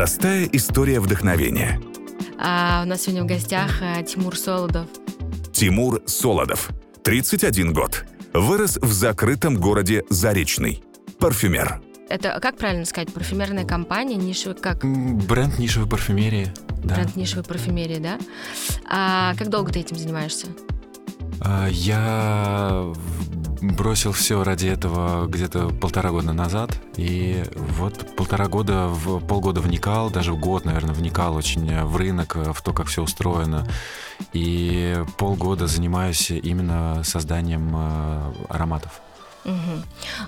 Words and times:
Простая 0.00 0.48
история 0.52 0.98
вдохновения. 0.98 1.78
А 2.38 2.80
у 2.86 2.88
нас 2.88 3.02
сегодня 3.02 3.22
в 3.22 3.26
гостях 3.26 3.82
э, 3.82 4.02
Тимур 4.02 4.34
Солодов. 4.34 4.86
Тимур 5.52 6.00
Солодов, 6.06 6.70
31 7.04 7.74
год. 7.74 8.06
Вырос 8.32 8.78
в 8.78 8.90
закрытом 8.92 9.56
городе 9.60 10.06
Заречный. 10.08 10.82
Парфюмер. 11.18 11.82
Это 12.08 12.40
как 12.40 12.56
правильно 12.56 12.86
сказать? 12.86 13.12
Парфюмерная 13.12 13.66
компания, 13.66 14.16
нишевый 14.16 14.56
как? 14.56 14.86
Бренд 14.86 15.58
нишевой 15.58 15.86
парфюмерии. 15.86 16.50
Да. 16.82 16.94
Бренд 16.94 17.16
нишевой 17.16 17.44
парфюмерии, 17.44 17.98
да? 17.98 18.18
А 18.88 19.34
как 19.34 19.50
долго 19.50 19.70
ты 19.70 19.80
этим 19.80 19.98
занимаешься? 19.98 20.46
А, 21.42 21.68
Я 21.68 22.90
бросил 23.60 24.12
все 24.12 24.42
ради 24.42 24.66
этого 24.66 25.26
где-то 25.26 25.68
полтора 25.68 26.10
года 26.10 26.32
назад. 26.32 26.70
И 26.96 27.44
вот 27.54 28.16
полтора 28.16 28.48
года, 28.48 28.88
в, 28.88 29.20
полгода 29.26 29.60
вникал, 29.60 30.10
даже 30.10 30.32
в 30.32 30.38
год, 30.38 30.64
наверное, 30.64 30.94
вникал 30.94 31.34
очень 31.34 31.84
в 31.84 31.96
рынок, 31.96 32.36
в 32.36 32.62
то, 32.62 32.72
как 32.72 32.86
все 32.86 33.02
устроено. 33.02 33.66
И 34.32 35.02
полгода 35.18 35.66
занимаюсь 35.66 36.30
именно 36.30 37.02
созданием 37.04 37.70
э, 37.74 38.32
ароматов. 38.48 39.00
Мгм. 39.44 39.84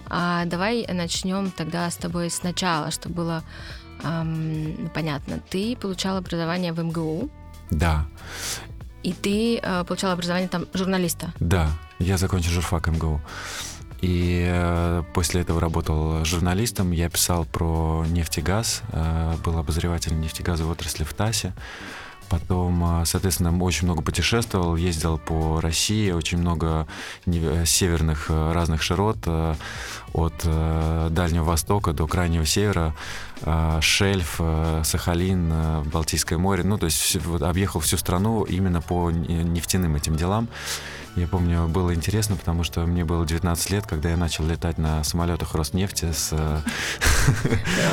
А 0.08 0.44
давай 0.46 0.86
начнем 0.86 1.50
тогда 1.50 1.90
с 1.90 1.96
тобой 1.96 2.30
сначала, 2.30 2.90
чтобы 2.90 3.14
было 3.14 3.42
ам, 4.02 4.90
понятно. 4.94 5.40
Ты 5.50 5.76
получал 5.76 6.16
образование 6.16 6.72
в 6.72 6.82
МГУ, 6.82 7.30
Да, 7.70 8.06
и 9.02 9.12
ты 9.12 9.58
э, 9.58 9.84
получал 9.84 10.12
образование 10.12 10.48
там 10.48 10.66
журналиста. 10.74 11.32
да, 11.40 11.68
я 11.98 12.18
закончил 12.18 12.50
журфак 12.50 12.88
МГУ. 12.88 13.20
И 14.00 14.44
э, 14.44 15.04
после 15.14 15.42
этого 15.42 15.60
работал 15.60 16.24
журналистом. 16.24 16.90
Я 16.90 17.08
писал 17.08 17.44
про 17.44 18.04
нефть 18.08 18.38
и 18.38 18.40
газ, 18.40 18.82
э, 18.92 19.34
был 19.44 19.56
обозревателем 19.58 20.20
нефтегазовой 20.20 20.72
отрасли 20.72 21.04
в 21.04 21.14
ТАСе. 21.14 21.52
Потом, 22.28 23.02
э, 23.02 23.04
соответственно, 23.04 23.56
очень 23.62 23.86
много 23.86 24.02
путешествовал, 24.02 24.76
ездил 24.76 25.18
по 25.18 25.60
России, 25.60 26.10
очень 26.10 26.38
много 26.38 26.86
э, 27.26 27.64
северных 27.66 28.26
э, 28.30 28.52
разных 28.52 28.82
широт, 28.82 29.18
э, 29.26 29.54
от 30.14 30.34
Дальнего 30.44 31.44
Востока 31.44 31.94
до 31.94 32.06
Крайнего 32.06 32.44
Севера, 32.44 32.94
шельф, 33.80 34.38
Сахалин, 34.84 35.84
Балтийское 35.90 36.38
море. 36.38 36.64
Ну, 36.64 36.76
то 36.76 36.84
есть 36.84 37.16
объехал 37.40 37.80
всю 37.80 37.96
страну 37.96 38.42
именно 38.42 38.82
по 38.82 39.10
не- 39.10 39.42
нефтяным 39.42 39.96
этим 39.96 40.16
делам. 40.16 40.48
Я 41.14 41.26
помню, 41.26 41.68
было 41.68 41.94
интересно, 41.94 42.36
потому 42.36 42.64
что 42.64 42.86
мне 42.86 43.04
было 43.04 43.26
19 43.26 43.70
лет, 43.70 43.86
когда 43.86 44.08
я 44.10 44.16
начал 44.16 44.46
летать 44.46 44.78
на 44.78 45.04
самолетах 45.04 45.54
Роснефти 45.54 46.10
с, 46.10 46.30
э, 46.32 46.60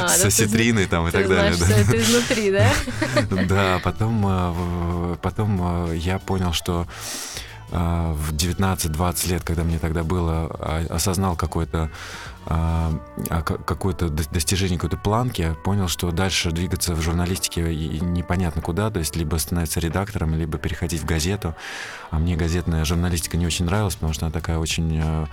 А, 0.02 0.08
с 0.08 0.22
ты 0.22 0.28
осетриной 0.28 0.86
там 0.86 1.06
и 1.08 1.12
так 1.12 1.28
далее. 1.28 1.54
это 1.54 1.98
изнутри, 1.98 2.52
да? 2.52 2.72
Да, 3.48 3.80
потом, 3.84 4.24
э, 4.26 5.16
потом 5.22 5.90
э, 5.90 5.98
я 5.98 6.20
понял, 6.20 6.54
что 6.54 6.88
в 7.72 8.34
19-20 8.34 9.30
лет, 9.30 9.44
когда 9.44 9.64
мне 9.64 9.78
тогда 9.78 10.04
было, 10.04 10.48
а, 10.60 10.86
осознал 10.90 11.36
какое-то 11.36 11.78
а, 11.78 11.88
а, 11.88 11.90
ка- 11.90 12.39
какое-то 12.50 14.10
до- 14.10 14.30
достижение 14.30 14.78
какой-то 14.78 14.98
планки, 14.98 15.56
понял, 15.64 15.88
что 15.88 16.12
дальше 16.12 16.52
двигаться 16.52 16.96
в 16.96 17.02
журналистике 17.02 17.62
непонятно 17.62 18.62
куда, 18.62 18.90
то 18.90 19.00
есть 19.00 19.16
либо 19.16 19.36
становиться 19.38 19.80
редактором, 19.80 20.34
либо 20.36 20.58
переходить 20.58 21.02
в 21.02 21.06
газету. 21.06 21.56
А 22.10 22.18
мне 22.18 22.36
газетная 22.36 22.86
журналистика 22.86 23.38
не 23.38 23.46
очень 23.46 23.66
нравилась, 23.66 23.96
потому 23.96 24.14
что 24.14 24.26
она 24.26 24.34
такая 24.34 24.58
очень 24.58 25.00
э, 25.02 25.26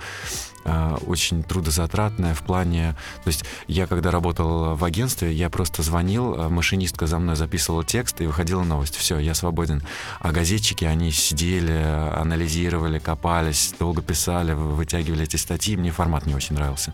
очень 1.05 1.43
трудозатратная 1.43 2.33
в 2.33 2.41
плане... 2.41 2.95
То 3.23 3.29
есть 3.29 3.45
я, 3.67 3.87
когда 3.87 4.11
работал 4.11 4.75
в 4.75 4.83
агентстве, 4.83 5.33
я 5.33 5.49
просто 5.49 5.81
звонил, 5.81 6.35
э, 6.35 6.49
машинистка 6.49 7.07
за 7.07 7.19
мной 7.19 7.35
записывала 7.35 7.83
текст 7.83 8.21
и 8.21 8.25
выходила 8.25 8.63
новость. 8.63 8.95
Все, 8.95 9.17
я 9.19 9.33
свободен. 9.33 9.81
А 10.19 10.31
газетчики, 10.31 10.85
они 10.85 11.11
сидели, 11.11 11.71
анализировали, 12.15 12.99
копались, 12.99 13.73
долго 13.79 14.01
писали, 14.01 14.53
вы- 14.53 14.75
вытягивали 14.75 15.23
эти 15.23 15.37
статьи. 15.37 15.75
Мне 15.75 15.91
формат 15.91 16.25
не 16.25 16.35
очень 16.35 16.55
нравился. 16.55 16.93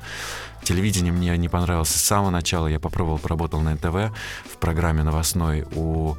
Телевидение 0.64 1.12
мне 1.12 1.38
не 1.38 1.50
понравилось 1.50 1.90
с 1.90 2.02
самого 2.02 2.30
начала. 2.30 2.68
Я 2.68 2.80
попробовал, 2.80 3.18
поработал 3.18 3.60
на 3.60 3.74
НТВ 3.76 4.16
в 4.52 4.58
программе 4.60 5.04
новостной 5.04 5.66
у... 5.76 6.16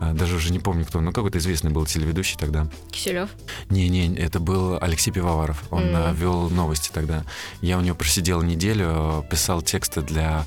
э, 0.00 0.12
Даже 0.12 0.36
уже 0.36 0.52
не 0.52 0.58
помню 0.58 0.84
кто, 0.84 1.00
но 1.00 1.12
какой-то 1.12 1.38
известный 1.38 1.70
был 1.70 1.86
телеведущий 1.86 2.36
тогда. 2.38 2.66
Киселев. 2.90 3.30
Не-не, 3.68 4.14
это 4.16 4.40
был 4.40 4.78
Алексей 4.80 5.10
Пивоваров. 5.12 5.62
Он 5.70 5.84
Мгм. 5.86 5.96
э, 5.96 6.14
вел 6.14 6.48
новости 6.50 6.90
тогда. 6.92 7.24
Я 7.60 7.78
у 7.78 7.80
него 7.80 7.94
просидел 7.96 8.42
неделю, 8.42 8.86
э, 8.88 9.22
писал 9.30 9.62
тексты 9.62 10.02
для 10.02 10.44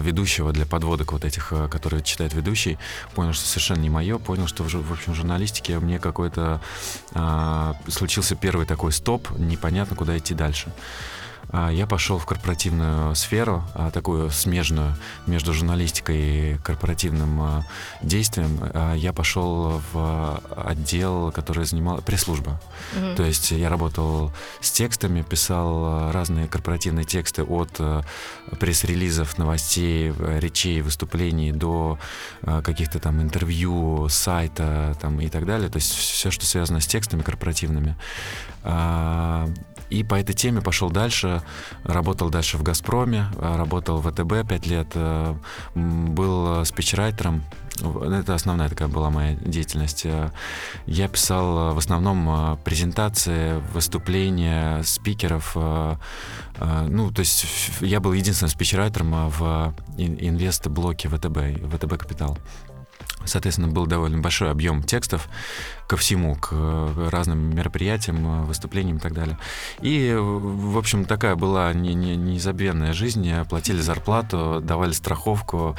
ведущего, 0.00 0.52
для 0.52 0.66
подводок 0.66 1.12
вот 1.12 1.24
этих, 1.24 1.52
которые 1.70 2.02
читает 2.02 2.34
ведущий. 2.34 2.76
Понял, 3.14 3.32
что 3.32 3.46
совершенно 3.46 3.78
не 3.80 3.88
мое. 3.90 4.18
Понял, 4.18 4.48
что 4.48 4.64
в, 4.64 4.68
в 4.72 4.92
общем, 4.92 5.14
журналистике 5.14 5.78
мне 5.78 6.00
какой-то 6.00 6.60
э, 7.14 7.72
случился 7.88 8.34
первый 8.34 8.66
такой 8.66 8.90
стоп, 8.92 9.28
непонятно, 9.38 9.94
куда 9.94 10.18
идти 10.18 10.34
дальше. 10.34 10.72
А, 11.52 11.70
Я 11.70 11.86
пошел 11.86 12.18
в 12.18 12.26
корпоративную 12.26 13.14
сферу, 13.14 13.64
а, 13.74 13.90
такую 13.90 14.30
смежную 14.30 14.94
между 15.26 15.52
журналистикой 15.52 16.16
и 16.18 16.58
корпоративным 16.58 17.40
а, 17.40 17.64
действием. 18.02 18.60
Я 18.96 19.12
пошел 19.12 19.82
в 19.92 20.40
отдел, 20.56 21.32
который 21.32 21.64
занимал 21.64 22.00
пресс-служба. 22.02 22.60
Мгм. 22.96 23.16
То 23.16 23.24
есть 23.24 23.50
я 23.50 23.68
работал 23.68 24.32
с 24.60 24.70
текстами, 24.70 25.22
писал 25.22 26.12
разные 26.12 26.46
корпоративные 26.48 27.04
тексты 27.04 27.42
от 27.42 27.80
пресс-релизов, 28.58 29.38
новостей, 29.38 30.12
речей, 30.38 30.80
выступлений 30.82 31.52
до 31.52 31.98
каких-то 32.42 32.98
там 32.98 33.20
интервью, 33.20 34.08
сайта 34.08 34.96
там, 35.00 35.20
и 35.20 35.28
так 35.28 35.46
далее. 35.46 35.68
То 35.68 35.76
есть 35.76 35.92
все, 35.92 36.30
что 36.30 36.46
связано 36.46 36.80
с 36.80 36.86
текстами 36.86 37.22
корпоративными. 37.22 37.96
И 39.90 40.04
по 40.04 40.14
этой 40.14 40.34
теме 40.34 40.60
пошел 40.60 40.88
дальше, 40.90 41.42
работал 41.84 42.30
дальше 42.30 42.56
в 42.56 42.62
«Газпроме», 42.62 43.26
а, 43.38 43.56
работал 43.58 43.98
в 43.98 44.08
ВТБ 44.10 44.48
пять 44.48 44.66
лет, 44.66 44.86
э, 44.94 45.34
был 45.74 46.60
э, 46.60 46.64
спичрайтером. 46.64 47.42
Это 47.82 48.34
основная 48.34 48.68
такая 48.68 48.88
была 48.88 49.10
моя 49.10 49.34
деятельность. 49.34 50.02
Э, 50.06 50.30
Я 50.86 51.08
писал 51.08 51.70
э, 51.70 51.72
в 51.74 51.78
основном 51.78 52.28
э, 52.28 52.56
презентации, 52.64 53.60
выступления 53.72 54.82
спикеров. 54.84 55.52
э, 55.56 55.96
э, 56.58 56.86
Ну, 56.88 57.10
то 57.10 57.20
есть 57.20 57.46
я 57.80 57.98
был 58.00 58.12
единственным 58.12 58.50
спичрайтером 58.50 59.14
э, 59.14 59.28
в 59.28 59.74
ин- 59.98 60.18
инвест-блоке 60.20 61.08
ВТБ, 61.08 61.38
ВТБ 61.74 61.96
Капитал. 61.98 62.38
Соответственно, 63.24 63.68
был 63.68 63.86
довольно 63.86 64.18
большой 64.18 64.50
объем 64.50 64.82
текстов 64.82 65.28
ко 65.86 65.96
всему, 65.96 66.36
к 66.36 66.50
э, 66.52 67.08
разным 67.10 67.54
мероприятиям, 67.54 68.42
э, 68.42 68.44
выступлениям 68.44 68.98
и 68.98 69.00
так 69.00 69.12
далее. 69.12 69.38
И, 69.82 70.14
в 70.16 70.78
общем, 70.78 71.04
такая 71.04 71.34
была 71.34 71.72
не- 71.72 71.94
не- 71.94 72.16
незабвенная 72.16 72.92
жизнь. 72.92 73.28
Платили 73.48 73.80
зарплату, 73.80 74.60
давали 74.62 74.92
страховку, 74.92 75.76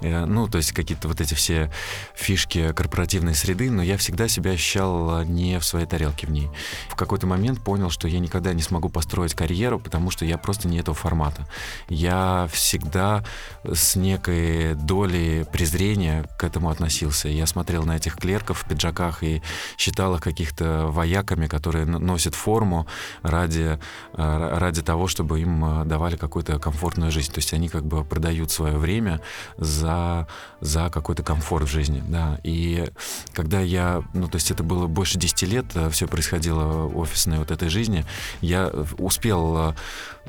э, 0.00 0.24
ну, 0.26 0.48
то 0.48 0.58
есть 0.58 0.72
какие-то 0.72 1.06
вот 1.06 1.20
эти 1.20 1.34
все 1.34 1.70
фишки 2.14 2.72
корпоративной 2.72 3.34
среды, 3.36 3.70
но 3.70 3.82
я 3.82 3.96
всегда 3.96 4.26
себя 4.26 4.50
ощущал 4.50 5.22
не 5.22 5.58
в 5.60 5.64
своей 5.64 5.86
тарелке 5.86 6.26
в 6.26 6.30
ней. 6.30 6.50
В 6.88 6.96
какой-то 6.96 7.26
момент 7.28 7.60
понял, 7.62 7.90
что 7.90 8.08
я 8.08 8.18
никогда 8.18 8.52
не 8.54 8.62
смогу 8.62 8.88
построить 8.88 9.34
карьеру, 9.34 9.78
потому 9.78 10.10
что 10.10 10.24
я 10.24 10.38
просто 10.38 10.66
не 10.66 10.78
этого 10.78 10.94
формата. 10.96 11.46
Я 11.88 12.48
всегда 12.52 13.24
с 13.64 13.94
некой 13.94 14.74
долей 14.74 15.44
презрения 15.44 16.24
к 16.36 16.42
этому 16.42 16.68
относился. 16.82 17.28
Я 17.28 17.46
смотрел 17.46 17.84
на 17.84 17.96
этих 17.96 18.16
клерков 18.16 18.62
в 18.62 18.68
пиджаках 18.68 19.22
и 19.22 19.40
считал 19.78 20.14
их 20.14 20.20
каких-то 20.20 20.86
вояками, 20.88 21.46
которые 21.46 21.86
носят 21.86 22.34
форму 22.34 22.86
ради, 23.22 23.78
э, 24.14 24.58
ради 24.58 24.82
того, 24.82 25.06
чтобы 25.06 25.40
им 25.40 25.64
э, 25.64 25.84
давали 25.84 26.16
какую-то 26.16 26.58
комфортную 26.58 27.12
жизнь. 27.12 27.32
То 27.32 27.38
есть 27.38 27.54
они 27.54 27.68
как 27.68 27.84
бы 27.84 28.04
продают 28.04 28.50
свое 28.50 28.76
время 28.76 29.20
за, 29.58 30.26
за 30.60 30.90
какой-то 30.90 31.22
комфорт 31.22 31.68
в 31.68 31.70
жизни. 31.70 32.02
Да. 32.08 32.40
И 32.42 32.90
когда 33.32 33.60
я, 33.60 34.02
ну 34.12 34.26
то 34.26 34.36
есть 34.36 34.50
это 34.50 34.64
было 34.64 34.88
больше 34.88 35.18
10 35.18 35.42
лет, 35.42 35.66
все 35.90 36.06
происходило 36.08 36.86
офисной 36.88 37.38
вот 37.38 37.50
этой 37.50 37.68
жизни, 37.68 38.04
я 38.40 38.72
успел 38.98 39.74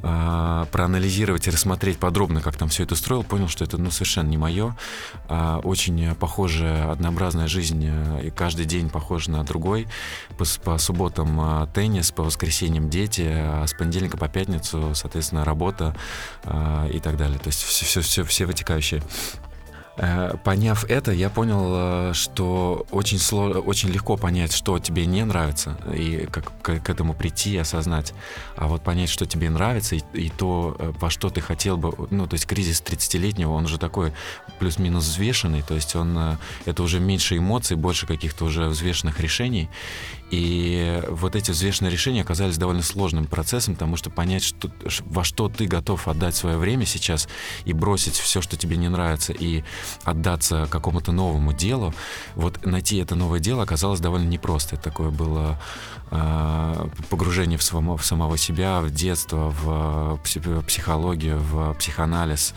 э, 0.01 0.65
проанализировать 0.71 1.47
и 1.47 1.51
рассмотреть 1.51 1.97
подробно, 1.97 2.41
как 2.41 2.57
там 2.57 2.69
все 2.69 2.83
это 2.83 2.93
устроил, 2.93 3.23
понял, 3.23 3.47
что 3.47 3.63
это 3.63 3.77
ну, 3.77 3.91
совершенно 3.91 4.29
не 4.29 4.37
мое. 4.37 4.75
А, 5.27 5.59
очень 5.63 6.15
похожая, 6.15 6.91
однообразная 6.91 7.47
жизнь, 7.47 7.85
э, 7.85 8.27
и 8.27 8.29
каждый 8.29 8.65
день 8.65 8.89
похож 8.89 9.27
на 9.27 9.43
другой. 9.43 9.87
По, 10.37 10.45
по 10.63 10.77
субботам 10.77 11.39
э, 11.39 11.67
теннис, 11.73 12.11
по 12.11 12.23
воскресеньям 12.23 12.89
дети, 12.89 13.27
а 13.27 13.65
с 13.67 13.73
понедельника 13.73 14.17
по 14.17 14.27
пятницу, 14.27 14.91
соответственно, 14.95 15.45
работа 15.45 15.95
э, 16.43 16.89
и 16.93 16.99
так 16.99 17.17
далее. 17.17 17.39
То 17.39 17.47
есть 17.47 17.61
все, 17.61 17.85
все, 17.85 18.01
все, 18.01 18.23
все 18.23 18.45
вытекающие. 18.45 19.01
Э, 19.95 20.35
поняв 20.43 20.85
это, 20.85 21.11
я 21.11 21.29
понял, 21.29 22.09
э, 22.09 22.13
что 22.13 22.85
очень, 22.89 23.19
сложно, 23.19 23.59
очень 23.59 23.89
легко 23.89 24.17
понять, 24.17 24.51
что 24.51 24.79
тебе 24.79 25.05
не 25.05 25.23
нравится, 25.23 25.77
и 25.93 26.27
как 26.31 26.51
к, 26.61 26.89
этому 26.89 27.13
прийти 27.13 27.53
и 27.53 27.57
осознать. 27.57 28.13
А 28.55 28.67
вот 28.67 28.81
понять, 28.81 29.09
что 29.09 29.27
тебе 29.27 29.51
нравится, 29.51 29.95
и, 29.95 30.01
и 30.13 30.29
то, 30.29 30.75
э, 30.79 30.93
во 30.99 31.11
что 31.11 31.29
ты 31.29 31.41
хотел 31.41 31.77
бы... 31.77 31.93
Ну, 32.09 32.25
то 32.25 32.33
есть 32.33 32.47
кризис 32.47 32.81
30-летнего, 32.81 33.51
он 33.51 33.65
уже 33.65 33.77
такой 33.77 34.13
плюс-минус 34.57 35.05
взвешенный, 35.05 35.61
то 35.61 35.75
есть 35.75 35.95
он... 35.95 36.37
Это 36.65 36.81
уже 36.81 36.99
меньше 36.99 37.37
эмоций, 37.37 37.77
больше 37.77 38.07
каких-то 38.07 38.45
уже 38.45 38.67
взвешенных 38.67 39.19
решений. 39.19 39.69
И 40.33 40.99
вот 41.09 41.35
эти 41.35 41.51
взвешенные 41.51 41.91
решения 41.91 42.21
оказались 42.21 42.57
довольно 42.57 42.81
сложным 42.81 43.27
процессом, 43.27 43.75
потому 43.75 43.97
что 43.97 44.09
понять, 44.09 44.41
что, 44.41 44.71
во 45.05 45.23
что 45.23 45.47
ты 45.47 45.67
готов 45.67 46.07
отдать 46.07 46.35
свое 46.35 46.57
время 46.57 46.87
сейчас 46.87 47.27
и 47.65 47.73
бросить 47.73 48.15
все, 48.15 48.41
что 48.41 48.57
тебе 48.57 48.77
не 48.77 48.89
нравится, 48.89 49.31
и 49.31 49.63
отдаться 50.03 50.67
какому-то 50.71 51.11
новому 51.11 51.53
делу, 51.53 51.93
вот 52.33 52.65
найти 52.65 52.97
это 52.97 53.13
новое 53.13 53.39
дело 53.39 53.61
оказалось 53.61 53.99
довольно 53.99 54.27
непросто. 54.27 54.73
Это 54.75 54.85
такое 54.85 55.11
было 55.11 55.61
э, 56.09 56.87
погружение 57.11 57.59
в, 57.59 57.63
само, 57.63 57.95
в 57.95 58.03
самого 58.03 58.35
себя, 58.35 58.81
в 58.81 58.89
детство, 58.89 59.53
в 59.61 60.19
психологию, 60.65 61.37
в 61.37 61.75
психоанализ. 61.75 62.55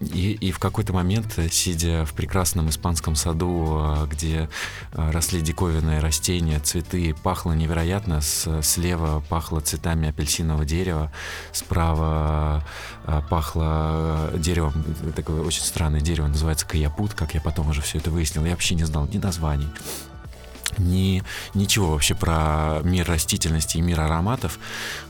И, 0.00 0.32
и 0.32 0.50
в 0.50 0.58
какой-то 0.58 0.92
момент, 0.92 1.38
сидя 1.50 2.04
в 2.04 2.14
прекрасном 2.14 2.68
испанском 2.68 3.14
саду, 3.14 3.78
а, 3.78 4.06
где 4.06 4.48
а, 4.92 5.12
росли 5.12 5.40
диковинные 5.40 6.00
растения, 6.00 6.58
цветы, 6.58 7.14
пахло 7.22 7.52
невероятно. 7.52 8.20
С, 8.20 8.62
слева 8.62 9.22
пахло 9.28 9.60
цветами 9.60 10.08
апельсинового 10.08 10.64
дерева, 10.64 11.12
справа 11.52 12.64
пахло 13.30 14.32
деревом, 14.34 14.72
такое 15.14 15.42
очень 15.42 15.62
странное 15.62 16.00
дерево, 16.00 16.26
называется 16.26 16.66
каяпут, 16.66 17.14
как 17.14 17.34
я 17.34 17.40
потом 17.40 17.68
уже 17.68 17.80
все 17.80 17.98
это 17.98 18.10
выяснил. 18.10 18.44
Я 18.44 18.52
вообще 18.52 18.74
не 18.74 18.84
знал 18.84 19.06
ни 19.06 19.18
названий, 19.18 19.68
ни, 20.78 21.22
ничего 21.54 21.92
вообще 21.92 22.14
про 22.14 22.80
мир 22.82 23.06
растительности 23.08 23.78
и 23.78 23.80
мир 23.80 24.00
ароматов, 24.00 24.58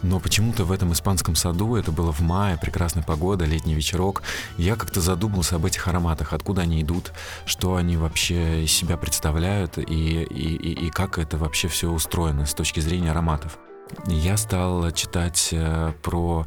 но 0.02 0.20
почему-то 0.20 0.64
в 0.64 0.72
этом 0.72 0.92
испанском 0.92 1.36
саду, 1.36 1.76
это 1.76 1.92
было 1.92 2.12
в 2.12 2.20
мае, 2.20 2.58
прекрасная 2.58 3.02
погода, 3.02 3.44
летний 3.44 3.74
вечерок, 3.74 4.22
я 4.56 4.76
как-то 4.76 5.00
задумался 5.00 5.56
об 5.56 5.66
этих 5.66 5.86
ароматах, 5.88 6.32
откуда 6.32 6.62
они 6.62 6.82
идут, 6.82 7.12
что 7.46 7.76
они 7.76 7.96
вообще 7.96 8.64
из 8.64 8.72
себя 8.72 8.96
представляют 8.96 9.78
и, 9.78 9.82
и, 9.82 10.56
и, 10.56 10.86
и 10.86 10.90
как 10.90 11.18
это 11.18 11.36
вообще 11.38 11.68
все 11.68 11.90
устроено 11.90 12.46
с 12.46 12.54
точки 12.54 12.80
зрения 12.80 13.10
ароматов. 13.10 13.58
Я 14.06 14.36
стал 14.36 14.90
читать 14.92 15.50
э, 15.52 15.92
про 16.02 16.46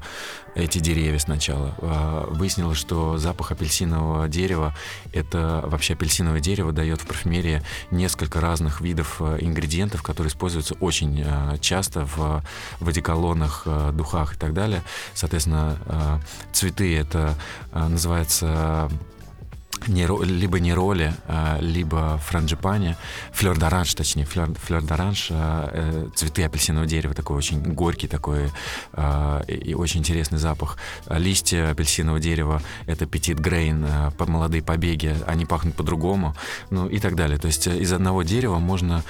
эти 0.55 0.79
деревья 0.79 1.19
сначала. 1.19 1.75
А, 1.79 2.27
выяснилось, 2.29 2.77
что 2.77 3.17
запах 3.17 3.51
апельсинового 3.51 4.27
дерева, 4.27 4.75
это 5.13 5.63
вообще 5.65 5.93
апельсиновое 5.93 6.39
дерево 6.39 6.71
дает 6.71 7.01
в 7.01 7.07
парфюмерии 7.07 7.61
несколько 7.91 8.41
разных 8.41 8.81
видов 8.81 9.17
э, 9.19 9.37
ингредиентов, 9.41 10.03
которые 10.03 10.29
используются 10.29 10.75
очень 10.75 11.23
э, 11.25 11.57
часто 11.59 12.05
в, 12.05 12.43
в 12.79 12.89
духах 13.91 14.35
и 14.35 14.37
так 14.37 14.53
далее. 14.53 14.83
Соответственно, 15.13 16.21
цветы 16.53 16.97
это 16.97 17.35
называется 17.71 18.89
не, 19.87 20.07
либо 20.25 20.59
нероли, 20.59 21.13
а, 21.27 21.57
либо 21.59 22.17
франджипани, 22.25 22.95
флер 23.31 23.57
д'оранж, 23.57 23.95
точнее, 23.95 24.25
флер, 24.25 24.53
флер 24.53 24.81
д'оранж, 24.81 25.27
а, 25.31 25.69
э, 25.71 26.09
цветы 26.15 26.43
апельсинового 26.43 26.87
дерева, 26.87 27.13
такой 27.13 27.37
очень 27.37 27.61
горький 27.61 28.07
такой 28.07 28.51
а, 28.93 29.41
и 29.43 29.73
очень 29.73 29.99
интересный 29.99 30.39
запах. 30.39 30.77
Листья 31.09 31.71
апельсинового 31.71 32.19
дерева— 32.19 32.61
это 32.87 33.05
петит 33.05 33.39
грейн, 33.39 33.85
молодые 34.19 34.61
побеги, 34.61 35.15
они 35.25 35.45
пахнут 35.45 35.75
по-другому, 35.75 36.35
ну 36.69 36.87
и 36.87 36.99
так 36.99 37.15
далее. 37.15 37.37
То 37.37 37.47
есть 37.47 37.67
э, 37.67 37.77
из 37.77 37.93
одного 37.93 38.23
дерева 38.23 38.59
можно 38.59 39.03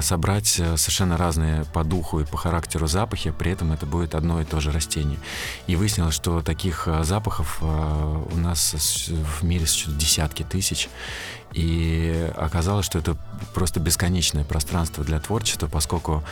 собрать 0.00 0.58
э, 0.58 0.76
совершенно 0.76 1.16
разные 1.16 1.64
по 1.72 1.84
духу 1.84 2.20
и 2.20 2.24
по 2.24 2.36
характеру 2.36 2.86
запахи, 2.86 3.30
при 3.30 3.52
этом 3.52 3.72
это 3.72 3.86
будет 3.86 4.14
одно 4.14 4.40
и 4.40 4.44
то 4.44 4.60
же 4.60 4.72
растение. 4.72 5.18
И 5.66 5.76
выяснилось, 5.76 6.14
что 6.14 6.42
таких 6.42 6.88
запахов 7.02 7.62
у 7.62 8.36
нас 8.36 8.74
в 9.40 9.44
мире 9.44 9.66
существует 9.66 9.98
десятки 10.06 10.42
тысяч. 10.42 10.88
И 11.52 12.30
оказалось, 12.36 12.86
что 12.86 12.98
это 12.98 13.16
просто 13.54 13.80
бесконечное 13.80 14.44
пространство 14.44 15.04
для 15.04 15.18
творчества, 15.20 15.68
поскольку, 15.68 16.22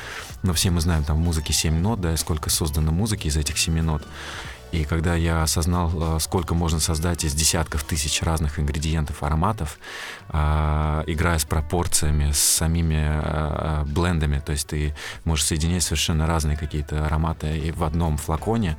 ну, 0.43 0.53
все 0.53 0.71
мы 0.71 0.81
знаем, 0.81 1.05
там 1.05 1.17
в 1.17 1.21
музыке 1.21 1.53
7 1.53 1.75
нот, 1.79 2.00
да, 2.00 2.12
и 2.12 2.17
сколько 2.17 2.50
создано 2.50 2.93
музыки 2.93 3.29
из 3.29 3.37
этих 3.37 3.59
7 3.59 3.81
нот. 3.81 4.03
И 4.75 4.82
когда 4.82 5.15
я 5.15 5.44
осознал, 5.44 6.17
э, 6.17 6.19
сколько 6.19 6.53
можно 6.55 6.81
создать 6.81 7.23
из 7.23 7.32
десятков 7.32 7.85
тысяч 7.85 8.23
разных 8.23 8.59
ингредиентов, 8.59 9.23
ароматов, 9.23 9.79
э, 10.31 11.05
играя 11.06 11.38
с 11.38 11.44
пропорциями, 11.44 12.32
с 12.32 12.38
самими 12.38 13.05
э, 13.06 13.85
блендами, 13.87 14.43
то 14.44 14.50
есть 14.50 14.67
ты 14.67 14.93
можешь 15.23 15.44
соединять 15.44 15.85
совершенно 15.85 16.26
разные 16.26 16.56
какие-то 16.56 17.06
ароматы 17.06 17.73
в 17.76 17.85
одном 17.85 18.17
флаконе, 18.17 18.76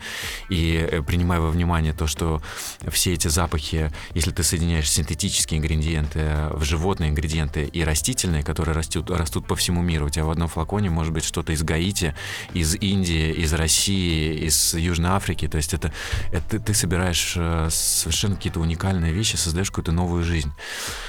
и 0.50 1.02
принимая 1.08 1.40
во 1.40 1.50
внимание 1.50 1.94
то, 1.94 2.08
что 2.08 2.42
все 2.90 3.14
эти 3.14 3.30
запахи, 3.30 3.90
если 4.14 4.32
ты 4.32 4.44
соединяешь 4.44 4.92
синтетические 4.92 5.60
ингредиенты 5.60 6.50
в 6.52 6.64
животные 6.66 7.10
ингредиенты 7.10 7.64
и 7.64 7.86
растительные, 7.86 8.44
которые 8.44 8.76
растут, 8.76 9.10
растут 9.10 9.48
по 9.48 9.56
всему 9.56 9.82
миру, 9.82 10.08
у 10.08 10.10
тебя 10.10 10.26
в 10.26 10.30
одном 10.30 10.50
флаконе 10.50 10.90
может 10.90 11.14
быть 11.14 11.24
что-то 11.24 11.54
из 11.54 11.64
Гаити, 11.64 12.16
из 12.54 12.76
Индии, 12.76 13.32
из 13.32 13.54
России, 13.54 14.46
из 14.46 14.74
Южной 14.74 15.12
Африки, 15.12 15.48
то 15.48 15.56
есть 15.56 15.74
это 15.74 15.85
это, 16.32 16.58
это 16.58 16.66
ты 16.66 16.74
собираешь 16.74 17.34
э, 17.38 17.68
совершенно 17.72 18.36
какие-то 18.36 18.60
уникальные 18.60 19.12
вещи, 19.12 19.36
создаешь 19.36 19.70
какую-то 19.70 19.92
новую 19.92 20.24
жизнь. 20.24 20.52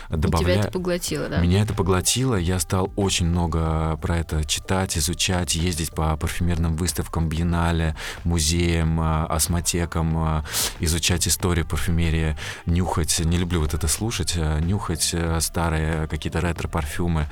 Добавля... 0.09 0.55
Тебя 0.55 0.61
это 0.61 0.71
поглотило, 0.71 1.29
да? 1.29 1.41
Меня 1.41 1.63
это 1.63 1.75
поглотило, 1.75 2.37
я 2.37 2.59
стал 2.61 2.93
очень 2.97 3.27
много 3.27 3.97
про 4.03 4.19
это 4.19 4.45
читать, 4.45 4.97
изучать, 4.97 5.55
ездить 5.55 5.91
по 5.91 6.17
парфюмерным 6.17 6.77
выставкам, 6.77 7.29
биеннале, 7.29 7.97
музеям, 8.25 9.01
э, 9.01 9.27
осмотекам, 9.27 10.39
э, 10.39 10.43
изучать 10.81 11.27
историю 11.29 11.67
парфюмерии, 11.67 12.37
нюхать, 12.67 13.19
не 13.21 13.39
люблю 13.39 13.61
вот 13.61 13.75
это 13.75 13.89
слушать, 13.89 14.37
нюхать 14.37 15.15
старые 15.41 16.07
какие-то 16.09 16.41
ретро-парфюмы 16.41 17.27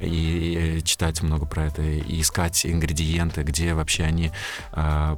и 0.00 0.80
читать 0.84 1.22
много 1.22 1.46
про 1.46 1.66
это, 1.66 1.82
и 1.82 2.20
искать 2.20 2.66
ингредиенты, 2.66 3.42
где 3.42 3.74
вообще 3.74 4.04
они 4.04 4.32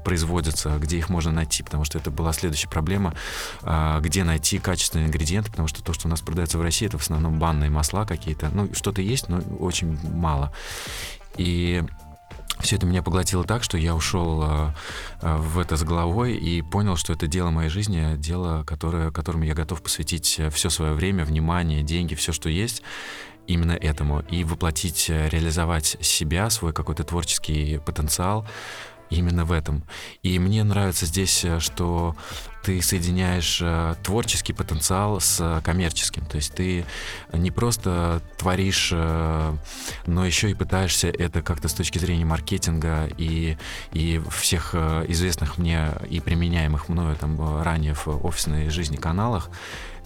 производятся, 0.05 0.79
где 0.79 0.99
их 0.99 1.09
можно 1.09 1.33
найти, 1.33 1.60
потому 1.63 1.85
что 1.85 1.99
это 1.99 2.11
была 2.11 2.33
следующая 2.33 2.69
проблема, 2.69 3.15
а, 3.63 4.01
где 4.01 4.25
найти 4.25 4.59
качественные 4.59 5.09
ингредиенты, 5.09 5.51
потому 5.51 5.69
что 5.69 5.83
то, 5.83 5.93
что 5.93 6.09
у 6.09 6.11
нас 6.11 6.21
продается 6.21 6.59
в 6.59 6.63
России, 6.63 6.87
это 6.87 6.99
в 6.99 7.03
основном 7.03 7.39
банные 7.39 7.71
масла 7.71 8.05
какие-то. 8.05 8.51
Ну, 8.53 8.71
что-то 8.75 9.03
есть, 9.03 9.29
но 9.29 9.41
очень 9.59 9.99
мало. 10.09 10.53
И 11.37 11.83
все 12.61 12.77
это 12.77 12.87
меня 12.87 13.03
поглотило 13.03 13.45
так, 13.45 13.63
что 13.63 13.79
я 13.79 13.95
ушел 13.95 14.43
э, 14.43 14.73
в 15.23 15.59
это 15.59 15.77
с 15.77 15.83
головой 15.83 16.35
и 16.37 16.61
понял, 16.63 16.97
что 16.97 17.13
это 17.13 17.27
дело 17.27 17.51
моей 17.51 17.71
жизни, 17.71 18.17
дело, 18.17 18.65
которое, 18.65 19.11
которому 19.11 19.45
я 19.45 19.55
готов 19.55 19.83
посвятить 19.83 20.41
все 20.53 20.71
свое 20.71 20.93
время, 20.93 21.25
внимание, 21.25 21.83
деньги, 21.83 22.15
все, 22.15 22.33
что 22.33 22.49
есть 22.49 22.83
именно 23.47 23.73
этому 23.73 24.21
и 24.31 24.45
воплотить, 24.45 25.09
реализовать 25.09 25.97
себя, 26.01 26.51
свой 26.51 26.73
какой-то 26.73 27.03
творческий 27.05 27.81
потенциал 27.85 28.47
именно 29.11 29.45
в 29.45 29.53
этом. 29.53 29.83
И 30.23 30.39
мне 30.39 30.65
нравится 30.65 31.07
здесь, 31.07 31.45
э, 31.45 31.59
что 31.61 32.17
ты 32.63 32.81
соединяешь 32.83 33.61
э, 33.63 33.95
творческий 34.03 34.53
потенциал 34.53 35.21
с 35.21 35.61
коммерческим. 35.65 36.25
То 36.27 36.37
есть 36.37 36.55
ты 36.55 36.85
не 37.33 37.51
просто 37.51 38.23
творишь, 38.39 38.91
э, 38.93 39.57
но 40.07 40.25
еще 40.25 40.51
и 40.51 40.55
пытаешься 40.55 41.09
это 41.09 41.43
как-то 41.43 41.69
с 41.69 41.75
точки 41.75 41.99
зрения 41.99 42.25
маркетинга 42.25 43.09
и, 43.17 43.57
и 43.93 44.23
всех 44.31 44.75
известных 44.75 45.59
мне 45.59 45.93
и 46.09 46.21
применяемых 46.21 46.89
мною 46.89 47.17
там 47.17 47.63
ранее 47.63 47.95
в 47.95 48.09
офисной 48.25 48.71
жизни 48.71 48.97
каналах 48.97 49.51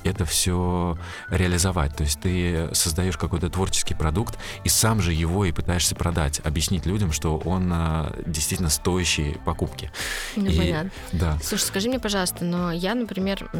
это 0.04 0.24
все 0.24 0.96
реализовать. 1.30 1.96
То 1.96 2.04
есть 2.04 2.20
ты 2.20 2.68
создаешь 2.72 3.16
какой-то 3.16 3.48
творческий 3.48 3.94
продукт 3.94 4.38
и 4.64 4.68
сам 4.68 5.00
же 5.00 5.12
его 5.12 5.44
и 5.44 5.52
пытаешься 5.52 5.94
продать, 5.94 6.40
объяснить 6.44 6.86
людям, 6.86 7.12
что 7.12 7.38
он 7.38 7.70
а, 7.72 8.14
действительно 8.26 8.70
стоящий 8.70 9.38
покупки. 9.44 9.90
Ну, 10.36 10.46
и, 10.46 10.56
понятно. 10.56 10.90
Да. 11.12 11.38
Слушай, 11.42 11.64
скажи 11.64 11.88
мне, 11.88 11.98
пожалуйста, 11.98 12.44
но 12.44 12.72
я, 12.72 12.94
например, 12.94 13.50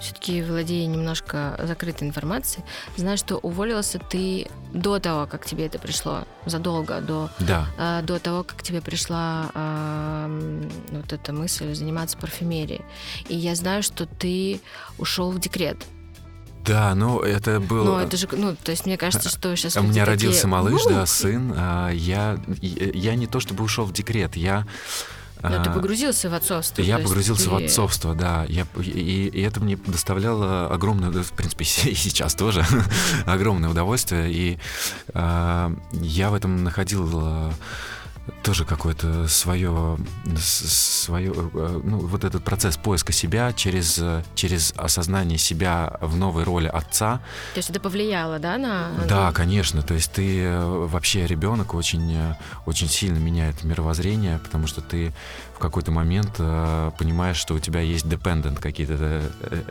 все-таки 0.00 0.42
владея 0.42 0.86
немножко 0.86 1.58
закрытой 1.64 2.08
информацией, 2.08 2.64
знаю, 2.96 3.16
что 3.16 3.36
уволился 3.38 3.98
ты 3.98 4.48
до 4.72 4.98
того, 4.98 5.26
как 5.26 5.44
тебе 5.44 5.66
это 5.66 5.78
пришло, 5.78 6.24
задолго 6.46 7.00
до, 7.00 7.30
да. 7.38 7.66
э, 7.78 8.02
до 8.02 8.18
того, 8.18 8.44
как 8.44 8.62
тебе 8.62 8.80
пришла 8.80 9.50
э, 9.54 10.68
вот 10.90 11.12
эта 11.12 11.32
мысль 11.32 11.74
заниматься 11.74 12.16
парфюмерией. 12.18 12.82
И 13.28 13.36
я 13.36 13.54
знаю, 13.54 13.82
что 13.82 14.06
ты 14.06 14.60
ушел 14.98 15.30
в 15.30 15.38
декрет. 15.38 15.78
Да, 16.64 16.94
ну 16.94 17.20
это 17.20 17.60
было... 17.60 17.84
Ну, 17.84 17.98
это 17.98 18.16
же, 18.18 18.28
ну, 18.32 18.54
то 18.54 18.70
есть 18.70 18.84
мне 18.84 18.98
кажется, 18.98 19.30
что 19.30 19.56
сейчас... 19.56 19.76
У 19.76 19.82
меня 19.82 20.04
родился 20.04 20.42
такие... 20.42 20.50
малыш, 20.50 20.82
да, 20.84 21.06
сын. 21.06 21.54
А, 21.56 21.88
я, 21.90 22.38
я 22.60 23.14
не 23.14 23.26
то 23.26 23.40
чтобы 23.40 23.64
ушел 23.64 23.86
в 23.86 23.92
декрет, 23.92 24.36
я 24.36 24.66
Но 25.42 25.62
ты 25.62 25.70
погрузился 25.70 26.28
в 26.30 26.34
отцовство. 26.34 26.82
Я 26.82 26.98
погрузился 26.98 27.44
ты... 27.44 27.50
в 27.50 27.56
отцовство, 27.56 28.14
да. 28.14 28.44
Я, 28.48 28.66
и, 28.76 29.30
и 29.32 29.40
это 29.40 29.60
мне 29.60 29.76
доставляло 29.76 30.68
огромное, 30.68 31.10
в 31.10 31.32
принципе, 31.32 31.64
и 31.90 31.94
сейчас 31.94 32.34
тоже, 32.34 32.64
огромное 33.26 33.70
удовольствие. 33.70 34.32
И 34.32 34.58
э, 35.14 35.76
я 35.92 36.30
в 36.30 36.34
этом 36.34 36.64
находил 36.64 37.52
тоже 38.48 38.64
какое-то 38.64 39.28
свое, 39.28 39.98
свое, 40.38 41.34
э, 41.34 41.80
ну, 41.84 41.98
вот 41.98 42.24
этот 42.24 42.42
процесс 42.42 42.78
поиска 42.78 43.12
себя 43.12 43.52
через, 43.52 44.02
через 44.34 44.72
осознание 44.74 45.36
себя 45.36 45.98
в 46.00 46.16
новой 46.16 46.44
роли 46.44 46.66
отца. 46.66 47.20
То 47.52 47.58
есть 47.58 47.68
это 47.68 47.78
повлияло, 47.78 48.38
да, 48.38 48.56
на... 48.56 48.88
Да, 49.06 49.32
конечно. 49.32 49.82
То 49.82 49.92
есть 49.92 50.12
ты 50.12 50.44
э, 50.44 50.86
вообще 50.86 51.26
ребенок 51.26 51.74
очень, 51.74 52.10
э, 52.14 52.36
очень 52.64 52.88
сильно 52.88 53.18
меняет 53.18 53.64
мировоззрение, 53.64 54.38
потому 54.38 54.66
что 54.66 54.80
ты 54.80 55.12
в 55.54 55.60
какой-то 55.60 55.90
момент 55.90 56.36
понимаешь, 56.36 57.36
что 57.36 57.54
у 57.54 57.58
тебя 57.58 57.80
есть 57.80 58.06
dependent 58.06 58.60
какие-то 58.60 59.22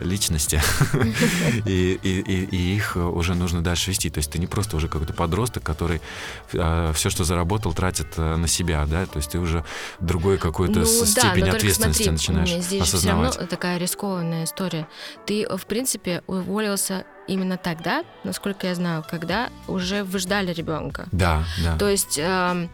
личности, 0.01 0.61
и, 1.65 1.97
и, 2.03 2.19
и, 2.19 2.75
их 2.75 2.97
уже 2.97 3.35
нужно 3.35 3.63
дальше 3.63 3.91
вести. 3.91 4.09
То 4.09 4.17
есть 4.17 4.29
ты 4.29 4.37
не 4.37 4.47
просто 4.47 4.75
уже 4.75 4.89
какой-то 4.89 5.13
подросток, 5.13 5.63
который 5.63 6.01
все, 6.49 7.09
что 7.09 7.23
заработал, 7.23 7.73
тратит 7.73 8.17
на 8.17 8.47
себя, 8.49 8.66
да, 8.67 9.05
то 9.05 9.17
есть 9.17 9.31
ты 9.31 9.39
уже 9.39 9.63
другой 9.99 10.37
какой-то 10.37 10.79
ну, 10.79 10.85
степень 10.85 11.45
да, 11.45 11.53
ответственности 11.53 12.03
смотри, 12.03 12.11
начинаешь 12.11 12.63
здесь 12.63 12.81
осознавать. 12.81 13.31
Все 13.31 13.39
равно 13.39 13.49
такая 13.49 13.77
рискованная 13.77 14.43
история. 14.43 14.87
Ты, 15.25 15.47
в 15.47 15.65
принципе, 15.65 16.23
уволился 16.27 17.05
именно 17.27 17.57
тогда, 17.57 18.03
насколько 18.23 18.67
я 18.67 18.75
знаю, 18.75 19.03
когда 19.09 19.49
уже 19.67 20.03
вы 20.03 20.19
ждали 20.19 20.53
ребенка. 20.53 21.07
Да, 21.11 21.43
да. 21.63 21.77
То 21.77 21.89
есть 21.89 22.17
э, 22.17 22.67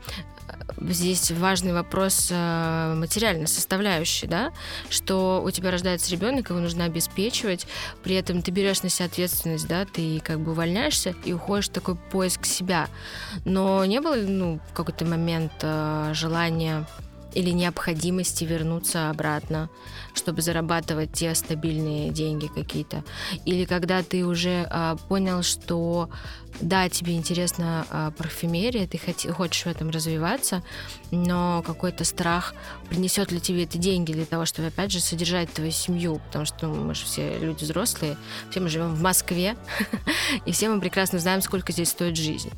здесь 0.79 1.31
важный 1.31 1.73
вопрос 1.73 2.29
э, 2.31 2.93
материальной 2.95 3.47
составляющей, 3.47 4.27
да, 4.27 4.51
что 4.89 5.41
у 5.43 5.51
тебя 5.51 5.71
рождается 5.71 6.11
ребенок, 6.11 6.49
его 6.49 6.59
нужно 6.59 6.85
обеспечивать, 6.85 7.67
при 8.03 8.15
этом 8.15 8.41
ты 8.41 8.51
берешь 8.51 8.83
на 8.83 8.89
себя 8.89 9.05
ответственность, 9.05 9.67
да, 9.67 9.85
ты 9.85 10.19
как 10.19 10.39
бы 10.39 10.51
увольняешься 10.51 11.15
и 11.25 11.33
уходишь 11.33 11.69
в 11.69 11.73
такой 11.73 11.95
поиск 11.95 12.45
себя. 12.45 12.87
Но 13.45 13.85
не 13.85 14.01
было, 14.01 14.15
ну, 14.15 14.59
в 14.69 14.73
какой-то 14.73 15.05
момент 15.05 15.53
э, 15.61 16.11
желания 16.13 16.85
или 17.33 17.49
необходимости 17.51 18.43
вернуться 18.43 19.09
обратно, 19.09 19.69
чтобы 20.13 20.41
зарабатывать 20.41 21.13
те 21.13 21.33
стабильные 21.35 22.11
деньги 22.11 22.47
какие-то. 22.47 23.03
Или 23.45 23.65
когда 23.65 24.03
ты 24.03 24.25
уже 24.25 24.67
а, 24.69 24.95
понял, 24.95 25.43
что 25.43 26.09
да, 26.61 26.87
тебе 26.89 27.15
интересна 27.15 27.85
а, 27.89 28.11
парфюмерия, 28.11 28.87
ты 28.87 28.97
хоти, 28.97 29.27
хочешь 29.27 29.63
в 29.63 29.67
этом 29.67 29.89
развиваться, 29.89 30.63
но 31.11 31.63
какой-то 31.65 32.03
страх, 32.03 32.53
принесет 32.89 33.31
ли 33.31 33.39
тебе 33.39 33.63
это 33.63 33.77
деньги 33.77 34.13
для 34.13 34.25
того, 34.25 34.45
чтобы, 34.45 34.67
опять 34.67 34.91
же, 34.91 34.99
содержать 34.99 35.51
твою 35.51 35.71
семью, 35.71 36.21
потому 36.27 36.45
что 36.45 36.67
ну, 36.67 36.75
мы 36.83 36.95
же 36.95 37.05
все 37.05 37.37
люди 37.39 37.63
взрослые, 37.63 38.17
все 38.51 38.59
мы 38.59 38.69
живем 38.69 38.93
в 38.93 39.01
Москве, 39.01 39.55
и 40.45 40.51
все 40.51 40.69
мы 40.69 40.79
прекрасно 40.79 41.19
знаем, 41.19 41.41
сколько 41.41 41.71
здесь 41.71 41.89
стоит 41.89 42.17
жизнь. 42.17 42.51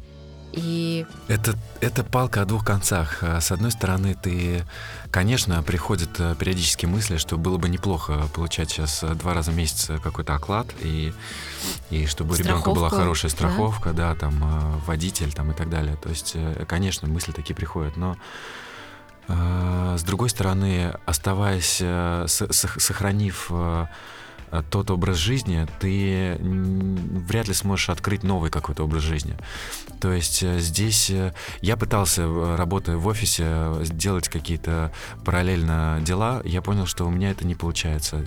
И... 0.55 1.05
Это, 1.27 1.55
это 1.81 2.03
палка 2.03 2.41
о 2.41 2.45
двух 2.45 2.63
концах. 2.65 3.19
А, 3.21 3.41
с 3.41 3.51
одной 3.51 3.71
стороны, 3.71 4.15
ты, 4.15 4.65
конечно, 5.11 5.61
приходят 5.63 6.09
э, 6.19 6.35
периодически 6.39 6.85
мысли, 6.85 7.17
что 7.17 7.37
было 7.37 7.57
бы 7.57 7.67
неплохо 7.67 8.27
получать 8.33 8.69
сейчас 8.69 9.03
э, 9.03 9.13
два 9.15 9.33
раза 9.33 9.51
в 9.51 9.55
месяц 9.55 9.91
какой-то 10.01 10.33
оклад, 10.33 10.67
и, 10.81 11.13
и 11.89 12.05
чтобы 12.05 12.35
у 12.35 12.37
ребенка 12.37 12.71
была 12.71 12.89
хорошая 12.89 13.29
страховка, 13.31 13.91
да? 13.91 14.13
да, 14.13 14.19
там, 14.19 14.43
э, 14.43 14.77
водитель 14.85 15.33
там, 15.33 15.51
и 15.51 15.53
так 15.53 15.69
далее. 15.69 15.97
То 15.97 16.09
есть, 16.09 16.35
конечно, 16.67 17.07
мысли 17.07 17.31
такие 17.31 17.55
приходят, 17.55 17.97
но 17.97 18.17
с 19.27 20.03
другой 20.03 20.29
стороны, 20.29 20.93
оставаясь, 21.07 21.81
сохранив 22.27 23.49
Э, 23.49 23.87
тот 24.63 24.91
образ 24.91 25.17
жизни, 25.17 25.67
ты 25.79 26.37
вряд 26.39 27.47
ли 27.47 27.53
сможешь 27.53 27.89
открыть 27.89 28.23
новый 28.23 28.51
какой-то 28.51 28.83
образ 28.83 29.03
жизни. 29.03 29.37
То 29.99 30.11
есть 30.11 30.43
э, 30.43 30.59
здесь 30.59 31.09
э, 31.09 31.33
я 31.61 31.77
пытался, 31.77 32.55
работая 32.57 32.97
в 32.97 33.07
офисе, 33.07 33.73
сделать 33.81 34.27
какие-то 34.27 34.91
параллельно 35.23 35.99
дела, 36.01 36.41
я 36.45 36.61
понял, 36.61 36.85
что 36.85 37.05
у 37.05 37.09
меня 37.09 37.31
это 37.31 37.45
не 37.45 37.55
получается. 37.55 38.25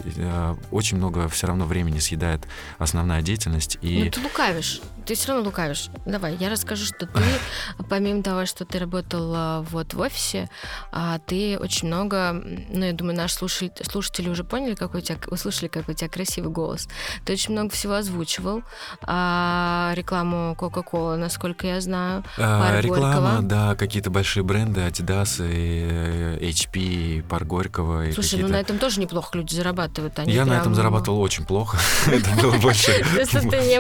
Очень 0.71 0.97
много 0.97 1.29
все 1.29 1.47
равно 1.47 1.67
времени 1.67 1.99
съедает 1.99 2.47
основная 2.79 3.23
деятельность. 3.23 3.79
И... 3.83 4.05
Ну 4.05 4.11
ты 4.11 4.21
лукавишь, 4.21 4.81
ты 5.07 5.15
все 5.15 5.29
равно 5.29 5.45
лукавишь. 5.45 5.89
Давай, 6.07 6.37
я 6.37 6.51
расскажу, 6.51 6.85
что 6.85 7.07
ты, 7.07 7.23
помимо 7.89 8.23
того, 8.23 8.47
что 8.47 8.65
ты 8.65 8.79
работал 8.79 9.63
вот 9.65 9.95
в 9.95 10.01
офисе, 10.01 10.49
а, 10.93 11.19
ты 11.19 11.59
очень 11.59 11.89
много, 11.89 12.33
ну 12.33 12.85
я 12.85 12.93
думаю, 12.93 13.17
наши 13.17 13.37
слушатели 13.37 14.29
уже 14.29 14.45
поняли, 14.45 14.75
какой 14.75 15.01
у 15.01 15.03
тебя, 15.03 15.19
услышали, 15.29 15.69
какой 15.69 15.95
у 15.95 15.97
тебя 15.97 16.09
красивый 16.19 16.51
голос. 16.51 16.89
Ты 17.25 17.35
очень 17.35 17.53
много 17.53 17.71
всего 17.71 17.95
озвучивал. 17.95 18.63
А, 19.03 19.93
рекламу 19.95 20.57
Coca-Cola, 20.59 21.17
насколько 21.17 21.67
я 21.69 21.81
знаю. 21.81 22.25
А, 22.37 22.81
реклама, 22.81 23.15
Горького. 23.15 23.43
да, 23.43 23.75
какие-то 23.77 24.11
большие 24.11 24.43
бренды, 24.43 24.81
Adidas, 24.81 25.41
и 25.41 26.39
HP, 26.41 27.23
Пар 27.29 27.45
Горького. 27.45 28.11
Слушай, 28.13 28.41
ну 28.41 28.49
на 28.49 28.57
этом 28.57 28.79
тоже 28.79 28.99
неплохо 29.01 29.39
люди 29.39 29.55
зарабатывают. 29.55 30.19
Они 30.19 30.33
я 30.33 30.43
прям... 30.43 30.57
на 30.57 30.61
этом 30.61 30.75
зарабатывал 30.75 31.21
очень 31.21 31.45
плохо. 31.45 31.79
Это 32.07 32.31
было 32.43 32.57
больше 32.59 32.91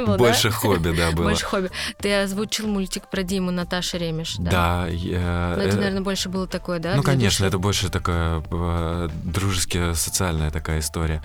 больше 0.17 0.51
хобби, 0.51 0.95
да, 0.97 1.11
было. 1.11 1.25
Больше 1.25 1.45
хобби. 1.45 1.71
Ты 1.99 2.23
озвучил 2.23 2.69
мультик 2.69 3.11
про 3.11 3.25
Диму 3.25 3.51
Наташи 3.51 3.99
Ремеш, 3.99 4.37
да? 4.39 4.51
Да. 4.51 4.87
Ну, 4.89 5.63
это, 5.63 5.77
наверное, 5.77 6.03
больше 6.03 6.29
было 6.29 6.47
такое, 6.47 6.79
да? 6.79 6.95
Ну, 6.95 7.03
конечно, 7.03 7.45
это 7.45 7.59
больше 7.59 7.89
такая 7.89 8.45
э, 8.49 9.09
дружеская, 9.25 9.95
социальная 9.95 10.53
такая 10.53 10.79
история. 10.79 11.21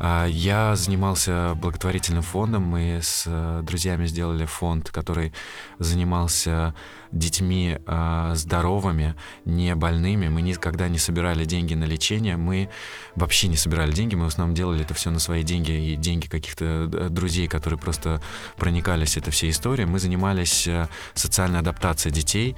Я 0.00 0.47
занимался 0.76 1.54
благотворительным 1.56 2.22
фондом. 2.22 2.62
Мы 2.62 3.00
с 3.02 3.24
э, 3.26 3.60
друзьями 3.62 4.06
сделали 4.06 4.44
фонд, 4.44 4.90
который 4.90 5.32
занимался 5.78 6.74
детьми 7.12 7.78
э, 7.86 8.32
здоровыми, 8.34 9.14
не 9.44 9.74
больными. 9.74 10.28
Мы 10.28 10.42
никогда 10.42 10.88
не 10.88 10.98
собирали 10.98 11.44
деньги 11.44 11.74
на 11.74 11.84
лечение. 11.84 12.36
Мы 12.36 12.68
вообще 13.14 13.48
не 13.48 13.56
собирали 13.56 13.92
деньги. 13.92 14.14
Мы 14.14 14.24
в 14.24 14.28
основном 14.28 14.54
делали 14.54 14.82
это 14.82 14.94
все 14.94 15.10
на 15.10 15.18
свои 15.18 15.42
деньги 15.42 15.72
и 15.72 15.96
деньги 15.96 16.26
каких-то 16.26 16.90
э, 16.92 17.08
друзей, 17.08 17.48
которые 17.48 17.78
просто 17.78 18.20
проникались 18.56 19.16
этой 19.16 19.30
всей 19.30 19.50
историей. 19.50 19.86
Мы 19.86 19.98
занимались 19.98 20.66
э, 20.66 20.88
социальной 21.14 21.60
адаптацией 21.60 22.14
детей. 22.14 22.56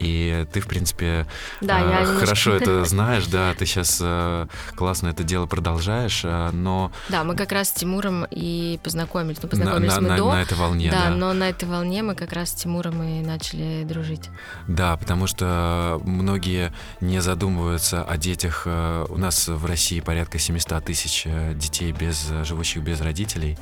И 0.00 0.46
ты, 0.50 0.60
в 0.60 0.66
принципе, 0.66 1.26
да, 1.60 1.80
э, 1.80 1.90
я 1.90 2.04
хорошо 2.06 2.52
немножко... 2.52 2.70
это 2.70 2.84
знаешь, 2.88 3.26
да, 3.26 3.52
ты 3.52 3.66
сейчас 3.66 3.98
э, 4.02 4.46
классно 4.74 5.08
это 5.08 5.24
дело 5.24 5.44
продолжаешь, 5.44 6.22
э, 6.24 6.50
но... 6.52 6.90
Да, 7.10 7.22
мы 7.22 7.36
как 7.36 7.52
раз 7.52 7.68
с 7.68 7.72
Тимуром 7.72 8.26
и 8.30 8.80
познакомились. 8.82 9.42
Ну, 9.42 9.48
познакомились 9.50 9.94
на, 9.94 10.00
мы 10.00 10.08
на, 10.08 10.16
до. 10.16 10.32
На 10.32 10.42
этой 10.42 10.56
волне, 10.56 10.90
да, 10.90 11.10
да. 11.10 11.10
но 11.10 11.34
на 11.34 11.50
этой 11.50 11.68
волне 11.68 12.02
мы 12.02 12.14
как 12.14 12.32
раз 12.32 12.48
с 12.48 12.54
Тимуром 12.54 13.02
и 13.02 13.20
начали 13.20 13.84
дружить. 13.84 14.30
Да, 14.66 14.96
потому 14.96 15.26
что 15.26 16.00
многие 16.02 16.72
не 17.02 17.20
задумываются 17.20 18.02
о 18.02 18.16
детях. 18.16 18.62
Э, 18.64 19.04
у 19.06 19.18
нас 19.18 19.48
в 19.48 19.66
России 19.66 20.00
порядка 20.00 20.38
700 20.38 20.82
тысяч 20.82 21.24
э, 21.26 21.52
детей, 21.54 21.92
без, 21.92 22.26
живущих 22.44 22.82
без 22.82 23.02
родителей. 23.02 23.58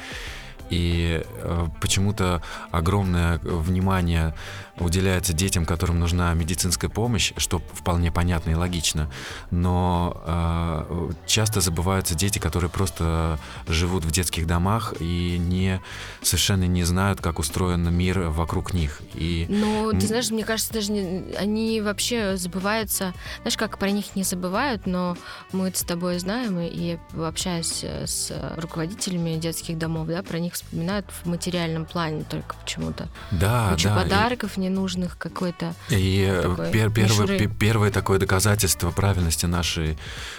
И 0.71 1.23
э, 1.25 1.67
почему-то 1.81 2.43
огромное 2.71 3.39
внимание 3.39 4.35
уделяется 4.81 5.33
детям, 5.33 5.65
которым 5.65 5.99
нужна 5.99 6.33
медицинская 6.35 6.91
помощь, 6.91 7.33
что 7.37 7.61
вполне 7.73 8.13
понятно 8.13 8.51
и 8.51 8.55
логично. 8.55 9.11
Но 9.51 10.23
э, 10.25 11.11
часто 11.27 11.61
забываются 11.61 12.15
дети, 12.15 12.39
которые 12.39 12.71
просто 12.71 13.39
живут 13.67 14.05
в 14.05 14.11
детских 14.11 14.47
домах 14.47 14.95
и 15.01 15.37
не 15.39 15.81
совершенно 16.23 16.65
не 16.65 16.85
знают, 16.85 17.21
как 17.21 17.39
устроен 17.39 17.93
мир 17.93 18.21
вокруг 18.29 18.75
них. 18.75 19.01
И... 19.15 19.47
Ну, 19.49 19.93
ты 19.93 20.07
знаешь, 20.07 20.31
мне 20.31 20.45
кажется, 20.45 20.73
даже 20.73 20.93
не, 20.93 21.35
они 21.37 21.81
вообще 21.81 22.37
забываются. 22.37 23.15
Знаешь, 23.43 23.57
как 23.57 23.79
про 23.79 23.91
них 23.91 24.15
не 24.17 24.23
забывают, 24.23 24.87
но 24.87 25.17
мы 25.53 25.73
с 25.75 25.83
тобой 25.83 26.19
знаем 26.19 26.59
и 26.61 26.99
общаясь 27.17 27.85
с 27.85 28.33
руководителями 28.57 29.37
детских 29.37 29.79
домов, 29.79 30.09
да, 30.09 30.23
про 30.23 30.39
них 30.39 30.55
вспоминают 30.55 31.07
в 31.11 31.29
материальном 31.29 31.85
плане 31.85 32.25
только 32.25 32.55
почему-то. 32.57 33.09
Да, 33.31 33.71
Куча 33.73 33.89
да. 33.89 34.03
подарков 34.03 34.57
и... 34.57 34.68
ненужных 34.69 35.19
какой-то. 35.19 35.75
И 35.89 36.27
э, 36.29 36.71
пер 36.73 36.91
первое, 36.91 37.49
первое 37.49 37.91
такое 37.91 38.19
доказательство 38.19 38.91
правильности 38.91 39.47
нашей 39.47 39.99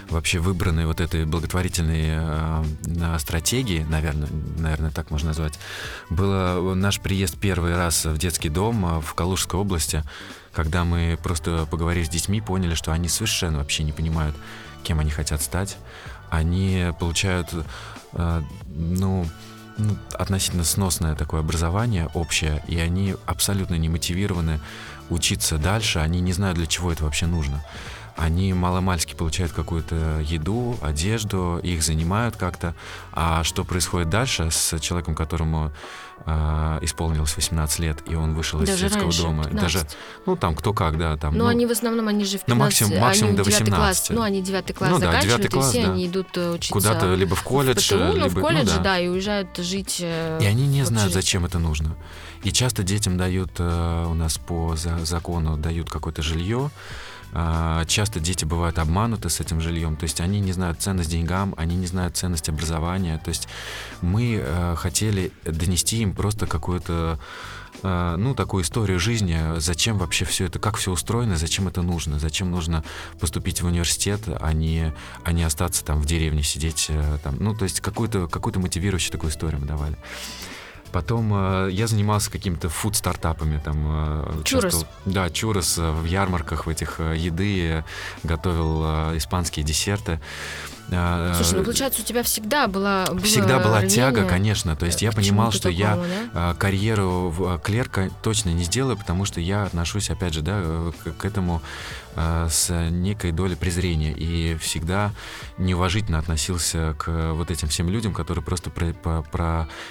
вообще 0.09 0.39
выбранной 0.39 0.85
вот 0.85 1.01
этой 1.01 1.25
благотворительной 1.25 2.09
э, 2.11 3.17
стратегии, 3.19 3.85
наверное, 3.89 4.29
наверное, 4.57 4.91
так 4.91 5.11
можно 5.11 5.29
назвать, 5.29 5.59
было 6.09 6.73
наш 6.75 6.99
приезд 6.99 7.37
первый 7.37 7.75
раз 7.75 8.05
в 8.05 8.17
детский 8.17 8.49
дом 8.49 8.85
э, 8.85 9.01
в 9.01 9.13
Калужской 9.13 9.59
области, 9.59 10.03
когда 10.53 10.83
мы 10.83 11.17
просто 11.21 11.67
поговорили 11.69 12.03
с 12.03 12.09
детьми, 12.09 12.41
поняли, 12.41 12.75
что 12.75 12.91
они 12.91 13.07
совершенно 13.07 13.59
вообще 13.59 13.83
не 13.83 13.91
понимают, 13.91 14.35
кем 14.83 14.99
они 14.99 15.11
хотят 15.11 15.41
стать. 15.41 15.77
Они 16.29 16.93
получают, 16.99 17.47
э, 18.13 18.41
ну, 18.67 19.25
ну, 19.79 19.97
относительно 20.13 20.63
сносное 20.63 21.15
такое 21.15 21.39
образование 21.39 22.09
общее, 22.13 22.61
и 22.67 22.77
они 22.79 23.15
абсолютно 23.25 23.75
не 23.75 23.89
мотивированы 23.89 24.59
учиться 25.09 25.57
дальше, 25.57 25.99
они 25.99 26.21
не 26.21 26.33
знают, 26.33 26.57
для 26.57 26.67
чего 26.67 26.91
это 26.91 27.03
вообще 27.03 27.25
нужно. 27.25 27.63
они 28.19 28.53
маломальски 28.53 29.15
получают 29.15 29.53
какую-то 29.53 30.19
еду, 30.19 30.77
одежду, 30.81 31.59
их 31.63 31.81
занимают 31.81 32.35
как-то. 32.35 32.75
А 33.13 33.43
что 33.45 33.63
происходит 33.63 34.09
дальше 34.09 34.51
с 34.51 34.77
человеком, 34.79 35.15
которому 35.15 35.71
э, 36.25 36.79
исполнилось 36.81 37.35
18 37.35 37.79
лет, 37.79 37.97
и 38.07 38.15
он 38.15 38.33
вышел 38.33 38.59
Даже 38.59 38.73
из 38.73 38.79
детского 38.79 39.03
раньше, 39.03 39.21
дома? 39.21 39.43
15. 39.45 39.61
Даже, 39.61 39.87
ну, 40.25 40.35
там, 40.35 40.55
кто 40.55 40.73
как, 40.73 40.97
да, 40.97 41.17
там. 41.17 41.37
Но 41.37 41.45
ну, 41.45 41.49
они 41.49 41.65
в 41.65 41.71
основном, 41.71 42.07
они 42.07 42.25
же 42.25 42.37
в 42.37 42.45
15, 42.45 42.49
Ну, 42.49 42.55
максимум- 42.55 43.01
максимум 43.01 43.29
они 43.29 43.37
до 43.37 43.43
в 43.43 43.47
девятый 43.47 43.65
18. 43.71 44.07
Класс, 44.07 44.17
ну, 44.17 44.21
они 44.23 44.41
девятый 44.41 44.75
класс 44.75 44.91
Ну 44.91 44.99
да, 44.99 45.05
заканчивают, 45.07 45.41
девятый 45.41 45.51
класс, 45.51 45.67
и 45.67 45.69
все 45.77 45.85
да. 45.87 45.93
они 45.93 46.07
идут 46.07 46.27
э, 46.37 46.51
учиться 46.51 46.73
куда-то 46.73 47.15
либо 47.15 47.35
в 47.35 47.43
колледж, 47.43 47.83
в 47.83 47.87
ПТУ, 47.87 47.97
ну, 47.97 48.13
либо... 48.15 48.29
в 48.29 48.41
колледже, 48.41 48.77
ну, 48.77 48.83
да. 48.83 48.99
и 48.99 49.07
уезжают 49.07 49.57
жить. 49.57 49.97
э, 50.01 50.39
И 50.41 50.45
они 50.45 50.67
не 50.67 50.83
знают, 50.83 51.13
зачем 51.13 51.45
это 51.45 51.59
нужно. 51.59 51.95
И 52.43 52.51
часто 52.51 52.83
детям 52.83 53.17
дают, 53.17 53.51
э, 53.59 54.05
у 54.07 54.13
нас 54.13 54.37
по 54.37 54.75
за- 54.75 55.05
закону 55.05 55.57
дают 55.57 55.89
какое-то 55.89 56.21
жилье. 56.21 56.71
А, 57.33 57.85
Часто 57.85 58.19
дети 58.19 58.45
бывают 58.45 58.79
обмануты 58.79 59.29
с 59.29 59.39
этим 59.39 59.61
жильем, 59.61 59.95
то 59.95 60.03
есть 60.03 60.21
они 60.21 60.39
не 60.39 60.51
знают 60.51 60.81
ценность 60.81 61.09
деньгам, 61.09 61.53
они 61.57 61.75
не 61.75 61.85
знают 61.85 62.17
ценность 62.17 62.49
образования. 62.49 63.19
То 63.23 63.29
есть 63.29 63.47
мы 64.01 64.41
э, 64.41 64.75
хотели 64.75 65.31
донести 65.43 66.01
им 66.01 66.13
просто 66.13 66.47
какую-то 66.47 67.19
э, 67.83 68.15
ну, 68.17 68.33
такую 68.33 68.63
историю 68.63 68.99
жизни, 68.99 69.39
зачем 69.57 69.97
вообще 69.97 70.25
все 70.25 70.45
это, 70.45 70.59
как 70.59 70.77
все 70.77 70.91
устроено, 70.91 71.37
зачем 71.37 71.67
это 71.67 71.81
нужно, 71.81 72.19
зачем 72.19 72.51
нужно 72.51 72.83
поступить 73.19 73.61
в 73.61 73.67
университет, 73.67 74.21
а 74.39 74.53
не, 74.53 74.93
а 75.23 75.31
не 75.31 75.43
остаться 75.43 75.83
там 75.85 76.01
в 76.01 76.05
деревне 76.05 76.43
сидеть, 76.43 76.87
э, 76.89 77.17
там, 77.23 77.35
ну, 77.39 77.55
то 77.55 77.63
есть 77.63 77.81
какую-то 77.81 78.27
какую 78.27 78.59
мотивирующую 78.59 79.11
такую 79.11 79.31
историю 79.31 79.59
мы 79.61 79.67
давали. 79.67 79.97
Потом 80.91 81.31
э, 81.33 81.69
я 81.71 81.87
занимался 81.87 82.31
какими-то 82.31 82.69
фуд-стартапами. 82.69 83.61
Там, 83.63 83.77
э, 83.85 84.41
Чурос. 84.43 84.85
Да, 85.05 85.29
чурос 85.29 85.77
э, 85.77 85.91
в 85.91 86.05
ярмарках 86.05 86.65
в 86.65 86.69
этих 86.69 86.99
э, 86.99 87.15
еды, 87.17 87.67
э, 87.69 87.83
готовил 88.23 88.81
э, 88.83 89.17
испанские 89.17 89.65
десерты. 89.65 90.19
Э, 90.91 91.33
Слушай, 91.35 91.59
ну 91.59 91.63
получается, 91.63 92.01
у 92.01 92.05
тебя 92.05 92.23
всегда 92.23 92.67
была 92.67 93.05
Всегда 93.23 93.59
была 93.59 93.79
рвение 93.79 93.95
тяга, 93.95 94.25
конечно. 94.25 94.75
То 94.75 94.85
есть 94.87 95.01
я 95.01 95.11
понимал, 95.11 95.51
что 95.51 95.69
я 95.69 95.91
такому, 95.91 96.07
да? 96.07 96.29
а, 96.33 96.53
карьеру 96.55 97.29
в- 97.29 97.59
клерка 97.59 98.09
точно 98.23 98.49
не 98.49 98.63
сделаю, 98.63 98.97
потому 98.97 99.25
что 99.25 99.39
я 99.39 99.63
отношусь, 99.63 100.09
опять 100.09 100.33
же, 100.33 100.41
да, 100.41 100.59
э, 100.63 100.91
к, 101.17 101.25
этому 101.25 101.61
с 102.15 102.69
некой 102.89 103.31
долей 103.31 103.55
презрения 103.55 104.11
и 104.11 104.55
всегда 104.57 105.11
неуважительно 105.57 106.17
относился 106.19 106.95
к 106.97 107.33
вот 107.33 107.51
этим 107.51 107.67
всем 107.67 107.89
людям, 107.89 108.13
которые 108.13 108.43
просто 108.43 108.69
про- 108.69 108.93
по- 108.93 109.21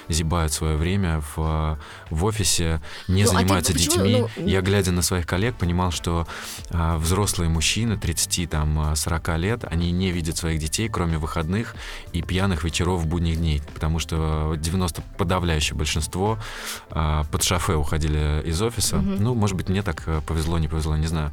прозябают 0.07 0.51
свое 0.53 0.75
время 0.77 1.21
в, 1.35 1.79
в 2.09 2.23
офисе, 2.25 2.81
не 3.07 3.23
Ну, 3.23 3.29
а 3.29 3.31
ты 3.33 3.37
занимаются 3.39 3.73
почему, 3.73 3.95
детьми. 4.05 4.25
ну, 4.37 4.47
Я, 4.47 4.61
глядя 4.61 4.91
на 4.91 5.01
своих 5.01 5.25
коллег, 5.25 5.55
понимал, 5.55 5.91
что 5.91 6.27
а, 6.69 6.97
взрослые 6.97 7.49
мужчины 7.49 7.97
30, 7.97 8.49
там, 8.49 8.79
а, 8.79 8.95
40 8.95 9.37
лет, 9.37 9.63
они 9.69 9.91
не 9.91 10.11
видят 10.11 10.37
своих 10.37 10.59
детей, 10.59 10.89
кроме 10.89 11.17
выходных 11.17 11.75
и 12.13 12.21
пьяных 12.21 12.63
вечеров 12.63 13.01
в 13.01 13.05
будних 13.07 13.37
дней, 13.37 13.61
потому 13.73 13.99
что 13.99 14.55
90 14.57 15.01
подавляющее 15.17 15.77
большинство 15.77 16.37
а, 16.91 17.23
под 17.31 17.43
шофе 17.43 17.73
уходили 17.75 18.41
из 18.45 18.61
офиса. 18.61 18.97
Мгм. 18.97 19.23
Ну, 19.23 19.33
может 19.35 19.55
быть, 19.55 19.69
мне 19.69 19.81
так 19.83 20.03
э, 20.07 20.21
повезло, 20.27 20.57
не 20.59 20.67
повезло, 20.67 20.95
не 20.97 21.07
знаю. 21.07 21.31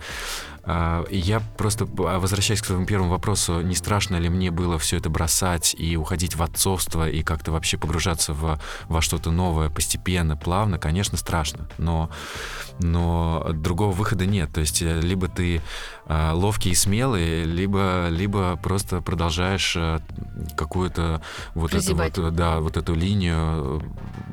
А, 0.69 1.05
я 1.11 1.41
просто, 1.57 1.87
а, 1.99 2.19
возвращаясь 2.19 2.61
к 2.61 2.65
своему 2.65 2.87
первому 2.87 3.11
вопросу, 3.11 3.61
не 3.61 3.77
страшно 3.77 4.17
ли 4.17 4.29
мне 4.29 4.51
было 4.51 4.79
все 4.79 4.97
это 4.97 5.09
бросать 5.09 5.77
и 5.79 5.97
уходить 5.97 6.35
в 6.35 6.43
отцовство 6.43 7.09
и 7.09 7.23
как-то 7.23 7.53
вообще 7.53 7.79
погружаться 7.79 8.33
в, 8.33 8.59
во 8.89 9.01
что-то 9.01 9.31
новое 9.31 9.71
постепенно, 9.71 10.37
плавно? 10.37 10.79
Конечно, 10.79 11.17
страшно, 11.17 11.69
но, 11.79 12.11
но 12.81 13.47
другого 13.53 13.93
выхода 13.93 14.27
нет. 14.27 14.53
То 14.53 14.61
есть 14.61 14.83
э, 14.83 15.01
либо 15.01 15.29
ты 15.29 15.63
а, 16.07 16.33
ловкий 16.35 16.73
и 16.73 16.75
смелый, 16.75 17.45
либо, 17.45 18.09
либо 18.11 18.57
просто 18.57 19.01
продолжаешь 19.01 19.77
э, 19.77 20.01
какую-то 20.57 21.23
вот 21.55 21.75
эту 21.75 21.95
вот, 21.95 22.35
да, 22.35 22.59
вот 22.59 22.77
эту 22.77 22.95
линию 22.95 23.83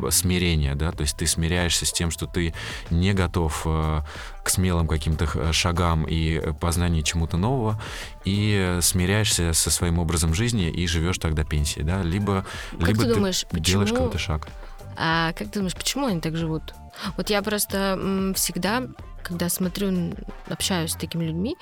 э, 0.02 0.10
смирения, 0.10 0.74
да, 0.74 0.92
то 0.92 1.02
есть 1.02 1.16
ты 1.16 1.28
смиряешься 1.28 1.86
с 1.86 1.94
тем, 1.94 2.10
что 2.10 2.26
ты 2.26 2.56
не 2.90 3.14
готов 3.14 3.64
к 3.64 4.50
смелым 4.50 4.88
каким-то 4.88 5.54
шагам 5.54 6.06
и 6.06 6.23
э, 6.32 6.54
познанию 6.54 7.04
чему-то 7.04 7.38
нового, 7.38 7.82
и 8.26 8.78
смиряешься 8.82 9.54
со 9.54 9.70
своим 9.72 10.00
образом 10.00 10.34
жизни 10.34 10.70
и 10.70 10.88
живешь 10.88 11.18
тогда 11.18 11.44
пенсии, 11.44 11.82
да, 11.82 12.02
либо, 12.04 12.46
Как 12.80 12.88
либо 12.90 13.04
ты 13.04 13.14
думаешь, 13.14 13.46
делаешь 13.52 13.90
почему- 13.90 14.06
какой-то 14.06 14.18
шаг. 14.20 14.48
А 14.96 15.34
как 15.34 15.48
ты 15.50 15.60
думаешь, 15.60 15.76
почему 15.76 16.06
они 16.08 16.22
так 16.22 16.36
живут? 16.38 16.74
Вот 17.18 17.30
я 17.30 17.42
просто 17.42 18.34
всегда, 18.36 18.84
когда 19.24 19.50
смотрю, 19.50 20.14
общаюсь 20.50 20.92
с 20.92 20.96
такими 20.96 21.26
людьми, 21.26 21.56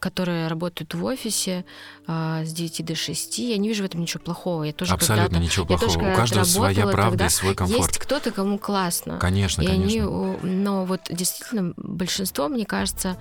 которые 0.00 0.48
работают 0.48 0.94
в 0.94 1.04
офисе 1.04 1.64
а, 2.06 2.44
с 2.44 2.52
9 2.52 2.84
до 2.84 2.94
6, 2.94 3.38
я 3.38 3.56
не 3.58 3.68
вижу 3.68 3.82
в 3.82 3.86
этом 3.86 4.00
ничего 4.00 4.22
плохого. 4.22 4.64
Я 4.64 4.72
тоже 4.72 4.92
Абсолютно 4.92 5.36
ничего 5.36 5.66
я 5.68 5.78
тоже 5.78 5.94
плохого. 5.94 6.12
У 6.12 6.16
каждого 6.16 6.44
своя 6.44 6.86
правда 6.86 7.10
тогда. 7.10 7.26
и 7.26 7.30
свой 7.30 7.54
комфорт. 7.54 7.80
Есть 7.80 7.98
кто-то, 7.98 8.30
кому 8.30 8.58
классно. 8.58 9.18
Конечно, 9.18 9.62
и 9.62 9.66
конечно. 9.66 10.36
они, 10.38 10.38
но 10.42 10.84
вот 10.84 11.00
действительно 11.10 11.74
большинство, 11.76 12.48
мне 12.48 12.64
кажется, 12.64 13.16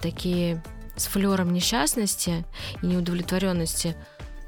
такие 0.00 0.62
с 0.96 1.06
флером 1.06 1.52
несчастности 1.52 2.44
и 2.82 2.86
неудовлетворенности. 2.86 3.96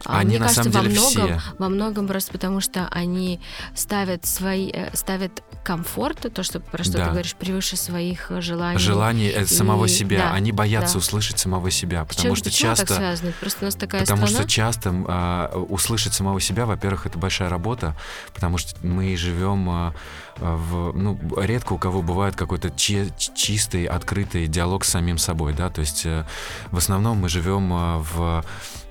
А 0.04 0.18
Они 0.18 0.30
мне 0.30 0.38
на 0.38 0.46
кажется, 0.46 0.70
самом 0.70 0.86
деле 0.88 1.00
во 1.00 1.10
многом, 1.10 1.38
все. 1.40 1.52
во 1.58 1.68
многом 1.68 2.06
просто 2.08 2.32
потому, 2.32 2.60
что 2.60 2.86
они 2.92 3.40
ставят 3.74 4.24
свои, 4.26 4.70
э, 4.72 4.90
ставят 4.94 5.42
комфорт, 5.64 6.32
то, 6.32 6.42
что 6.44 6.60
про 6.60 6.84
что 6.84 6.94
Да. 6.98 7.04
ты 7.06 7.10
говоришь, 7.10 7.34
превыше 7.34 7.76
своих 7.76 8.30
э, 8.30 8.40
желаний. 8.40 8.78
Желание 8.78 9.32
э, 9.32 9.44
самого 9.46 9.86
И- 9.86 9.88
себя. 9.88 10.18
да, 10.18 10.32
Они 10.34 10.52
боятся 10.52 10.94
да. 10.94 10.98
услышать 11.00 11.38
самого 11.40 11.70
себя, 11.70 12.04
потому 12.04 12.28
чем- 12.28 12.36
что 12.36 12.44
почему 12.44 12.70
часто... 12.70 12.86
так 12.86 12.96
связано? 12.96 13.32
Просто 13.40 13.58
у 13.62 13.64
нас 13.66 13.74
такая 13.74 14.02
Потому 14.02 14.26
страна. 14.28 14.42
что 14.42 14.48
часто 14.50 14.94
а, 15.08 15.58
услышать 15.68 16.14
самого 16.14 16.40
себя, 16.40 16.64
во-первых, 16.66 17.06
это 17.06 17.18
большая 17.18 17.48
работа, 17.48 17.96
потому 18.32 18.56
что 18.58 18.74
мы 18.86 19.16
живем 19.16 19.68
а, 19.68 19.94
а, 20.40 20.56
в, 20.56 20.92
ну, 20.96 21.18
редко 21.36 21.72
у 21.72 21.78
кого 21.78 22.02
бывает 22.02 22.36
какой-то 22.36 22.70
че- 22.70 23.10
чистый, 23.34 23.84
открытый 23.86 24.46
диалог 24.46 24.84
с 24.84 24.88
самим 24.90 25.18
собой, 25.18 25.52
да, 25.54 25.70
то 25.70 25.80
есть 25.80 26.06
э, 26.06 26.24
в 26.70 26.76
основном 26.78 27.18
мы 27.18 27.28
живем 27.28 27.70
а, 27.72 27.98
в 27.98 28.44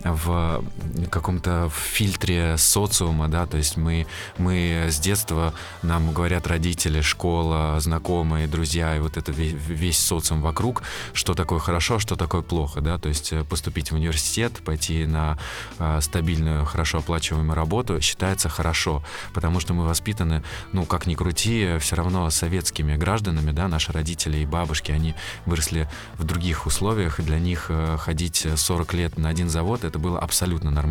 в 0.04 0.64
каком-то 1.06 1.70
фильтре 1.74 2.58
социума, 2.58 3.28
да, 3.28 3.46
то 3.46 3.58
есть 3.58 3.78
мы, 3.78 4.08
мы 4.38 4.88
с 4.90 5.00
детства, 5.00 5.54
нам 5.84 6.12
говорят 6.12 6.48
родители, 6.48 7.02
школа, 7.02 7.80
знакомые, 7.80 8.48
друзья, 8.48 8.96
и 8.96 9.00
вот 9.00 9.18
это 9.18 9.32
весь, 9.32 9.54
весь 9.54 10.00
социум 10.00 10.42
вокруг, 10.42 10.84
что 11.14 11.34
такое 11.34 11.60
хорошо, 11.60 11.96
а 11.96 12.00
что 12.00 12.16
такое 12.16 12.42
плохо, 12.42 12.82
да, 12.82 12.98
то 12.98 13.10
есть 13.10 13.32
э, 13.34 13.44
поступить 13.44 13.92
в 13.92 13.96
университет, 13.96 14.54
пойти 14.66 15.06
на 15.06 15.38
а, 15.80 16.02
стабильную, 16.02 16.66
хорошо 16.66 17.00
оплачиваемую 17.00 17.56
работу 17.56 18.02
считается 18.02 18.50
хорошо, 18.50 19.04
потому 19.34 19.60
что 19.60 19.74
мы 19.74 19.86
воспитаны, 19.86 20.44
ну, 20.74 20.86
как 20.86 21.08
ни 21.08 21.16
крути, 21.16 21.78
все 21.80 21.96
равно 21.96 22.30
советскими 22.30 22.96
гражданами, 22.96 23.52
да, 23.52 23.68
наши 23.68 23.92
родители 23.92 24.38
и 24.38 24.46
бабушки, 24.46 24.92
они 24.92 25.16
выросли 25.46 25.90
в 26.18 26.24
других 26.24 26.66
условиях, 26.66 27.20
и 27.20 27.24
для 27.24 27.40
них 27.40 27.68
э, 27.70 27.98
ходить 28.00 28.48
40 28.56 28.94
лет 28.94 29.18
на 29.18 29.30
один 29.30 29.50
завод, 29.50 29.84
это 29.84 30.00
было 30.00 30.20
абсолютно 30.20 30.72
нормально. 30.72 30.87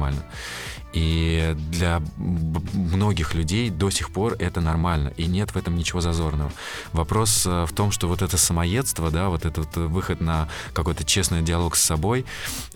И 0.96 1.54
для 1.70 2.00
многих 2.16 3.34
людей 3.34 3.68
до 3.68 3.90
сих 3.90 4.10
пор 4.10 4.34
это 4.38 4.62
нормально, 4.62 5.12
и 5.18 5.26
нет 5.26 5.50
в 5.50 5.56
этом 5.56 5.76
ничего 5.76 6.00
зазорного. 6.00 6.50
Вопрос 6.94 7.44
э, 7.44 7.66
в 7.66 7.72
том, 7.74 7.90
что 7.90 8.08
вот 8.08 8.22
это 8.22 8.38
самоедство, 8.38 9.10
да, 9.10 9.28
вот 9.28 9.44
этот 9.44 9.76
э, 9.76 9.80
выход 9.80 10.22
на 10.22 10.48
какой-то 10.72 11.04
честный 11.04 11.42
диалог 11.42 11.76
с 11.76 11.82
собой 11.82 12.24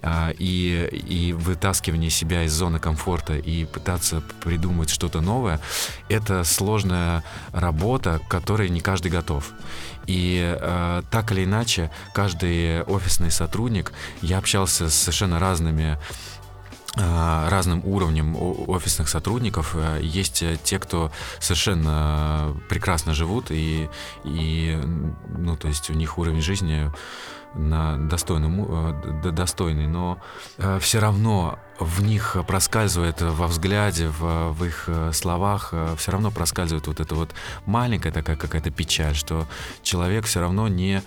а, 0.02 0.35
и, 0.38 0.90
и 1.09 1.33
вытаскивание 1.33 2.11
себя 2.11 2.44
из 2.44 2.52
зоны 2.52 2.78
комфорта 2.78 3.38
и 3.38 3.64
пытаться 3.64 4.22
придумать 4.44 4.90
что-то 4.90 5.22
новое, 5.22 5.59
это 6.11 6.44
сложная 6.44 7.24
работа, 7.52 8.18
к 8.18 8.28
которой 8.28 8.68
не 8.68 8.80
каждый 8.80 9.11
готов. 9.11 9.50
И 10.06 10.56
э, 10.61 11.02
так 11.11 11.33
или 11.33 11.44
иначе, 11.44 11.90
каждый 12.12 12.83
офисный 12.83 13.30
сотрудник, 13.30 13.92
я 14.20 14.38
общался 14.38 14.90
с 14.90 14.94
совершенно 14.94 15.38
разными 15.38 15.98
разным 16.96 17.83
уровнем 17.85 18.35
о- 18.37 18.64
офисных 18.68 19.09
сотрудников. 19.09 19.76
Э, 19.76 20.00
Есть 20.03 20.42
э, 20.42 20.59
те, 20.62 20.79
кто 20.79 21.12
совершенно 21.38 22.57
прекрасно 22.68 23.14
живут, 23.14 23.50
и, 23.50 23.88
и 24.24 24.79
ну, 25.29 25.57
то 25.57 25.68
есть 25.68 25.88
у 25.90 25.94
них 25.94 26.18
уровень 26.18 26.40
жизни 26.42 26.90
на 27.54 27.96
достойном, 27.96 28.66
э, 28.68 29.30
достойный, 29.32 29.86
но 29.86 30.18
все 30.80 31.00
равно 31.00 31.58
в 31.78 32.02
них 32.02 32.36
проскальзывает 32.46 33.22
во 33.22 33.46
взгляде, 33.46 34.08
в, 34.08 34.52
в 34.52 34.64
их 34.64 34.84
э, 34.86 35.12
словах, 35.12 35.72
все 35.96 36.12
равно 36.12 36.30
проскальзывает 36.30 36.86
вот 36.86 37.00
эта 37.00 37.14
вот 37.14 37.34
маленькая 37.64 38.12
такая 38.12 38.36
какая-то 38.36 38.70
печаль, 38.70 39.14
что 39.14 39.46
человек 39.82 40.26
все 40.26 40.40
равно 40.40 40.68
не, 40.68 41.02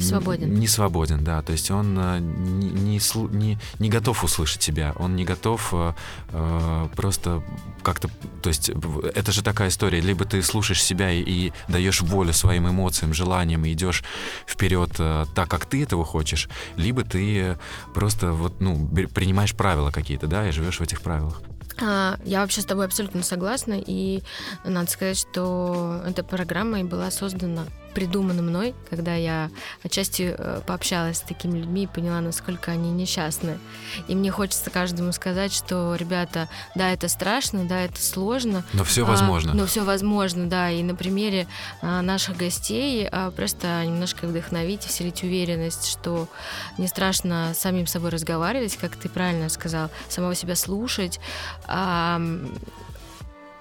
Свободен. 0.00 0.54
не 0.54 0.66
свободен, 0.66 1.22
да, 1.22 1.42
то 1.42 1.52
есть 1.52 1.70
он 1.70 1.96
э, 1.98 2.18
не, 2.20 2.70
не, 2.70 3.36
не, 3.36 3.58
не 3.78 3.90
готов 3.90 4.24
услышать 4.24 4.62
себя, 4.62 4.94
он 4.96 5.14
не 5.14 5.24
готов 5.24 5.68
э, 5.72 5.92
э, 6.30 6.88
просто 6.96 7.42
как-то, 7.82 8.08
то 8.42 8.48
есть 8.48 8.70
это 9.14 9.32
же 9.32 9.42
такая 9.42 9.68
история, 9.68 10.00
либо 10.00 10.24
ты 10.24 10.42
слушаешь 10.42 10.82
себя 10.82 11.12
и, 11.12 11.20
и 11.20 11.52
даешь 11.68 12.00
волю 12.00 12.32
своим 12.32 12.68
эмоциям, 12.68 13.12
желаниям 13.12 13.64
и 13.66 13.72
идешь 13.74 14.02
вперед 14.46 14.90
э, 14.98 15.26
так, 15.36 15.50
как 15.50 15.66
ты 15.66 15.82
этого 15.82 16.04
хочешь, 16.04 16.48
либо 16.76 17.04
ты 17.04 17.58
просто 17.94 18.32
вот, 18.32 18.58
ну, 18.60 18.88
принимаешь 18.88 19.54
правила 19.54 19.90
какие-то, 19.90 20.26
да, 20.26 20.48
и 20.48 20.50
живешь 20.50 20.80
в 20.80 20.82
этих 20.82 21.02
правилах. 21.02 21.42
А, 21.78 22.18
я 22.24 22.40
вообще 22.40 22.62
с 22.62 22.64
тобой 22.64 22.86
абсолютно 22.86 23.22
согласна, 23.22 23.74
и 23.74 24.22
надо 24.64 24.90
сказать, 24.90 25.18
что 25.18 26.00
эта 26.06 26.24
программа 26.24 26.80
и 26.80 26.84
была 26.84 27.10
создана 27.10 27.66
придумано 27.96 28.42
мной, 28.42 28.74
когда 28.90 29.14
я 29.14 29.50
отчасти 29.82 30.34
э, 30.36 30.60
пообщалась 30.66 31.16
с 31.16 31.20
такими 31.20 31.60
людьми 31.60 31.84
и 31.84 31.86
поняла, 31.86 32.20
насколько 32.20 32.70
они 32.70 32.90
несчастны. 32.90 33.58
И 34.06 34.14
мне 34.14 34.30
хочется 34.30 34.68
каждому 34.68 35.12
сказать, 35.12 35.50
что, 35.50 35.94
ребята, 35.94 36.50
да, 36.74 36.92
это 36.92 37.08
страшно, 37.08 37.64
да, 37.64 37.80
это 37.80 37.98
сложно. 37.98 38.64
Но 38.74 38.84
все 38.84 39.06
возможно. 39.06 39.52
А, 39.52 39.54
но 39.54 39.64
все 39.64 39.82
возможно, 39.82 40.46
да. 40.46 40.70
И 40.70 40.82
на 40.82 40.94
примере 40.94 41.46
а, 41.80 42.02
наших 42.02 42.36
гостей 42.36 43.08
а, 43.10 43.30
просто 43.30 43.82
немножко 43.86 44.26
вдохновить, 44.26 44.82
вселить 44.82 45.22
уверенность, 45.22 45.88
что 45.88 46.28
не 46.76 46.88
страшно 46.88 47.54
самим 47.54 47.86
собой 47.86 48.10
разговаривать, 48.10 48.76
как 48.76 48.94
ты 48.96 49.08
правильно 49.08 49.48
сказал, 49.48 49.88
самого 50.10 50.34
себя 50.34 50.54
слушать. 50.54 51.18
А, 51.66 52.20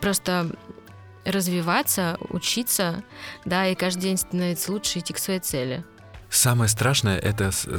просто 0.02 0.52
развиваться, 1.26 2.18
учиться, 2.30 3.04
да, 3.44 3.68
и 3.68 3.76
каждый 3.76 4.02
день 4.02 4.18
становиться 4.18 4.72
лучше, 4.72 5.00
идти 5.00 5.14
к 5.14 5.18
своей 5.18 5.40
цели. 5.40 5.84
Самое 6.36 6.68
страшное— 6.68 7.18
это 7.20 7.52
э, 7.66 7.78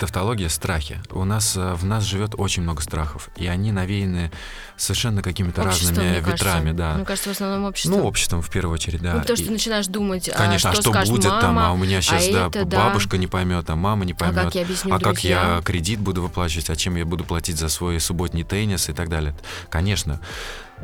тавтология, 0.00 0.48
страхи. 0.48 0.98
У 1.10 1.24
нас 1.24 1.56
э, 1.56 1.74
в 1.74 1.84
нас 1.84 2.04
живет 2.04 2.34
очень 2.38 2.62
много 2.62 2.80
страхов, 2.80 3.28
и 3.36 3.46
они 3.46 3.70
навеяны 3.70 4.30
совершенно 4.78 5.20
какими-то 5.20 5.62
разными 5.62 6.16
ветрами, 6.16 6.70
кажется. 6.70 6.72
да. 6.72 6.94
Мне 6.94 7.04
кажется, 7.04 7.28
в 7.28 7.32
основном 7.32 7.64
обществом. 7.64 8.00
Ну, 8.00 8.06
обществом 8.06 8.40
в 8.40 8.48
первую 8.50 8.74
очередь, 8.74 9.02
да. 9.02 9.14
Ну, 9.14 9.20
потому 9.20 9.36
что 9.36 9.44
и... 9.44 9.46
ты 9.48 9.52
начинаешь 9.52 9.88
думать, 9.88 10.30
Конечно, 10.34 10.70
а 10.70 10.74
что, 10.74 10.90
а 10.90 11.04
что 11.04 11.12
будет 11.12 11.26
мама, 11.26 11.40
там, 11.40 11.58
а 11.58 11.72
у 11.72 11.76
меня 11.76 12.00
сейчас, 12.00 12.28
а 12.28 12.32
да, 12.32 12.46
это, 12.46 12.64
бабушка 12.64 13.12
да. 13.12 13.18
не 13.18 13.26
поймет, 13.26 13.68
а 13.68 13.76
мама 13.76 14.06
не 14.06 14.14
поймет. 14.14 14.38
А 14.38 14.44
как 14.44 14.54
я 14.54 14.62
объясню 14.62 14.94
А 14.94 14.98
как 15.00 15.24
я 15.24 15.40
друзьям? 15.42 15.62
кредит 15.64 16.00
буду 16.00 16.22
выплачивать, 16.22 16.70
а 16.70 16.76
чем 16.76 16.96
я 16.96 17.04
буду 17.04 17.24
платить 17.24 17.58
за 17.58 17.68
свой 17.68 18.00
субботний 18.00 18.44
теннис 18.44 18.88
и 18.88 18.94
так 18.94 19.10
далее. 19.10 19.34
Конечно. 19.68 20.20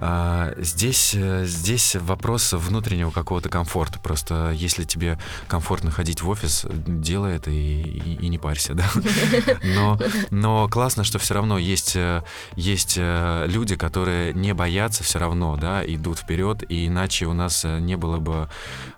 А, 0.01 0.55
здесь, 0.59 1.15
э, 1.15 1.45
здесь 1.45 1.97
вопрос 1.97 2.53
внутреннего 2.53 3.11
какого-то 3.11 3.49
комфорта. 3.49 3.99
Просто 3.99 4.53
если 4.55 4.85
тебе 4.85 5.19
комфортно 5.47 5.91
ходить 5.91 6.23
в 6.23 6.29
офис, 6.29 6.67
делай 6.71 7.37
это 7.37 7.51
и, 7.51 7.83
и, 7.83 8.15
и 8.17 8.29
не 8.29 8.39
парься, 8.39 8.75
да. 8.75 8.85
Но, 9.63 9.99
но 10.31 10.69
классно, 10.69 11.05
что 11.05 11.19
все 11.19 11.35
равно 11.35 11.59
есть, 11.59 11.97
э, 11.97 12.23
есть 12.57 12.97
э, 12.99 13.47
люди, 13.49 13.77
которые 13.77 14.33
не 14.33 14.53
боятся 14.53 15.05
все 15.05 15.19
равно, 15.19 15.57
да, 15.57 15.85
идут 15.85 16.19
вперед, 16.19 16.65
и 16.69 16.87
иначе 16.87 17.27
у 17.27 17.33
нас 17.33 17.65
не 17.65 17.97
было 17.97 18.19
бы, 18.19 18.49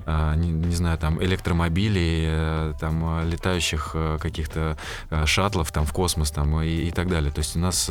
не, 0.06 0.48
не 0.50 0.74
знаю, 0.74 0.98
там, 0.98 1.22
электромобилей, 1.22 2.74
там, 2.78 3.28
летающих 3.28 3.94
каких-то 4.20 4.76
шаттлов 5.24 5.72
там 5.72 5.85
в 5.85 5.92
космос 5.92 6.30
там 6.30 6.61
и, 6.61 6.68
и 6.68 6.90
так 6.90 7.09
далее. 7.09 7.32
То 7.32 7.40
есть 7.40 7.56
у 7.56 7.59
нас 7.59 7.90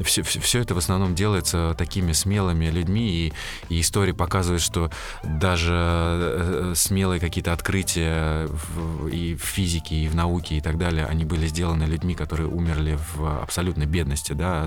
все, 0.00 0.22
все 0.22 0.60
это 0.60 0.74
в 0.74 0.78
основном 0.78 1.14
делается 1.14 1.74
такими 1.76 2.12
смелыми 2.24 2.70
людьми, 2.70 3.06
и, 3.10 3.32
и 3.68 3.80
история 3.80 4.14
показывает, 4.14 4.62
что 4.62 4.90
даже 5.22 5.74
э, 5.74 6.72
смелые 6.74 7.20
какие-то 7.20 7.52
открытия 7.52 8.46
в, 8.46 9.08
и 9.08 9.34
в 9.34 9.42
физике, 9.42 9.94
и 9.94 10.08
в 10.08 10.14
науке, 10.14 10.56
и 10.56 10.60
так 10.60 10.78
далее, 10.78 11.06
они 11.06 11.24
были 11.24 11.46
сделаны 11.46 11.84
людьми, 11.84 12.14
которые 12.14 12.48
умерли 12.48 12.98
в 13.14 13.42
абсолютной 13.42 13.86
бедности, 13.86 14.32
да, 14.32 14.66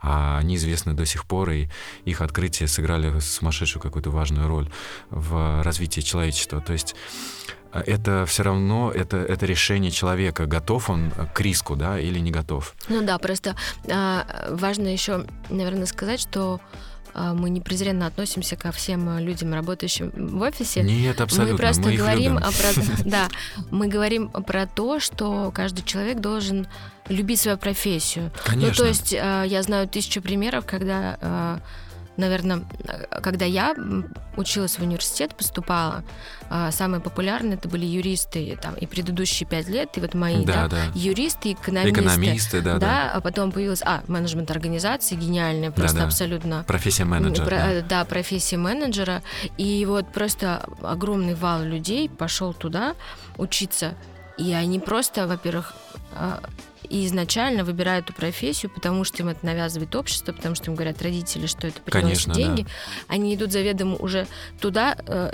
а 0.00 0.38
они 0.38 0.56
известны 0.56 0.94
до 0.94 1.04
сих 1.04 1.26
пор, 1.26 1.50
и 1.50 1.68
их 2.06 2.20
открытия 2.20 2.66
сыграли 2.66 3.20
сумасшедшую 3.20 3.82
какую-то 3.82 4.10
важную 4.10 4.48
роль 4.48 4.68
в 5.10 5.62
развитии 5.62 6.00
человечества. 6.00 6.60
То 6.60 6.72
есть 6.72 6.94
э, 6.94 7.45
это 7.84 8.24
все 8.26 8.42
равно 8.42 8.90
это, 8.90 9.16
это 9.16 9.46
решение 9.46 9.90
человека, 9.90 10.46
готов 10.46 10.90
он 10.90 11.12
к 11.34 11.40
риску, 11.40 11.76
да, 11.76 11.98
или 11.98 12.18
не 12.18 12.30
готов. 12.30 12.74
Ну 12.88 13.02
да, 13.02 13.18
просто 13.18 13.56
э, 13.84 14.22
важно 14.50 14.88
еще, 14.88 15.26
наверное, 15.50 15.86
сказать, 15.86 16.20
что 16.20 16.60
а, 17.18 17.32
мы 17.32 17.48
не 17.48 17.62
презренно 17.62 18.06
относимся 18.06 18.56
ко 18.56 18.72
всем 18.72 19.18
людям, 19.18 19.54
работающим 19.54 20.12
в 20.14 20.42
офисе. 20.42 20.82
Нет, 20.82 21.18
абсолютно. 21.18 21.52
Мы 21.52 21.58
просто 21.58 21.82
мы 21.82 21.94
говорим 21.94 22.34
любим. 22.34 22.42
про, 22.42 23.04
да, 23.06 23.28
мы 23.70 23.88
говорим 23.88 24.28
про 24.28 24.66
то, 24.66 25.00
что 25.00 25.50
каждый 25.50 25.82
человек 25.82 26.20
должен 26.20 26.68
любить 27.08 27.40
свою 27.40 27.56
профессию. 27.56 28.30
Конечно. 28.44 28.68
Ну, 28.68 28.74
то 28.74 28.86
есть 28.86 29.14
а, 29.14 29.44
я 29.44 29.62
знаю 29.62 29.88
тысячу 29.88 30.20
примеров, 30.20 30.66
когда 30.66 31.16
а, 31.22 31.60
наверное, 32.16 32.62
когда 33.22 33.44
я 33.44 33.74
училась 34.36 34.78
в 34.78 34.82
университет, 34.82 35.34
поступала, 35.34 36.04
а, 36.48 36.70
самые 36.70 37.00
популярные 37.00 37.54
это 37.54 37.68
были 37.68 37.84
юристы 37.86 38.58
там, 38.60 38.74
и 38.74 38.86
предыдущие 38.86 39.48
пять 39.48 39.68
лет, 39.68 39.96
и 39.96 40.00
вот 40.00 40.14
мои, 40.14 40.44
да, 40.44 40.66
Да, 40.66 40.68
да. 40.68 40.84
юристы, 40.94 41.52
экономисты. 41.52 42.00
Экономисты, 42.00 42.60
да, 42.60 42.78
да. 42.78 43.10
а 43.14 43.20
потом 43.20 43.52
появилась, 43.52 43.82
а, 43.84 44.02
менеджмент 44.08 44.50
организации, 44.50 45.14
гениальная, 45.16 45.70
просто 45.70 45.98
да. 45.98 46.04
абсолютно 46.04 46.64
Профессия 46.66 47.04
менеджера. 47.04 47.46
про- 47.46 47.56
да. 47.56 47.72
э, 47.72 47.82
да, 47.82 48.04
профессия 48.04 48.56
менеджера. 48.56 49.22
И 49.56 49.84
вот 49.86 50.12
просто 50.12 50.64
огромный 50.82 51.34
вал 51.34 51.62
людей 51.62 52.08
пошел 52.08 52.52
туда 52.54 52.94
учиться. 53.36 53.94
И 54.38 54.52
они 54.52 54.78
просто, 54.78 55.26
во-первых, 55.26 55.74
а, 56.14 56.40
и 56.88 57.06
изначально 57.06 57.64
выбирают 57.64 58.06
эту 58.06 58.14
профессию, 58.14 58.70
потому 58.70 59.04
что 59.04 59.22
им 59.22 59.28
это 59.28 59.44
навязывает 59.44 59.94
общество, 59.94 60.32
потому 60.32 60.54
что 60.54 60.66
им 60.70 60.74
говорят 60.74 61.02
родители, 61.02 61.46
что 61.46 61.66
это 61.66 61.80
приносит 61.80 62.24
Конечно, 62.24 62.34
деньги. 62.34 62.62
да. 62.62 62.68
Они 63.08 63.34
идут 63.34 63.52
заведомо 63.52 63.96
уже 63.96 64.26
туда, 64.60 64.96
э, 65.06 65.30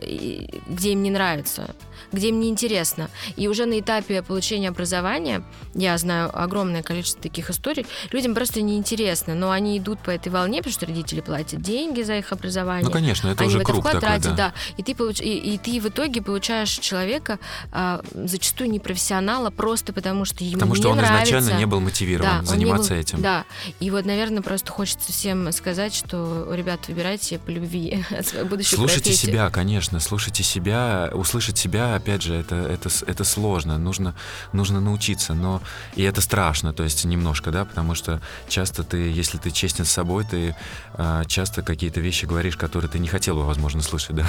где 0.67 0.93
им 0.93 1.03
не 1.03 1.11
нравится, 1.11 1.75
где 2.13 2.29
им 2.29 2.41
не 2.41 2.49
интересно. 2.49 3.09
И 3.37 3.49
уже 3.49 3.67
на 3.67 3.79
этапе 3.81 4.23
получения 4.23 4.69
образования, 4.69 5.43
я 5.75 5.97
знаю 5.99 6.31
огромное 6.33 6.83
количество 6.83 7.23
таких 7.23 7.51
историй, 7.51 7.87
людям 8.11 8.35
просто 8.35 8.63
неинтересно, 8.63 9.35
но 9.35 9.51
они 9.51 9.79
идут 9.79 9.99
по 10.01 10.11
этой 10.11 10.29
волне, 10.31 10.59
потому 10.59 10.73
что 10.73 10.87
родители 10.87 11.21
платят 11.21 11.61
деньги 11.61 12.03
за 12.03 12.17
их 12.19 12.33
образование. 12.33 12.85
Ну, 12.85 12.91
конечно, 12.91 13.29
это 13.29 13.43
они 13.43 13.49
уже 13.49 13.59
в 13.59 13.61
это 13.63 13.73
круг 13.73 13.81
вклад 13.81 14.01
такой, 14.01 14.09
тратят, 14.09 14.35
да. 14.37 14.53
И 14.77 14.83
ты, 14.83 14.93
получ- 14.93 15.23
и, 15.23 15.55
и 15.55 15.59
ты 15.59 15.81
в 15.81 15.89
итоге 15.89 16.23
получаешь 16.23 16.71
человека 16.71 17.39
а, 17.71 18.01
зачастую 18.15 18.71
непрофессионала 18.71 19.51
просто 19.51 19.93
потому, 19.93 20.25
что 20.25 20.45
ему 20.45 20.55
Потому 20.55 20.75
не 20.75 20.81
что 20.81 20.91
он 20.91 20.97
нравится. 20.97 21.41
Изначально 21.43 21.59
не 21.61 21.67
был 21.67 21.81
мотивирован 21.81 22.41
Да, 22.41 22.45
заниматься 22.47 22.95
был- 22.95 23.01
этим. 23.01 23.21
Да, 23.23 23.45
и 23.81 23.91
вот, 23.91 24.05
наверное, 24.05 24.43
просто 24.43 24.71
хочется 24.73 25.13
всем 25.13 25.51
сказать, 25.53 25.95
что, 25.95 26.49
ребят, 26.55 26.89
выбирайте 26.89 27.39
по 27.39 27.51
любви 27.51 28.05
свою 28.25 28.47
будущую 28.47 28.79
Слушайте 28.79 29.05
профессию. 29.11 29.31
себя, 29.33 29.51
конечно, 29.51 30.01
слушайте 30.01 30.43
себя, 30.43 31.11
услышать 31.13 31.59
себя, 31.59 31.95
опять 31.95 32.23
же, 32.23 32.35
это, 32.35 32.57
это, 32.57 32.89
это 33.07 33.25
сложно, 33.25 33.79
нужно, 33.79 34.15
нужно 34.53 34.81
научиться, 34.81 35.35
но 35.35 35.63
и 35.97 36.03
это 36.03 36.21
страшно, 36.21 36.73
то 36.73 36.83
есть 36.83 37.05
немножко, 37.05 37.51
да, 37.51 37.65
потому 37.65 37.95
что 37.95 38.21
часто 38.49 38.85
ты, 38.85 38.97
если 39.11 39.39
ты 39.39 39.51
честен 39.51 39.85
с 39.85 39.91
собой, 39.91 40.25
ты 40.25 40.55
а, 40.95 41.25
часто 41.25 41.63
какие-то 41.63 42.01
вещи 42.01 42.25
говоришь, 42.25 42.57
которые 42.57 42.91
ты 42.91 42.99
не 42.99 43.09
хотел 43.09 43.37
бы, 43.37 43.45
возможно, 43.45 43.83
слышать, 43.83 44.17
да, 44.17 44.27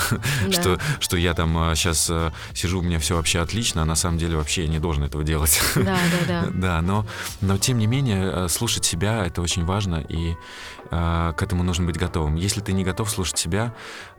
Да. 0.48 0.52
что, 0.52 0.80
что 1.00 1.18
я 1.18 1.34
там 1.34 1.54
сейчас 1.76 2.10
сижу, 2.54 2.80
у 2.80 2.82
меня 2.82 3.00
все 3.00 3.16
вообще 3.16 3.40
отлично, 3.40 3.82
а 3.82 3.86
на 3.86 3.96
самом 3.96 4.18
деле 4.18 4.38
вообще 4.38 4.64
я 4.64 4.68
не 4.68 4.80
должен 4.80 5.04
этого 5.04 5.24
делать. 5.24 5.60
Да, 5.76 5.98
да, 6.28 6.28
да. 6.28 6.48
Да, 6.64 6.82
но, 6.82 6.93
но 7.42 7.58
тем 7.58 7.78
не 7.78 7.88
менее, 7.88 8.32
э, 8.32 8.48
слушать 8.50 8.86
себя 8.86 9.26
это 9.26 9.42
очень 9.42 9.66
важно, 9.66 10.04
и 10.10 10.36
э, 10.92 11.34
к 11.36 11.42
этому 11.42 11.64
нужно 11.64 11.86
быть 11.86 11.98
готовым. 11.98 12.36
Если 12.36 12.62
ты 12.62 12.74
не 12.74 12.84
готов 12.84 13.10
слушать 13.10 13.38
себя, 13.38 13.74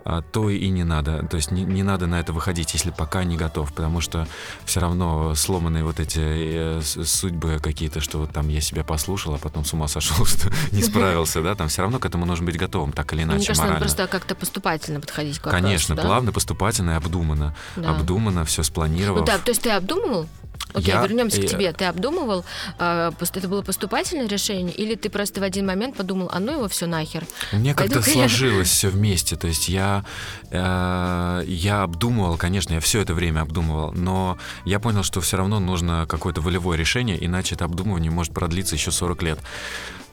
э, 0.04 0.22
то 0.32 0.50
и 0.50 0.68
не 0.70 0.84
надо. 0.84 1.26
То 1.26 1.37
есть 1.37 1.50
не, 1.50 1.64
не 1.64 1.82
надо 1.82 2.06
на 2.06 2.20
это 2.20 2.32
выходить, 2.32 2.74
если 2.74 2.90
пока 2.90 3.24
не 3.24 3.37
готов, 3.37 3.72
потому 3.72 4.00
что 4.00 4.26
все 4.64 4.80
равно 4.80 5.34
сломанные 5.34 5.84
вот 5.84 6.00
эти 6.00 6.20
э, 6.20 6.80
судьбы 6.82 7.58
какие-то, 7.62 8.00
что 8.00 8.18
вот 8.18 8.30
там 8.32 8.48
я 8.48 8.60
себя 8.60 8.84
послушал, 8.84 9.34
а 9.34 9.38
потом 9.38 9.64
с 9.64 9.72
ума 9.72 9.88
сошел, 9.88 10.24
что 10.26 10.50
не 10.72 10.82
справился, 10.82 11.42
да, 11.42 11.54
там 11.54 11.68
все 11.68 11.82
равно 11.82 11.98
к 11.98 12.06
этому 12.06 12.26
нужно 12.26 12.46
быть 12.46 12.56
готовым, 12.56 12.92
так 12.92 13.12
или 13.12 13.24
Мне 13.24 13.34
иначе, 13.34 13.46
кажется, 13.48 13.62
надо 13.62 13.74
морально. 13.74 13.87
просто 13.87 14.06
как-то 14.08 14.34
поступательно 14.34 15.00
подходить 15.00 15.38
к 15.38 15.46
вопросу. 15.46 15.64
Конечно, 15.64 15.94
да? 15.94 16.02
плавно, 16.02 16.32
поступательно 16.32 16.92
и 16.92 16.94
обдуманно. 16.94 17.54
Да. 17.76 17.90
Обдуманно, 17.90 18.44
все 18.44 18.62
спланировав. 18.62 19.20
Ну 19.20 19.26
так, 19.26 19.42
то 19.42 19.50
есть 19.50 19.62
ты 19.62 19.70
обдумывал? 19.70 20.28
Окей, 20.72 20.88
Я- 20.92 21.02
вернемся 21.02 21.40
к 21.40 21.46
тебе. 21.46 21.72
Ты 21.72 21.84
обдумывал, 21.84 22.44
а, 22.78 23.12
это 23.20 23.48
было 23.48 23.62
поступательное 23.62 24.26
решение, 24.28 24.74
или 24.74 24.96
ты 24.96 25.08
просто 25.08 25.40
в 25.40 25.44
один 25.44 25.66
момент 25.66 25.96
подумал, 25.96 26.28
а 26.32 26.40
ну 26.40 26.52
его 26.52 26.68
все 26.68 26.86
нахер? 26.86 27.24
У 27.52 27.56
меня 27.56 27.74
как-то 27.74 27.94
Пойду-ка 28.00 28.10
я- 28.10 28.28
сложилось 28.28 28.68
все 28.70 28.88
вместе. 28.88 29.36
То 29.36 29.46
есть 29.46 29.68
я, 29.68 30.04
э, 30.50 31.44
я 31.46 31.82
обдумывал, 31.82 32.36
конечно, 32.36 32.74
я 32.74 32.80
все 32.80 33.00
это 33.00 33.14
время 33.14 33.42
обдумывал, 33.42 33.92
но 33.92 34.36
я 34.64 34.80
понял, 34.80 35.04
что 35.04 35.20
все 35.20 35.36
равно 35.36 35.60
нужно 35.60 36.06
какое-то 36.08 36.40
волевое 36.40 36.76
решение, 36.76 37.24
иначе 37.24 37.54
это 37.54 37.64
обдумывание 37.66 38.10
может 38.10 38.32
продлиться 38.34 38.74
еще 38.74 38.90
40 38.90 39.22
лет. 39.22 39.38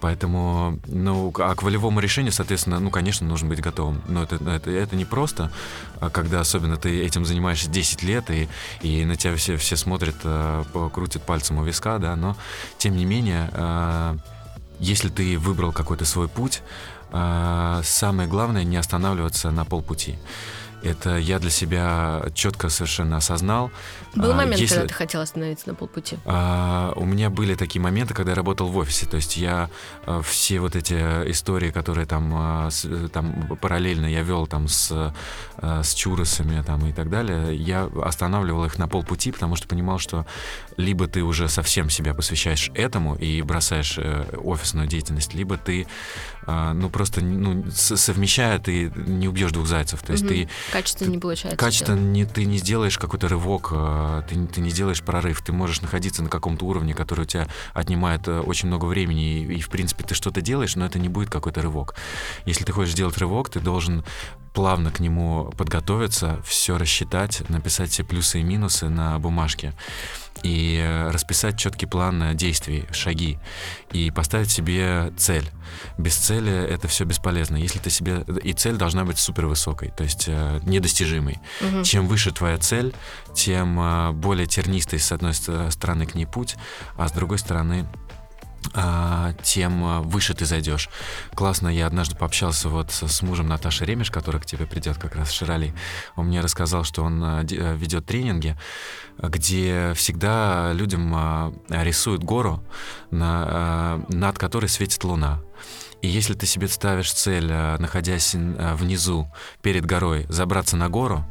Поэтому, 0.01 0.79
ну, 0.87 1.31
а 1.37 1.55
к 1.55 1.63
волевому 1.63 1.99
решению, 1.99 2.33
соответственно, 2.33 2.79
ну, 2.79 2.89
конечно, 2.89 3.25
нужно 3.27 3.47
быть 3.47 3.61
готовым. 3.61 4.01
Но 4.07 4.23
это, 4.23 4.35
это, 4.35 4.71
это 4.71 4.95
не 4.95 5.05
просто, 5.05 5.51
а 5.99 6.09
когда 6.09 6.39
особенно 6.41 6.75
ты 6.75 7.03
этим 7.05 7.23
занимаешься 7.23 7.69
10 7.69 8.03
лет, 8.03 8.29
и, 8.31 8.49
и 8.81 9.05
на 9.05 9.15
тебя 9.15 9.35
все, 9.35 9.57
все 9.57 9.77
смотрят, 9.77 10.15
по- 10.73 10.89
крутят 10.89 11.23
пальцем 11.23 11.59
у 11.59 11.63
виска, 11.63 11.99
да, 11.99 12.15
но, 12.15 12.35
тем 12.77 12.97
не 12.97 13.05
менее, 13.05 13.49
э, 13.53 14.17
если 14.79 15.09
ты 15.09 15.37
выбрал 15.37 15.71
какой-то 15.71 16.05
свой 16.05 16.27
путь, 16.27 16.63
а, 17.11 17.81
самое 17.83 18.27
главное 18.27 18.63
не 18.63 18.77
останавливаться 18.77 19.51
на 19.51 19.65
полпути. 19.65 20.17
Это 20.83 21.17
я 21.17 21.39
для 21.39 21.49
себя 21.49 22.23
четко 22.33 22.69
совершенно 22.69 23.17
осознал. 23.17 23.71
Был 24.15 24.31
а, 24.31 24.35
момент, 24.35 24.59
Если... 24.59 24.75
когда 24.75 24.87
ты 24.87 24.93
хотел 24.93 25.21
остановиться 25.21 25.69
на 25.69 25.75
полпути? 25.75 26.17
А, 26.25 26.93
у 26.95 27.05
меня 27.05 27.29
были 27.29 27.55
такие 27.55 27.81
моменты, 27.81 28.13
когда 28.13 28.31
я 28.31 28.35
работал 28.35 28.67
в 28.67 28.77
офисе. 28.77 29.05
То 29.05 29.17
есть 29.17 29.37
я 29.37 29.69
а, 30.05 30.21
все 30.21 30.59
вот 30.59 30.75
эти 30.75 30.93
истории, 31.31 31.71
которые 31.71 32.05
там, 32.05 32.31
а, 32.33 32.69
с, 32.69 32.87
там 33.09 33.57
параллельно 33.61 34.05
я 34.05 34.21
вел 34.23 34.47
там 34.47 34.67
с, 34.67 35.13
а, 35.57 35.83
с 35.83 35.93
чуросами 35.93 36.61
там, 36.63 36.85
и 36.87 36.93
так 36.93 37.09
далее, 37.09 37.55
я 37.55 37.89
останавливал 38.03 38.65
их 38.65 38.77
на 38.77 38.87
полпути, 38.87 39.31
потому 39.31 39.55
что 39.55 39.67
понимал, 39.67 39.99
что 39.99 40.25
либо 40.77 41.07
ты 41.07 41.21
уже 41.21 41.47
совсем 41.47 41.89
себя 41.89 42.13
посвящаешь 42.13 42.71
этому 42.73 43.15
и 43.15 43.41
бросаешь 43.41 43.97
э, 43.97 44.25
офисную 44.37 44.87
деятельность, 44.87 45.33
либо 45.33 45.57
ты 45.57 45.87
а, 46.47 46.73
ну 46.73 46.89
просто 46.89 47.23
ну, 47.23 47.65
совмещая, 47.71 48.57
ты 48.59 48.91
не 48.95 49.27
убьешь 49.27 49.51
двух 49.51 49.67
зайцев. 49.67 50.01
То 50.01 50.13
есть 50.13 50.23
угу. 50.23 50.33
ты 50.33 50.49
качественно 50.71 51.09
ты, 51.09 51.15
не 51.15 51.19
получается. 51.19 51.57
Качественно 51.57 51.99
не, 51.99 52.25
ты 52.25 52.45
не 52.45 52.57
сделаешь 52.57 52.97
какой-то 52.97 53.27
рывок, 53.27 53.69
а, 53.71 54.21
ты, 54.23 54.47
ты 54.47 54.61
не 54.61 54.69
сделаешь 54.69 55.03
прорыв. 55.03 55.41
Ты 55.41 55.51
можешь 55.51 55.81
находиться 55.81 56.23
на 56.23 56.29
каком-то 56.29 56.65
уровне, 56.65 56.93
который 56.93 57.21
у 57.21 57.25
тебя 57.25 57.47
отнимает 57.73 58.27
э, 58.27 58.39
очень 58.39 58.67
много 58.67 58.85
времени, 58.85 59.41
и, 59.41 59.55
и 59.55 59.61
в 59.61 59.69
принципе 59.69 60.03
ты 60.03 60.15
что-то 60.15 60.41
делаешь, 60.41 60.75
но 60.75 60.85
это 60.85 60.99
не 60.99 61.09
будет 61.09 61.29
какой-то 61.29 61.61
рывок. 61.61 61.95
Если 62.45 62.63
ты 62.63 62.71
хочешь 62.71 62.93
сделать 62.93 63.17
рывок, 63.17 63.49
ты 63.49 63.59
должен 63.59 64.03
плавно 64.53 64.91
к 64.91 64.99
нему 64.99 65.51
подготовиться, 65.57 66.41
все 66.45 66.77
рассчитать, 66.77 67.47
написать 67.49 67.91
все 67.91 68.03
плюсы 68.03 68.39
и 68.39 68.43
минусы 68.43 68.89
на 68.89 69.17
бумажке 69.19 69.73
и 70.43 71.07
расписать 71.11 71.57
четкий 71.57 71.85
план 71.85 72.35
действий, 72.35 72.85
шаги, 72.91 73.37
и 73.91 74.11
поставить 74.11 74.49
себе 74.49 75.13
цель. 75.17 75.47
Без 75.97 76.15
цели 76.15 76.51
это 76.51 76.87
все 76.87 77.05
бесполезно. 77.05 77.57
Если 77.57 77.79
ты 77.79 77.89
себе... 77.89 78.25
И 78.43 78.53
цель 78.53 78.75
должна 78.75 79.05
быть 79.05 79.19
супер 79.19 79.45
высокой, 79.45 79.91
то 79.95 80.03
есть 80.03 80.25
э, 80.27 80.59
недостижимой. 80.63 81.39
Угу. 81.61 81.83
Чем 81.83 82.07
выше 82.07 82.31
твоя 82.31 82.57
цель, 82.57 82.93
тем 83.35 83.79
э, 83.79 84.11
более 84.13 84.47
тернистый, 84.47 84.99
с 84.99 85.11
одной 85.11 85.33
стороны, 85.33 86.05
к 86.05 86.15
ней 86.15 86.25
путь, 86.25 86.55
а 86.97 87.07
с 87.07 87.11
другой 87.11 87.37
стороны, 87.37 87.85
тем 89.43 89.83
а, 89.83 90.01
выше 90.01 90.33
ты 90.33 90.45
зайдешь. 90.45 90.89
Классно, 91.33 91.67
я 91.67 91.87
однажды 91.87 92.15
пообщался 92.15 92.69
вот 92.69 92.91
с 92.91 93.21
мужем 93.21 93.47
Наташи 93.47 93.85
Ремеш, 93.85 94.11
который 94.11 94.39
к 94.39 94.45
тебе 94.45 94.65
придет 94.65 94.97
как 94.97 95.15
раз 95.15 95.31
Ширали. 95.31 95.73
Он 96.15 96.27
мне 96.27 96.41
рассказал, 96.41 96.83
что 96.83 97.03
он 97.03 97.21
а, 97.23 97.43
ведет 97.43 98.05
тренинги, 98.05 98.57
где 99.17 99.93
всегда 99.95 100.71
людям 100.73 101.55
рисуют 101.69 102.23
гору, 102.23 102.63
на, 103.11 104.03
над 104.09 104.37
которой 104.37 104.67
светит 104.67 105.03
луна. 105.03 105.41
И 106.01 106.07
если 106.07 106.33
ты 106.33 106.47
себе 106.47 106.67
ставишь 106.67 107.13
цель, 107.13 107.51
находясь 107.51 108.33
внизу, 108.33 109.31
перед 109.61 109.85
горой, 109.85 110.25
забраться 110.29 110.75
на 110.75 110.89
гору, 110.89 111.23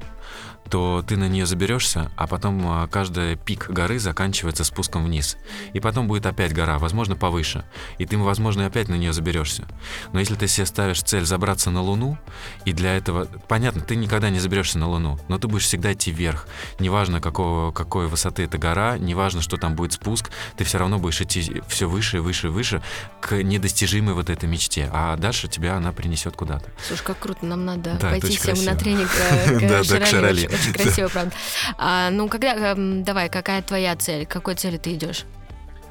то 0.70 1.04
ты 1.06 1.16
на 1.16 1.28
нее 1.28 1.46
заберешься, 1.46 2.10
а 2.16 2.26
потом 2.26 2.62
а, 2.64 2.86
каждый 2.86 3.36
пик 3.36 3.68
горы 3.68 3.98
заканчивается 3.98 4.64
спуском 4.64 5.04
вниз. 5.04 5.36
И 5.72 5.80
потом 5.80 6.06
будет 6.06 6.26
опять 6.26 6.52
гора, 6.54 6.78
возможно, 6.78 7.16
повыше. 7.16 7.64
И 7.98 8.06
ты, 8.06 8.16
возможно, 8.16 8.66
опять 8.66 8.88
на 8.88 8.94
нее 8.94 9.12
заберешься. 9.12 9.66
Но 10.12 10.20
если 10.20 10.36
ты 10.36 10.46
себе 10.46 10.66
ставишь 10.66 11.02
цель 11.02 11.24
забраться 11.24 11.70
на 11.70 11.82
Луну, 11.82 12.16
и 12.64 12.72
для 12.72 12.96
этого... 12.96 13.26
Понятно, 13.48 13.80
ты 13.80 13.96
никогда 13.96 14.30
не 14.30 14.38
заберешься 14.38 14.78
на 14.78 14.88
Луну, 14.88 15.18
но 15.28 15.38
ты 15.38 15.48
будешь 15.48 15.64
всегда 15.64 15.92
идти 15.92 16.12
вверх. 16.12 16.46
Неважно, 16.78 17.20
какого, 17.20 17.72
какой 17.72 18.06
высоты 18.06 18.44
эта 18.44 18.56
гора, 18.56 18.96
неважно, 18.96 19.42
что 19.42 19.56
там 19.56 19.74
будет 19.74 19.94
спуск, 19.94 20.30
ты 20.56 20.62
все 20.62 20.78
равно 20.78 20.98
будешь 20.98 21.20
идти 21.20 21.62
все 21.66 21.88
выше 21.88 22.18
и 22.18 22.20
выше 22.20 22.46
и 22.46 22.50
выше 22.50 22.80
к 23.20 23.42
недостижимой 23.42 24.14
вот 24.14 24.30
этой 24.30 24.48
мечте. 24.48 24.88
А 24.92 25.16
дальше 25.16 25.48
тебя 25.48 25.76
она 25.76 25.92
принесет 25.92 26.36
куда-то. 26.36 26.70
Слушай, 26.86 27.02
как 27.02 27.18
круто, 27.18 27.44
нам 27.44 27.64
надо 27.64 27.98
да, 28.00 28.10
пойти 28.10 28.36
всем 28.36 28.64
на 28.64 28.76
тренинг 28.76 29.10
э, 29.18 29.82
к 30.00 30.06
Шарали. 30.06 30.48
Очень 30.60 30.72
красиво, 30.82 31.08
правда. 31.08 31.32
А, 31.78 32.10
ну, 32.10 32.28
когда, 32.28 32.54
эм, 32.54 33.02
давай, 33.04 33.28
какая 33.28 33.62
твоя 33.62 33.96
цель? 33.96 34.26
К 34.26 34.30
какой 34.30 34.54
цели 34.54 34.76
ты 34.76 34.94
идешь? 34.94 35.24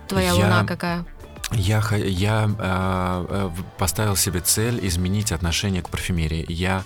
Твоя 0.08 0.30
я... 0.30 0.36
луна 0.36 0.66
какая? 0.66 1.06
Я, 1.52 1.84
я 1.96 2.50
э, 2.60 3.50
поставил 3.80 4.16
себе 4.16 4.40
цель 4.40 4.86
изменить 4.88 5.32
отношение 5.32 5.82
к 5.82 5.90
парфюмерии. 5.90 6.46
Я 6.48 6.84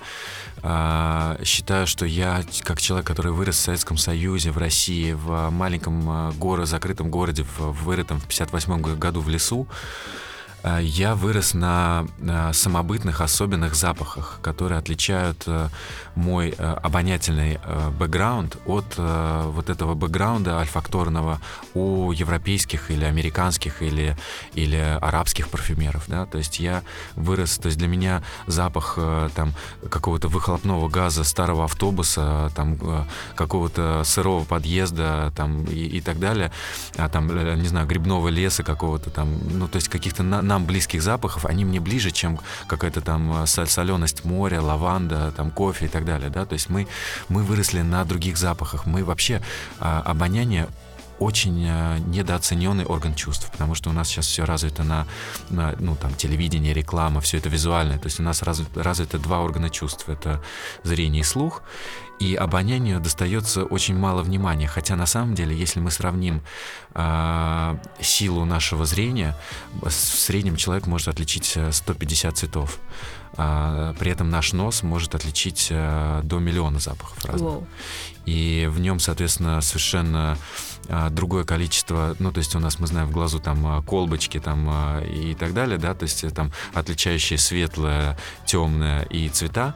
э, 0.61 1.43
считаю, 1.43 1.85
что 1.85 2.05
я, 2.05 2.43
как 2.63 2.79
человек, 2.79 3.05
который 3.05 3.33
вырос 3.33 3.57
в 3.57 3.59
Советском 3.59 3.97
Союзе, 3.97 4.51
в 4.51 4.57
России, 4.57 5.11
в 5.11 5.49
маленьком 5.49 6.31
городе, 6.37 6.67
закрытом 6.67 7.11
городе, 7.11 7.43
в, 7.43 7.71
вырытом 7.83 8.21
в 8.21 8.25
58 8.25 8.81
году 8.97 9.19
в 9.19 9.27
лесу, 9.27 9.67
Э, 9.67 9.69
я 10.63 11.15
вырос 11.15 11.53
на 11.53 12.05
самобытных 12.53 13.21
особенных 13.21 13.75
запахах, 13.75 14.39
которые 14.41 14.79
отличают 14.79 15.43
э, 15.45 15.67
мой 16.15 16.53
э, 16.57 16.73
обонятельный 16.81 17.59
бэкграунд 17.99 18.57
от 18.65 18.85
вот 18.97 19.69
этого 19.69 19.93
бэкграунда 19.93 20.59
альфакторного 20.59 21.41
у 21.73 22.11
европейских 22.11 22.91
или 22.91 23.03
американских 23.05 23.81
или, 23.81 24.17
или 24.53 24.77
арабских 25.01 25.49
парфюмеров. 25.49 26.05
Да? 26.07 26.25
То 26.25 26.37
есть 26.37 26.59
я 26.59 26.83
вырос, 27.15 27.57
то 27.57 27.67
есть 27.67 27.77
для 27.77 27.87
меня 27.87 28.23
запах 28.47 28.97
там, 29.35 29.53
какого-то 29.89 30.27
выхлопного 30.27 30.87
газа 30.87 31.23
старого 31.23 31.65
автобуса, 31.65 32.51
там, 32.55 32.77
какого-то 33.35 34.03
сырого 34.05 34.43
подъезда 34.43 35.33
там, 35.35 35.65
и, 35.65 35.97
и 35.97 36.01
так 36.01 36.19
далее, 36.19 36.51
а 36.97 37.09
там, 37.09 37.27
не 37.59 37.67
знаю, 37.67 37.87
грибного 37.87 38.29
леса 38.29 38.63
какого-то 38.63 39.09
там, 39.09 39.39
ну, 39.49 39.67
то 39.67 39.77
есть 39.77 39.89
каких-то 39.89 40.23
на, 40.23 40.41
нам 40.53 40.65
близких 40.65 41.01
запахов, 41.01 41.45
они 41.45 41.65
мне 41.65 41.79
ближе, 41.79 42.11
чем 42.11 42.39
какая-то 42.67 43.01
там 43.01 43.43
э, 43.43 43.47
соленость 43.47 44.23
моря, 44.23 44.61
лаванда, 44.61 45.31
там 45.31 45.49
кофе 45.51 45.85
и 45.85 45.89
так 45.89 46.05
далее, 46.05 46.29
да, 46.29 46.45
то 46.45 46.53
есть 46.53 46.69
мы, 46.69 46.87
мы 47.29 47.43
выросли 47.43 47.81
на 47.81 48.05
других 48.05 48.37
запахах, 48.37 48.85
мы 48.85 49.03
вообще 49.03 49.41
а, 49.79 50.01
обоняние 50.01 50.67
очень 51.19 51.65
э, 51.67 51.97
недооцененный 51.99 52.85
орган 52.85 53.15
чувств, 53.15 53.49
потому 53.51 53.75
что 53.75 53.89
у 53.89 53.93
нас 53.93 54.07
сейчас 54.07 54.27
все 54.27 54.45
развито 54.45 54.83
на, 54.83 55.07
на 55.49 55.73
ну, 55.79 55.95
там, 55.95 56.13
телевидение, 56.13 56.73
реклама, 56.73 57.21
все 57.21 57.37
это 57.37 57.49
визуальное. 57.49 57.97
То 57.97 58.07
есть 58.07 58.19
у 58.19 58.23
нас 58.23 58.41
развито, 58.43 58.83
развито 58.83 59.19
два 59.19 59.39
органа 59.39 59.69
чувств. 59.69 60.09
Это 60.09 60.41
зрение 60.83 61.21
и 61.21 61.23
слух. 61.23 61.63
И 62.23 62.35
обонянию 62.35 63.01
достается 63.01 63.65
очень 63.65 63.97
мало 63.97 64.23
внимания. 64.23 64.65
Хотя 64.65 64.95
на 64.95 65.05
самом 65.05 65.35
деле, 65.35 65.53
если 65.53 65.81
мы 65.81 65.91
сравним 65.91 66.41
э, 66.93 67.77
силу 67.99 68.45
нашего 68.45 68.85
зрения, 68.85 69.35
в 69.81 69.91
среднем 69.91 70.55
человек 70.55 70.87
может 70.87 71.09
отличить 71.09 71.57
150 71.71 72.31
э, 72.31 72.35
цветов. 72.35 72.79
А, 73.35 73.93
при 73.99 74.11
этом 74.11 74.29
наш 74.29 74.53
нос 74.53 74.83
может 74.83 75.15
отличить 75.15 75.67
а, 75.69 76.21
до 76.21 76.39
миллиона 76.39 76.79
запахов 76.79 77.25
разных. 77.25 77.49
Wow. 77.49 77.67
И 78.25 78.69
в 78.71 78.79
нем, 78.79 78.99
соответственно, 79.01 79.59
совершенно 79.59 80.37
а, 80.87 81.09
другое 81.09 81.43
количество, 81.43 82.15
ну, 82.19 82.31
то 82.31 82.37
есть 82.37 82.55
у 82.55 82.59
нас, 82.59 82.79
мы 82.79 82.87
знаем, 82.87 83.09
в 83.09 83.11
глазу 83.11 83.41
там 83.41 83.67
а, 83.67 83.81
колбочки 83.81 84.39
там 84.39 84.67
а, 84.69 85.01
и 85.01 85.33
так 85.33 85.53
далее, 85.53 85.77
да, 85.77 85.93
то 85.93 86.03
есть 86.03 86.33
там 86.33 86.53
отличающие 86.73 87.37
светлое, 87.37 88.17
темное 88.45 89.01
и 89.03 89.27
цвета, 89.27 89.75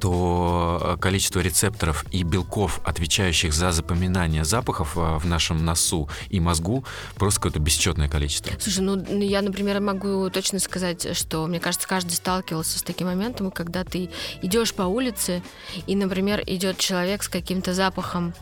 то 0.00 0.80
э, 0.82 0.96
количество 1.00 1.40
рецепторов 1.40 2.04
и 2.10 2.22
белков, 2.22 2.80
отвечающих 2.84 3.52
за 3.52 3.70
запоминание 3.72 4.44
запахов 4.44 4.96
э, 4.96 5.18
в 5.18 5.26
нашем 5.26 5.64
носу 5.64 6.08
и 6.30 6.40
мозгу, 6.40 6.84
просто 7.16 7.40
какое-то 7.40 7.60
бесчетное 7.60 8.08
количество. 8.08 8.52
Слушай, 8.58 8.80
ну 8.80 9.20
я, 9.20 9.42
например, 9.42 9.80
могу 9.80 10.28
точно 10.30 10.58
сказать, 10.58 11.16
что, 11.16 11.46
мне 11.46 11.60
кажется, 11.60 11.86
каждый 11.86 12.12
сталкивался 12.12 12.78
с 12.78 12.82
таким 12.82 13.08
моментом, 13.08 13.50
когда 13.50 13.84
ты 13.84 14.10
идешь 14.42 14.74
по 14.74 14.82
улице, 14.82 15.42
и, 15.86 15.94
например, 15.94 16.42
идет 16.46 16.78
человек 16.78 17.22
с 17.22 17.28
каким-то 17.28 17.74
запахом, 17.74 18.34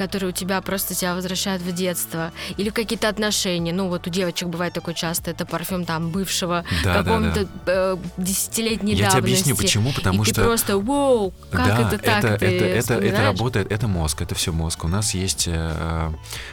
который 0.00 0.30
у 0.30 0.32
тебя 0.32 0.62
просто 0.62 0.94
тебя 0.94 1.14
возвращает 1.14 1.60
в 1.60 1.72
детство, 1.74 2.32
или 2.56 2.70
какие-то 2.70 3.06
отношения. 3.06 3.74
Ну, 3.74 3.88
вот 3.88 4.06
у 4.06 4.10
девочек 4.10 4.48
бывает 4.48 4.72
такое 4.72 4.94
часто, 4.94 5.30
это 5.30 5.44
парфюм 5.44 5.84
там 5.84 6.08
бывшего, 6.08 6.64
да, 6.82 7.02
каком-то 7.02 7.44
да, 7.44 7.50
да. 7.66 7.72
Э, 7.74 7.96
десятилетней 8.16 8.94
я 8.94 9.10
давности. 9.10 9.16
Я 9.16 9.20
тебе 9.20 9.20
объясню, 9.20 9.56
почему, 9.56 9.92
потому 9.92 10.22
и 10.22 10.24
что... 10.24 10.36
ты 10.36 10.42
просто, 10.42 10.78
вау, 10.78 11.34
как 11.50 11.66
да, 11.66 11.88
это 11.88 11.98
так? 11.98 12.24
Это, 12.24 12.46
это, 12.46 12.64
это, 12.64 12.94
это 12.94 13.22
работает, 13.22 13.70
это 13.70 13.88
мозг, 13.88 14.22
это 14.22 14.34
все 14.34 14.52
мозг. 14.52 14.84
У 14.84 14.88
нас 14.88 15.12
есть 15.12 15.46
э, 15.46 16.12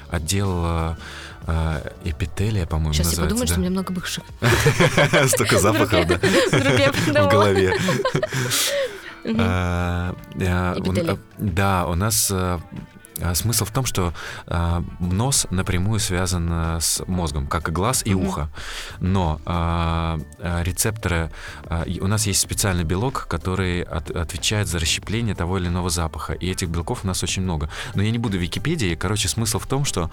отдел 0.09 0.95
э, 1.47 1.91
эпителия, 2.03 2.65
по-моему, 2.65 2.91
Сейчас 2.91 3.13
я 3.13 3.23
подумаю, 3.23 3.47
да? 3.47 3.53
что 3.53 3.55
у 3.55 3.59
меня 3.61 3.71
много 3.71 3.93
бывших. 3.93 4.25
Столько 5.27 5.57
запахов, 5.57 6.05
да, 6.05 6.17
в 6.17 7.29
голове. 7.31 7.73
А, 9.37 10.15
э, 10.39 11.17
да, 11.37 11.85
у 11.85 11.95
нас 11.95 12.31
смысл 13.33 13.65
в 13.65 13.71
том, 13.71 13.85
что 13.85 14.13
а, 14.45 14.83
нос 14.99 15.47
напрямую 15.49 15.99
связан 15.99 16.49
а, 16.51 16.79
с 16.79 17.03
мозгом, 17.07 17.47
как 17.47 17.69
и 17.69 17.71
глаз 17.71 18.03
и 18.05 18.11
mm-hmm. 18.11 18.27
ухо. 18.27 18.49
Но 18.99 19.41
а, 19.45 20.19
а, 20.39 20.63
рецепторы... 20.63 21.31
А, 21.65 21.85
у 22.01 22.07
нас 22.07 22.27
есть 22.27 22.41
специальный 22.41 22.83
белок, 22.83 23.27
который 23.27 23.81
от, 23.81 24.11
отвечает 24.11 24.67
за 24.67 24.79
расщепление 24.79 25.35
того 25.35 25.57
или 25.57 25.67
иного 25.67 25.89
запаха. 25.89 26.33
И 26.33 26.49
этих 26.49 26.69
белков 26.69 27.03
у 27.03 27.07
нас 27.07 27.23
очень 27.23 27.41
много. 27.41 27.69
Но 27.95 28.01
я 28.01 28.11
не 28.11 28.17
буду 28.17 28.37
в 28.37 28.41
Википедии. 28.41 28.95
Короче, 28.95 29.27
смысл 29.27 29.59
в 29.59 29.67
том, 29.67 29.85
что 29.85 30.11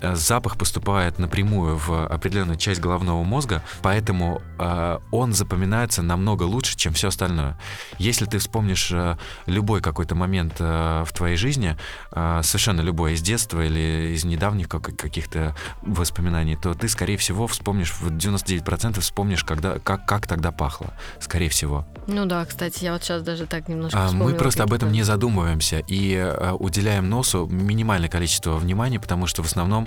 а, 0.00 0.14
запах 0.14 0.56
поступает 0.56 1.18
напрямую 1.18 1.76
в 1.76 2.06
определенную 2.06 2.58
часть 2.58 2.80
головного 2.80 3.22
мозга, 3.22 3.62
поэтому 3.82 4.42
а, 4.58 5.00
он 5.10 5.32
запоминается 5.32 6.02
намного 6.02 6.42
лучше, 6.42 6.76
чем 6.76 6.92
все 6.92 7.08
остальное. 7.08 7.58
Если 7.98 8.24
ты 8.26 8.38
вспомнишь 8.38 8.90
а, 8.92 9.18
любой 9.46 9.80
какой-то 9.80 10.14
момент 10.14 10.56
а, 10.58 11.04
в 11.04 11.12
твоей 11.12 11.36
жизни, 11.36 11.76
а, 12.10 12.41
совершенно 12.42 12.80
любое 12.80 13.12
из 13.12 13.22
детства 13.22 13.64
или 13.64 14.12
из 14.14 14.24
недавних 14.24 14.68
каких-то 14.68 15.54
воспоминаний, 15.82 16.56
то 16.56 16.74
ты, 16.74 16.88
скорее 16.88 17.16
всего, 17.16 17.46
вспомнишь, 17.46 17.92
в 17.92 18.10
99% 18.10 19.00
вспомнишь, 19.00 19.44
когда, 19.44 19.78
как, 19.78 20.06
как 20.06 20.26
тогда 20.26 20.52
пахло, 20.52 20.92
скорее 21.20 21.48
всего. 21.48 21.86
Ну 22.06 22.26
да, 22.26 22.44
кстати, 22.44 22.84
я 22.84 22.92
вот 22.92 23.02
сейчас 23.02 23.22
даже 23.22 23.46
так 23.46 23.68
немножко 23.68 23.98
а, 23.98 24.12
Мы 24.12 24.34
просто 24.34 24.62
об 24.62 24.72
этом 24.72 24.92
не 24.92 25.02
задумываемся 25.02 25.82
и 25.86 26.16
а, 26.16 26.54
уделяем 26.54 27.08
носу 27.08 27.46
минимальное 27.46 28.08
количество 28.08 28.56
внимания, 28.56 29.00
потому 29.00 29.26
что 29.26 29.42
в 29.42 29.46
основном 29.46 29.86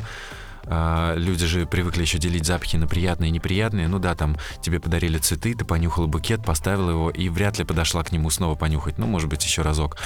а, 0.68 1.15
люди 1.15 1.46
же 1.46 1.65
привыкли 1.65 2.02
еще 2.02 2.18
делить 2.18 2.46
запахи 2.46 2.78
на 2.78 2.88
приятные 2.88 3.30
и 3.30 3.32
неприятные. 3.32 3.88
Ну 3.88 4.00
да, 4.00 4.15
там 4.15 4.38
тебе 4.62 4.80
подарили 4.80 5.18
цветы, 5.18 5.54
ты 5.54 5.65
понюхал 5.65 6.08
букет, 6.08 6.44
поставил 6.44 6.89
его, 6.89 7.10
и 7.10 7.30
вряд 7.30 7.60
ли 7.60 7.65
подошла 7.65 8.04
к 8.04 8.12
нему 8.12 8.30
снова 8.30 8.56
понюхать. 8.56 8.98
Ну, 8.98 9.08
может 9.08 9.30
быть, 9.30 9.44
еще 9.44 9.62
разок 9.62 9.98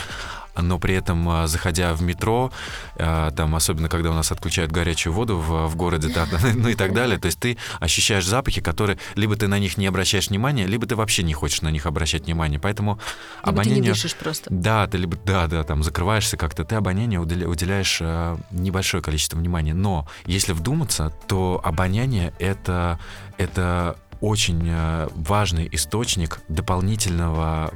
но 0.62 0.80
при 0.80 0.96
этом, 0.96 1.28
а, 1.30 1.48
заходя 1.48 1.94
в 1.94 2.02
метро, 2.02 2.52
а, 2.96 3.32
там, 3.32 3.56
особенно 3.56 3.90
когда 3.90 4.12
у 4.12 4.14
нас 4.14 4.32
отключают 4.32 4.72
горячую 4.72 5.14
воду 5.14 5.38
в, 5.38 5.68
в 5.68 5.76
городе, 5.76 6.10
да, 6.14 6.28
ну 6.56 6.70
и 6.70 6.76
так 6.76 6.94
далее, 6.94 7.18
то 7.20 7.28
есть 7.28 7.40
ты 7.40 7.58
ощущаешь 7.80 8.26
запахи, 8.26 8.62
которые 8.62 8.98
либо 9.16 9.36
ты 9.36 9.48
на 9.48 9.60
них 9.60 9.78
не 9.78 9.88
обращаешь 9.88 10.30
внимания, 10.30 10.66
либо 10.66 10.86
ты 10.86 10.96
вообще 10.96 11.24
не 11.24 11.34
хочешь 11.34 11.62
на 11.62 11.70
них 11.70 11.86
обращать 11.86 12.26
внимание. 12.26 12.60
Поэтому 12.60 13.00
либо 13.46 13.62
обоняние... 13.62 13.76
ты 13.76 13.82
не 13.82 13.94
дышишь 13.94 14.16
просто. 14.16 14.50
Да, 14.50 14.88
ты 14.88 14.98
либо, 14.98 15.18
да, 15.26 15.48
да, 15.48 15.64
там, 15.64 15.84
закрываешься 15.84 16.38
как-то, 16.38 16.64
ты 16.64 16.76
обоняние 16.76 17.20
уделяешь 17.20 18.00
а, 18.02 18.38
небольшое 18.52 19.04
количество 19.04 19.38
внимания. 19.38 19.74
Но 19.74 20.08
если 20.26 20.54
вдуматься, 20.54 21.14
то 21.28 21.62
обоняние— 21.64 22.34
это, 22.40 23.00
это 23.38 23.98
очень 24.22 24.70
важный 25.16 25.70
источник 25.72 26.42
дополнительного 26.50 27.72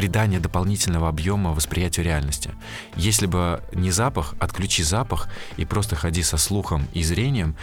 придания 0.00 0.40
дополнительного 0.40 1.10
объема 1.10 1.52
восприятию 1.52 2.06
реальности. 2.06 2.52
Если 2.96 3.26
бы 3.26 3.60
не 3.74 3.90
запах, 3.90 4.34
отключи 4.40 4.82
запах 4.82 5.28
и 5.58 5.66
просто 5.66 5.94
ходи 5.94 6.22
со 6.22 6.38
слухом 6.38 6.88
и 6.94 7.02
зрением, 7.02 7.54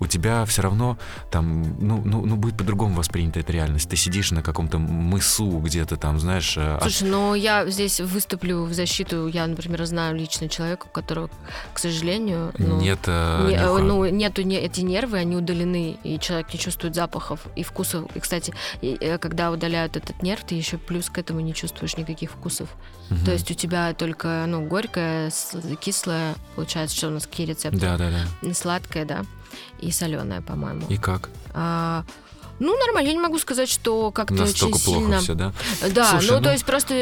у 0.00 0.08
тебя 0.08 0.44
все 0.44 0.62
равно 0.62 0.98
там, 1.30 1.76
ну, 1.78 2.02
ну, 2.04 2.26
ну 2.26 2.34
будет 2.34 2.56
по-другому 2.56 2.96
воспринята 2.96 3.38
эта 3.38 3.52
реальность. 3.52 3.88
Ты 3.88 3.94
сидишь 3.94 4.32
на 4.32 4.42
каком-то 4.42 4.78
мысу 4.78 5.48
где-то 5.60 5.96
там, 5.96 6.18
знаешь... 6.18 6.56
Э, 6.56 6.78
Слушай, 6.82 7.04
от... 7.04 7.10
но 7.10 7.36
я 7.36 7.64
здесь 7.70 8.00
выступлю 8.00 8.64
в 8.64 8.72
защиту, 8.72 9.28
я, 9.28 9.46
например, 9.46 9.84
знаю 9.84 10.16
лично 10.16 10.48
человека, 10.48 10.86
у 10.86 10.90
которого, 10.90 11.30
к 11.72 11.78
сожалению... 11.78 12.52
Ну, 12.58 12.80
Нет 12.80 12.98
э, 13.06 13.46
не, 13.50 13.82
ну, 13.82 14.04
нету 14.06 14.42
не, 14.42 14.56
эти 14.56 14.80
нервы, 14.80 15.18
они 15.18 15.36
удалены, 15.36 15.96
и 16.02 16.18
человек 16.18 16.52
не 16.52 16.58
чувствует 16.58 16.96
запахов 16.96 17.46
и 17.54 17.62
вкусов. 17.62 18.10
И, 18.16 18.18
кстати, 18.18 18.52
э, 18.82 19.16
когда 19.18 19.52
удаляют 19.52 19.96
этот 19.96 20.20
нерв, 20.22 20.42
ты 20.42 20.56
еще 20.56 20.76
плюс 20.76 21.08
к 21.08 21.18
этому 21.18 21.38
не 21.38 21.54
чувствуешь 21.54 21.83
никаких 21.96 22.30
вкусов. 22.30 22.68
Угу. 23.10 23.24
То 23.24 23.32
есть 23.32 23.50
у 23.50 23.54
тебя 23.54 23.92
только, 23.94 24.44
ну, 24.46 24.66
горькое, 24.66 25.30
кислое, 25.80 26.34
получается, 26.56 26.96
что 26.96 27.08
у 27.08 27.10
нас 27.10 27.26
какие 27.26 27.46
рецепты? 27.46 27.78
Да, 27.78 27.98
да, 27.98 28.10
да. 28.10 28.54
Сладкое, 28.54 29.04
да, 29.04 29.24
и 29.80 29.90
соленое, 29.90 30.40
по-моему. 30.40 30.86
И 30.88 30.96
как? 30.96 31.28
А, 31.52 32.04
ну, 32.60 32.76
нормально. 32.78 33.08
Я 33.08 33.14
не 33.14 33.20
могу 33.20 33.38
сказать, 33.38 33.68
что 33.68 34.10
как-то 34.10 34.34
Настолько 34.34 34.76
очень 34.76 34.84
плохо 34.84 35.00
сильно... 35.00 35.20
все, 35.20 35.34
да? 35.34 35.52
Да, 35.90 36.10
Слушай, 36.10 36.30
ну, 36.30 36.36
ну, 36.36 36.42
то 36.42 36.52
есть 36.52 36.64
просто 36.64 36.94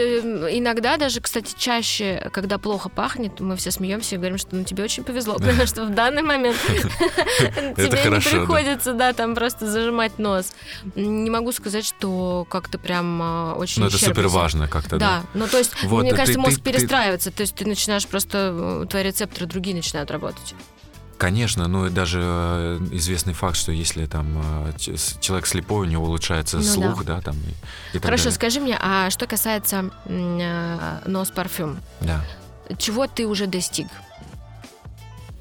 иногда 0.56 0.96
даже, 0.96 1.20
кстати, 1.20 1.54
чаще, 1.56 2.30
когда 2.32 2.58
плохо 2.58 2.88
пахнет, 2.88 3.40
мы 3.40 3.56
все 3.56 3.70
смеемся 3.70 4.14
и 4.14 4.18
говорим, 4.18 4.38
что 4.38 4.56
ну 4.56 4.64
тебе 4.64 4.84
очень 4.84 5.04
повезло, 5.04 5.34
потому 5.34 5.66
что 5.66 5.84
в 5.84 5.90
данный 5.90 6.22
момент 6.22 6.56
тебе 6.66 8.10
не 8.10 8.20
приходится, 8.20 8.94
да, 8.94 9.12
там 9.12 9.34
просто 9.34 9.70
зажимать 9.70 10.18
нос. 10.18 10.52
Не 10.94 11.30
могу 11.30 11.52
сказать, 11.52 11.84
что 11.84 12.46
как-то 12.48 12.78
прям 12.78 13.20
а, 13.22 13.54
очень 13.54 13.82
Ну, 13.82 13.88
это 13.88 13.98
супер 13.98 14.28
важно 14.28 14.68
как-то, 14.68 14.96
да? 14.96 15.22
ну, 15.34 15.46
то 15.46 15.58
есть, 15.58 15.72
мне 15.84 16.12
кажется, 16.12 16.38
мозг 16.38 16.62
перестраивается, 16.62 17.30
то 17.30 17.42
есть 17.42 17.54
ты 17.54 17.66
начинаешь 17.66 18.06
просто, 18.06 18.82
э, 18.82 18.86
твои 18.88 19.02
рецепторы 19.02 19.46
другие 19.46 19.76
начинают 19.76 20.10
работать. 20.10 20.54
Конечно, 21.22 21.68
ну 21.68 21.87
и 21.87 21.90
даже 21.90 22.18
э, 22.20 22.78
известный 22.90 23.32
факт, 23.32 23.54
что 23.56 23.70
если 23.70 24.06
там 24.06 24.42
э, 24.66 24.72
человек 25.20 25.46
слепой, 25.46 25.87
у 25.87 25.88
него 25.88 26.06
улучшается 26.06 26.56
ну, 26.56 26.64
слух, 26.64 27.04
да, 27.04 27.14
да 27.14 27.20
там. 27.20 27.37
И, 27.92 27.96
и 27.96 28.00
Хорошо, 28.00 28.24
далее. 28.24 28.35
скажи 28.35 28.58
мне, 28.58 28.76
а 28.80 29.08
что 29.08 29.28
касается 29.28 29.90
э, 30.06 30.98
нос 31.06 31.30
парфюм? 31.30 31.78
Да. 32.00 32.24
Чего 32.76 33.06
ты 33.06 33.28
уже 33.28 33.46
достиг? 33.46 33.87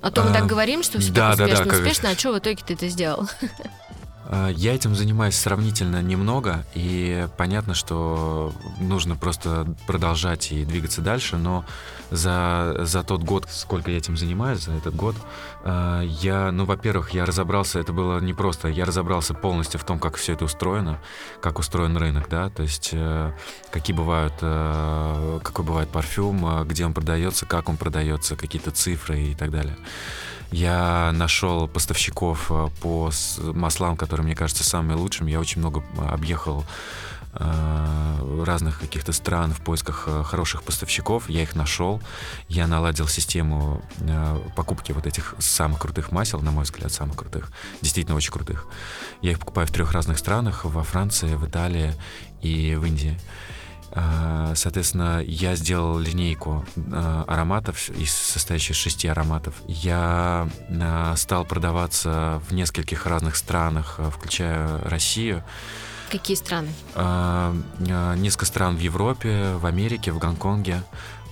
А 0.04 0.12
то 0.12 0.22
мы 0.22 0.30
а, 0.30 0.34
так 0.34 0.46
говорим, 0.46 0.84
что 0.84 1.00
все 1.00 1.12
да, 1.12 1.36
так 1.36 1.48
успешно, 1.48 1.66
да, 1.66 1.72
да, 1.72 1.78
успешно, 1.78 2.10
как... 2.10 2.12
а 2.16 2.20
что 2.20 2.34
в 2.34 2.38
итоге 2.38 2.64
ты 2.64 2.74
это 2.76 2.88
сделал? 2.88 3.28
А, 4.32 4.48
я 4.48 4.74
этим 4.74 4.96
занимаюсь 4.96 5.36
сравнительно 5.36 6.02
немного, 6.02 6.66
и 6.74 7.28
понятно, 7.38 7.74
что 7.74 8.54
нужно 8.80 9.18
просто 9.18 9.76
продолжать 9.88 10.54
и 10.54 10.64
двигаться 10.64 11.02
дальше, 11.02 11.36
но 11.36 11.66
за, 12.12 12.78
за 12.80 13.04
тот 13.04 13.24
год, 13.24 13.48
сколько 13.52 13.92
я 13.92 13.98
этим 13.98 14.16
занимаюсь, 14.16 14.64
за 14.64 14.72
этот 14.72 14.96
год, 14.96 15.18
а, 15.66 16.02
я, 16.02 16.52
ну, 16.52 16.64
во-первых, 16.64 17.12
я 17.12 17.26
разобрался, 17.26 17.80
это 17.80 17.92
было 17.92 18.20
непросто, 18.22 18.70
я 18.70 18.86
разобрался 18.86 19.34
полностью 19.34 19.82
в 19.82 19.84
том, 19.84 20.00
как 20.00 20.16
все 20.16 20.34
это 20.34 20.46
устроено, 20.46 21.02
как 21.42 21.60
устроен 21.60 21.98
рынок, 21.98 22.30
да, 22.30 22.50
то 22.50 22.64
есть 22.64 22.92
э, 22.94 23.34
какие 23.70 23.96
бывают, 23.96 24.36
э, 24.42 25.40
какой 25.44 25.66
бывает 25.66 25.90
парфюм, 25.90 26.62
э, 26.62 26.64
где 26.64 26.86
он 26.86 26.94
продается, 26.94 27.46
как 27.46 27.68
он 27.68 27.76
продается, 27.76 28.38
какие-то 28.38 28.72
цифры 28.72 29.20
и 29.20 29.36
так 29.36 29.52
далее. 29.52 29.76
Я 30.52 31.12
нашел 31.14 31.70
поставщиков 31.70 32.52
э, 32.52 32.68
по 32.82 33.10
маслам, 33.54 33.96
которые 33.96 34.26
мне 34.26 34.36
кажутся 34.36 34.66
самыми 34.66 34.94
лучшими. 34.94 35.32
Я 35.32 35.40
очень 35.40 35.62
много 35.62 35.82
э, 35.82 36.08
объехал 36.10 36.66
э, 37.34 38.44
разных 38.46 38.82
каких-то 38.82 39.14
стран 39.14 39.54
в 39.54 39.62
поисках 39.62 40.10
хороших 40.26 40.64
поставщиков. 40.64 41.30
Я 41.30 41.44
их 41.44 41.56
нашел. 41.56 42.02
Я 42.50 42.68
наладил 42.68 43.08
систему 43.08 43.82
покупки 44.58 44.92
вот 44.92 45.08
этих 45.08 45.36
самых 45.40 45.80
крутых 45.80 46.12
масел, 46.12 46.42
на 46.42 46.52
мой 46.52 46.66
взгляд, 46.66 46.92
самых 46.92 47.16
крутых. 47.16 47.50
Действительно 47.82 48.18
очень 48.18 48.34
крутых. 48.34 48.68
Я 49.22 49.32
их 49.32 49.40
покупаю 49.40 49.68
в 49.68 49.72
трех 49.72 49.94
разных 49.94 50.18
странах. 50.18 50.66
Во 50.66 50.84
Франции, 50.84 51.36
в 51.36 51.48
Италии 51.48 51.94
и 52.42 52.76
в 52.76 52.86
Индии. 52.86 53.18
А, 53.94 54.54
соответственно, 54.56 55.22
я 55.26 55.56
сделал 55.56 56.00
линейку 56.00 56.66
а, 56.92 57.26
ароматов, 57.28 57.78
состоящую 58.06 58.76
из 58.76 58.80
шести 58.80 59.08
ароматов. 59.08 59.56
Я 59.68 60.50
а, 60.70 61.16
стал 61.18 61.46
продаваться 61.46 62.42
в 62.48 62.54
нескольких 62.54 63.06
разных 63.06 63.36
странах, 63.36 64.00
включая 64.14 64.80
Россию. 64.84 65.44
Какие 66.10 66.36
страны? 66.36 66.70
Несколько 67.80 68.46
стран 68.46 68.76
в 68.76 68.80
Европе, 68.80 69.54
в 69.54 69.66
Америке, 69.66 70.12
в 70.12 70.20
Гонконге. 70.20 70.84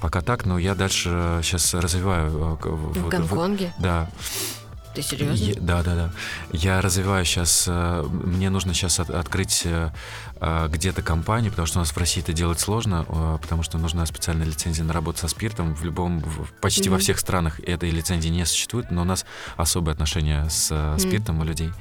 Пока 0.02 0.22
так, 0.22 0.46
но 0.46 0.58
я 0.58 0.76
дальше 0.76 1.42
сейчас 1.44 1.74
развиваю. 1.74 2.30
В, 2.30 2.58
в 2.58 3.10
Гонконге? 3.10 3.74
В, 3.78 3.82
да. 3.82 4.10
Ты 4.94 5.04
серьезно? 5.04 5.44
Я, 5.44 5.54
да, 5.60 5.84
да, 5.84 5.96
да. 5.96 6.12
Я 6.52 6.82
развиваю 6.82 7.24
сейчас, 7.24 7.66
э, 7.68 8.04
мне 8.10 8.50
нужно 8.50 8.74
сейчас 8.74 9.00
от, 9.00 9.12
открыть 9.12 9.62
э, 9.66 9.92
э, 10.42 10.68
где-то 10.72 11.04
компанию, 11.04 11.52
потому 11.52 11.68
что 11.68 11.78
у 11.78 11.82
нас 11.82 11.92
в 11.92 11.98
России 11.98 12.24
это 12.24 12.34
делать 12.34 12.60
сложно, 12.60 13.06
потому 13.42 13.62
что 13.62 13.78
нужна 13.78 14.06
специальная 14.06 14.48
лицензия 14.48 14.84
на 14.84 14.94
работу 14.94 15.20
со 15.20 15.28
спиртом. 15.28 15.76
В 15.76 15.84
любом, 15.84 16.24
почти 16.60 16.90
mm-hmm. 16.90 16.92
во 16.92 16.98
всех 16.98 17.20
странах 17.20 17.60
этой 17.60 17.92
лицензии 17.92 18.30
не 18.30 18.46
существует, 18.46 18.90
но 18.90 19.02
у 19.02 19.06
нас 19.06 19.26
особые 19.58 19.94
отношения 19.94 20.50
с 20.50 20.72
mm-hmm. 20.72 21.00
спиртом 21.00 21.40
у 21.40 21.44
людей. 21.44 21.72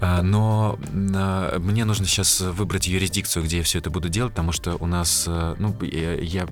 А, 0.00 0.22
но 0.22 0.78
а, 1.14 1.58
мне 1.58 1.84
нужно 1.84 2.06
сейчас 2.06 2.40
выбрать 2.40 2.86
юрисдикцию, 2.86 3.44
где 3.44 3.58
я 3.58 3.62
все 3.62 3.78
это 3.78 3.90
буду 3.90 4.08
делать, 4.08 4.32
потому 4.32 4.52
что 4.52 4.76
у 4.76 4.86
нас, 4.86 5.24
э, 5.26 5.54
ну, 5.58 5.76
я 5.82 6.46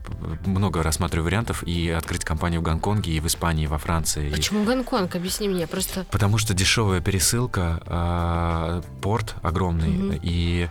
много 0.44 0.82
рассматриваю 0.82 1.24
вариантов 1.24 1.62
и 1.62 1.90
открыть 1.90 2.24
компанию 2.24 2.60
в 2.60 2.64
Гонконге, 2.64 3.12
и 3.12 3.20
в 3.20 3.26
Испании, 3.26 3.64
и 3.64 3.66
во 3.68 3.78
Франции. 3.78 4.30
Почему 4.30 4.62
и... 4.62 4.66
Гонконг? 4.66 5.14
Объясни 5.14 5.48
мне 5.48 5.66
просто. 5.66 6.04
Потому 6.10 6.38
что 6.38 6.54
дешевая 6.54 7.00
пересылка, 7.00 7.82
а, 7.86 8.82
порт 9.00 9.34
огромный, 9.42 10.08
угу. 10.08 10.20
и 10.22 10.68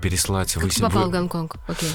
переслать... 0.00 0.54
Как 0.54 0.62
вы... 0.62 0.70
ты 0.70 0.80
попал 0.80 1.08
в 1.08 1.10
Гонконг? 1.10 1.56
Окей. 1.66 1.90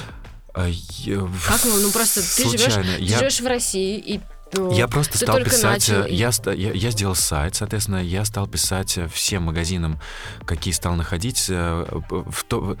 Я... 0.56 1.28
Как 1.48 1.64
ну, 1.64 1.80
ну 1.80 1.90
просто 1.90 2.20
ты 2.20 2.48
живешь, 2.48 2.76
я... 2.98 2.98
ты 2.98 3.18
живешь 3.18 3.40
в 3.40 3.46
России 3.46 3.98
и 3.98 4.20
Ну, 4.54 4.72
я 4.72 4.88
просто 4.88 5.18
стал 5.18 5.36
писать, 5.44 5.88
начал, 5.88 6.04
э, 6.04 6.10
я, 6.10 6.30
я, 6.52 6.72
я 6.72 6.90
сделал 6.90 7.14
сайт, 7.14 7.54
соответственно, 7.56 8.02
я 8.02 8.24
стал 8.24 8.46
писать 8.46 8.96
э, 8.98 9.08
всем 9.08 9.44
магазинам, 9.44 9.98
какие 10.44 10.72
стал 10.72 10.94
находить 10.94 11.46
э, 11.48 11.86
в, 12.10 12.44
то- 12.44 12.76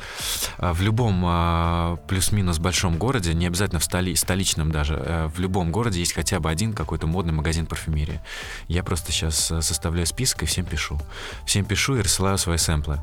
в 0.58 0.82
любом 0.82 1.22
э, 1.26 1.96
плюс-минус 2.08 2.58
большом 2.58 2.96
городе, 2.98 3.34
не 3.34 3.46
обязательно 3.46 3.80
в 3.80 3.84
столи, 3.84 4.14
столичном 4.14 4.70
даже, 4.70 5.30
в 5.34 5.40
любом 5.40 5.70
городе 5.72 5.98
есть 6.00 6.12
хотя 6.14 6.40
бы 6.40 6.50
один 6.50 6.72
какой-то 6.72 7.06
модный 7.06 7.32
магазин 7.32 7.66
парфюмерии. 7.66 8.20
Я 8.68 8.82
просто 8.82 9.12
сейчас 9.12 9.36
составляю 9.60 10.06
список 10.06 10.42
и 10.42 10.46
всем 10.46 10.64
пишу. 10.64 11.00
Всем 11.46 11.64
пишу 11.64 11.96
и 11.96 12.02
рассылаю 12.02 12.38
свои 12.38 12.56
сэмплы. 12.58 13.00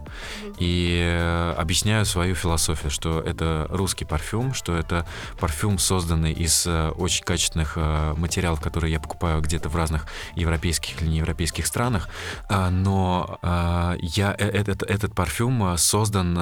И 0.59 1.53
объясняю 1.57 2.05
свою 2.05 2.36
философию, 2.36 2.91
что 2.91 3.19
это 3.22 3.67
русский 3.69 4.05
парфюм, 4.05 4.53
что 4.53 4.76
это 4.76 5.05
парфюм, 5.39 5.80
созданный 5.80 6.32
из 6.32 6.67
очень 6.67 7.24
качественных 7.24 7.74
э, 7.76 8.13
материалов, 8.62 8.72
которые 8.72 8.91
я 8.93 8.99
покупаю 8.99 9.41
где-то 9.41 9.70
в 9.70 9.76
разных 9.76 10.05
европейских 10.36 11.01
или 11.01 11.09
неевропейских 11.09 11.66
странах. 11.66 12.09
А, 12.49 12.70
Но 12.70 13.39
а, 13.41 13.95
я 13.99 14.36
э- 14.38 14.62
этот, 14.62 14.84
этот 14.84 15.14
парфюм 15.16 15.74
э, 15.74 15.78
создан 15.78 16.38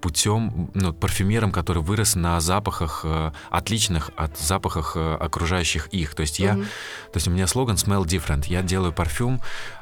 путем, 0.00 0.70
ну, 0.74 0.92
парфюмером, 0.92 1.50
который 1.52 1.82
вырос 1.82 2.16
на 2.16 2.40
запахах 2.40 3.02
э, 3.04 3.32
отличных 3.50 4.10
от 4.16 4.38
запахах 4.38 4.96
э, 4.96 5.16
окружающих 5.20 5.88
их. 5.94 6.14
То 6.14 6.22
есть 6.22 6.38
я, 6.38 6.52
Мгм. 6.54 6.64
то 7.12 7.16
есть 7.16 7.28
у 7.28 7.30
меня 7.30 7.46
слоган 7.46 7.76
Smell 7.76 8.04
Different. 8.04 8.44
Я 8.48 8.62
делаю 8.62 8.92
парфюм 8.92 9.40
а, 9.40 9.81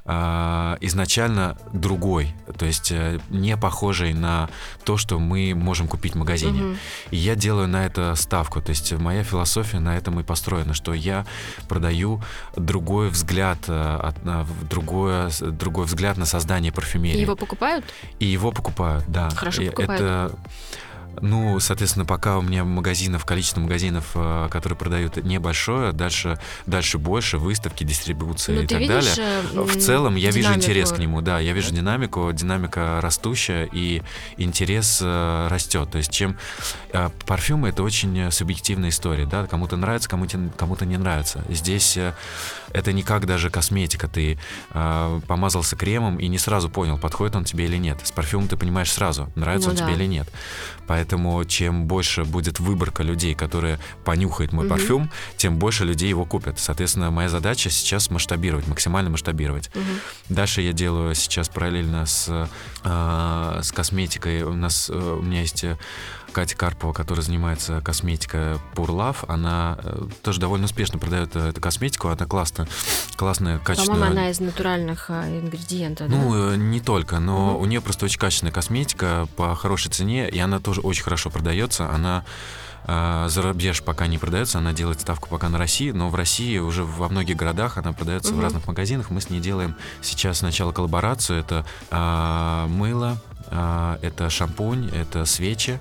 изначально 0.81 1.57
другой, 1.73 2.35
то 2.59 2.67
есть 2.67 2.93
э, 2.93 3.21
не 3.31 3.57
похожий 3.57 4.13
на 4.13 4.49
то, 4.85 4.97
что 4.97 5.19
мы 5.19 5.55
можем 5.55 5.89
купить 5.89 6.15
в 6.15 6.19
магазине. 6.19 6.61
Мгм. 6.61 6.77
И 7.11 7.17
я 7.17 7.35
делаю 7.35 7.69
на 7.69 7.87
это 7.87 8.15
ставку. 8.15 8.61
То 8.61 8.71
есть 8.71 8.93
моя 8.93 9.23
философия 9.23 9.79
на 9.79 9.97
этом 9.97 10.21
и 10.21 10.23
построена, 10.23 10.75
что 10.75 10.95
я 10.95 11.27
продаю 11.69 12.23
другой 12.57 13.09
взгляд, 13.09 13.59
э, 13.69 14.13
другое, 14.71 15.31
другой 15.41 15.87
взгляд 15.87 16.17
на 16.17 16.27
создание 16.27 16.71
И 16.71 16.75
парфюмерии. 16.75 17.21
его 17.21 17.37
покупают? 17.37 17.85
И 18.19 18.27
его 18.27 18.53
покупают, 18.53 19.05
да. 19.09 19.31
Хорошо 19.31 19.63
И 19.63 19.71
покупают. 19.71 20.01
Это, 20.01 20.33
ну, 21.21 21.59
соответственно, 21.61 22.05
пока 22.05 22.39
у 22.39 22.43
меня 22.43 22.65
магазинов, 22.65 23.25
количество 23.25 23.61
магазинов, 23.61 24.11
э, 24.15 24.49
которые 24.51 24.77
продают, 24.79 25.17
небольшое, 25.17 25.93
дальше, 25.93 26.39
дальше 26.67 26.99
больше, 26.99 27.39
выставки, 27.39 27.85
дистрибуции 27.85 28.53
Ну, 28.55 28.63
и 28.63 28.67
так 28.67 28.79
видишь, 28.81 29.17
далее. 29.17 29.43
э, 29.55 29.61
В 29.63 29.77
целом 29.79 30.17
я 30.17 30.29
вижу 30.31 30.49
динамику? 30.49 30.65
интерес 30.65 30.93
к 30.93 30.99
нему, 30.99 31.21
да, 31.21 31.39
я 31.41 31.53
вижу 31.53 31.73
динамику, 31.75 32.31
динамика 32.33 33.01
растущая, 33.01 33.69
и 33.73 34.03
интерес 34.37 35.01
э, 35.03 35.49
растет. 35.49 35.91
То 35.91 35.99
есть 35.99 36.11
чем 36.11 36.37
парфюмы 37.27 37.69
это 37.69 37.83
очень 37.83 38.31
субъективная 38.33 38.91
история, 38.91 39.27
да, 39.27 39.47
кому-то 39.47 39.77
нравится, 39.77 40.09
кому-то 40.09 40.39
кому-то 40.57 40.85
не 40.87 40.97
нравится. 40.97 41.45
Здесь 41.49 41.99
это 42.73 42.93
не 42.93 43.03
как 43.03 43.27
даже 43.27 43.51
косметика, 43.51 44.09
ты 44.09 44.39
э, 44.73 45.21
помазался 45.27 45.77
кремом 45.77 46.19
и 46.19 46.29
не 46.29 46.39
сразу 46.39 46.69
понял, 46.69 46.99
подходит 46.99 47.37
он 47.37 47.45
тебе 47.45 47.65
или 47.67 47.77
нет. 47.77 48.01
С 48.05 48.13
парфюмом 48.13 48.49
ты 48.49 48.57
понимаешь 48.57 48.93
сразу, 48.93 49.31
нравится 49.35 49.69
Ну 49.69 49.73
он 49.75 49.79
да. 49.79 49.85
тебе 49.87 49.95
или 49.97 50.07
нет. 50.07 50.29
Поэтому 50.87 51.45
чем 51.45 51.87
больше 51.87 52.25
будет 52.25 52.61
выборка 52.61 53.03
людей, 53.03 53.35
которые 53.35 53.79
понюхают 54.05 54.53
мой 54.53 54.65
Мгм. 54.67 54.71
парфюм, 54.77 55.11
тем 55.37 55.59
больше 55.59 55.85
людей 55.85 56.09
его 56.09 56.25
купят. 56.25 56.59
Соответственно, 56.59 57.11
моя 57.11 57.29
задача 57.29 57.71
сейчас 57.71 58.11
масштабировать, 58.11 58.67
максимально 58.67 59.11
масштабировать. 59.11 59.71
Мгм. 59.75 59.85
Дальше 60.29 60.63
я 60.63 60.73
делаю 60.73 61.15
сейчас 61.15 61.49
параллельно 61.49 62.07
с, 62.07 62.49
э, 62.85 63.61
с 63.63 63.73
косметикой. 63.73 64.43
У 64.43 64.55
нас 64.55 64.91
э, 64.91 64.95
у 64.95 65.23
меня 65.23 65.41
есть 65.41 65.65
э, 65.65 65.77
Катя 66.33 66.57
Карпова, 66.57 66.93
которая 66.93 67.25
занимается 67.25 67.81
косметикой 67.81 68.55
Love. 68.75 69.25
Она 69.29 69.79
э, 69.83 70.07
тоже 70.23 70.41
довольно 70.41 70.65
успешно 70.65 70.99
продает 70.99 71.37
э, 71.37 71.49
эту 71.49 71.61
косметику. 71.61 72.09
Она 72.09 72.27
классно, 72.27 72.67
классная, 73.17 73.59
качественная. 73.59 74.01
По-моему, 74.01 74.21
она 74.21 74.31
из 74.31 74.41
натуральных 74.41 75.11
а, 75.11 75.27
ингредиентов, 75.29 76.09
да? 76.09 76.17
Ну, 76.17 76.53
э, 76.53 76.57
не 76.57 76.81
только, 76.81 77.19
но 77.19 77.53
Мгм. 77.53 77.63
у 77.63 77.65
нее 77.67 77.81
просто 77.81 78.05
очень 78.07 78.19
качественная 78.19 78.53
косметика 78.53 79.29
по 79.37 79.55
хорошей 79.55 79.91
цене, 79.91 80.29
и 80.29 80.39
она 80.39 80.61
тоже 80.61 80.81
очень 80.81 81.03
хорошо 81.03 81.31
продается. 81.31 81.91
Она 81.91 82.25
э, 82.87 83.27
за 83.29 83.43
рубеж 83.43 83.83
пока 83.83 84.07
не 84.07 84.19
продается, 84.19 84.59
она 84.59 84.73
делает 84.73 85.01
ставку 85.01 85.29
пока 85.29 85.49
на 85.49 85.59
России, 85.59 85.91
но 85.91 86.09
в 86.09 86.15
России 86.15 86.59
уже 86.59 86.85
во 86.85 87.09
многих 87.09 87.37
городах 87.37 87.79
она 87.79 87.93
продается 87.93 88.33
в 88.33 88.37
Мгм. 88.37 88.43
разных 88.43 88.67
магазинах. 88.67 89.11
Мы 89.11 89.21
с 89.21 89.31
ней 89.31 89.41
делаем 89.41 89.75
сейчас 90.03 90.39
сначала 90.39 90.73
коллаборацию. 90.73 91.39
Это 91.41 91.65
э, 91.91 92.67
мыло, 92.69 93.19
э, 93.51 93.99
это 94.03 94.31
шампунь, 94.31 94.91
это 94.95 95.25
свечи. 95.25 95.81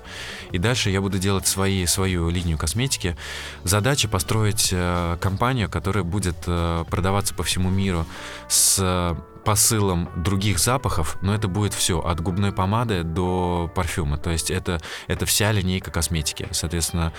И 0.52 0.58
дальше 0.58 0.90
я 0.90 1.00
буду 1.00 1.18
делать 1.18 1.46
свои, 1.46 1.86
свою 1.86 2.28
линию 2.30 2.58
косметики. 2.58 3.16
Задача 3.64 4.08
построить 4.08 4.70
э, 4.72 5.16
компанию, 5.20 5.68
которая 5.68 6.04
будет 6.04 6.36
э, 6.46 6.84
продаваться 6.90 7.34
по 7.34 7.42
всему 7.42 7.70
миру 7.70 8.06
с 8.48 9.16
посылом 9.44 10.08
других 10.16 10.58
запахов, 10.58 11.16
но 11.22 11.34
это 11.34 11.48
будет 11.48 11.74
все 11.74 12.00
от 12.00 12.20
губной 12.20 12.52
помады 12.52 13.02
до 13.02 13.70
парфюма. 13.74 14.18
То 14.18 14.30
есть 14.30 14.50
это, 14.50 14.80
это 15.06 15.26
вся 15.26 15.52
линейка 15.52 15.90
косметики. 15.90 16.48
Соответственно, 16.50 17.12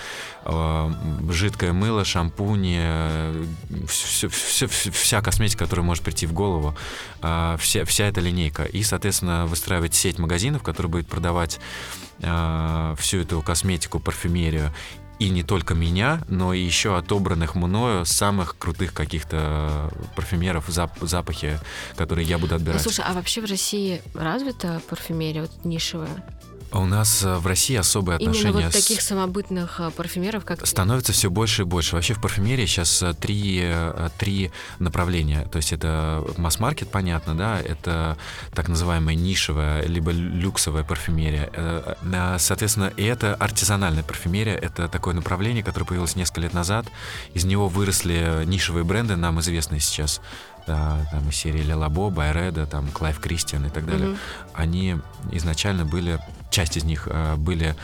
э, 0.44 0.90
жидкое 1.30 1.72
мыло, 1.72 2.04
шампунь, 2.04 2.74
э, 2.76 3.44
всё- 3.88 4.28
всё- 4.28 4.68
вся 4.68 5.20
косметика, 5.20 5.64
которая 5.64 5.84
может 5.84 6.04
прийти 6.04 6.26
в 6.26 6.32
голову, 6.32 6.76
э, 7.22 7.56
вся, 7.58 7.84
вся 7.84 8.06
эта 8.06 8.20
линейка. 8.20 8.64
И, 8.64 8.82
соответственно, 8.82 9.46
выстраивать 9.46 9.94
сеть 9.94 10.18
магазинов, 10.18 10.62
которая 10.62 10.90
будет 10.90 11.08
продавать 11.08 11.60
э, 12.24 12.94
всю 13.00 13.18
эту 13.18 13.42
косметику, 13.42 13.98
парфюмерию 13.98 14.72
и 15.22 15.30
не 15.30 15.42
только 15.42 15.74
меня, 15.74 16.20
но 16.28 16.52
и 16.52 16.60
еще 16.60 16.96
отобранных 16.96 17.54
мною 17.54 18.04
самых 18.04 18.56
крутых 18.58 18.92
каких-то 18.92 19.90
парфюмеров, 20.16 20.68
зап- 20.68 21.06
запахи, 21.06 21.58
которые 21.96 22.26
я 22.26 22.38
буду 22.38 22.54
отбирать. 22.54 22.82
слушай, 22.82 23.04
а 23.06 23.12
вообще 23.12 23.40
в 23.40 23.44
России 23.44 24.02
развита 24.14 24.80
парфюмерия 24.88 25.42
вот 25.42 25.64
нишевая? 25.64 26.24
А 26.72 26.78
У 26.80 26.86
нас 26.86 27.22
э, 27.22 27.36
в 27.36 27.46
России 27.46 27.76
особые 27.76 28.18
Именно 28.18 28.30
отношения 28.30 28.64
вот 28.64 28.74
с- 28.74 28.80
таких 28.82 29.02
самобытных 29.02 29.78
а, 29.78 29.90
парфюмеров, 29.90 30.44
как 30.46 30.66
становится 30.66 31.12
все 31.12 31.30
больше 31.30 31.62
и 31.62 31.64
больше. 31.66 31.94
Вообще 31.96 32.14
в 32.14 32.20
парфюмерии 32.20 32.64
сейчас 32.64 33.02
э, 33.02 33.12
три, 33.12 33.60
э, 33.62 34.08
три 34.18 34.50
направления. 34.78 35.46
То 35.52 35.58
есть 35.58 35.72
это 35.74 36.24
масс-маркет, 36.38 36.88
понятно, 36.90 37.36
да, 37.36 37.60
это 37.60 38.16
так 38.54 38.68
называемая 38.68 39.14
нишевая, 39.14 39.84
либо 39.86 40.12
люксовая 40.12 40.82
парфюмерия. 40.82 41.50
Э, 41.52 41.94
э, 42.02 42.36
Соответственно, 42.38 42.90
и 42.96 43.04
это 43.04 43.34
артизанальная 43.34 44.02
парфюмерия. 44.02 44.56
Это 44.56 44.88
такое 44.88 45.12
направление, 45.14 45.62
которое 45.62 45.84
появилось 45.84 46.16
несколько 46.16 46.40
лет 46.40 46.54
назад. 46.54 46.86
Из 47.34 47.44
него 47.44 47.68
выросли 47.68 48.44
нишевые 48.46 48.84
бренды, 48.84 49.16
нам 49.16 49.38
известные 49.40 49.80
сейчас. 49.80 50.22
Да, 50.66 50.98
там 51.10 51.28
из 51.28 51.36
серии 51.36 51.62
Le 51.62 51.76
Labo, 51.76 52.10
Byredo, 52.10 52.66
там 52.66 52.88
Clive 52.88 53.18
Christian 53.18 53.66
и 53.66 53.70
так 53.70 53.84
далее. 53.84 54.08
Мгм. 54.08 54.18
Они 54.54 54.96
изначально 55.32 55.84
были, 55.84 56.20
часть 56.50 56.76
из 56.76 56.84
них 56.84 57.08
э, 57.10 57.34
были 57.36 57.74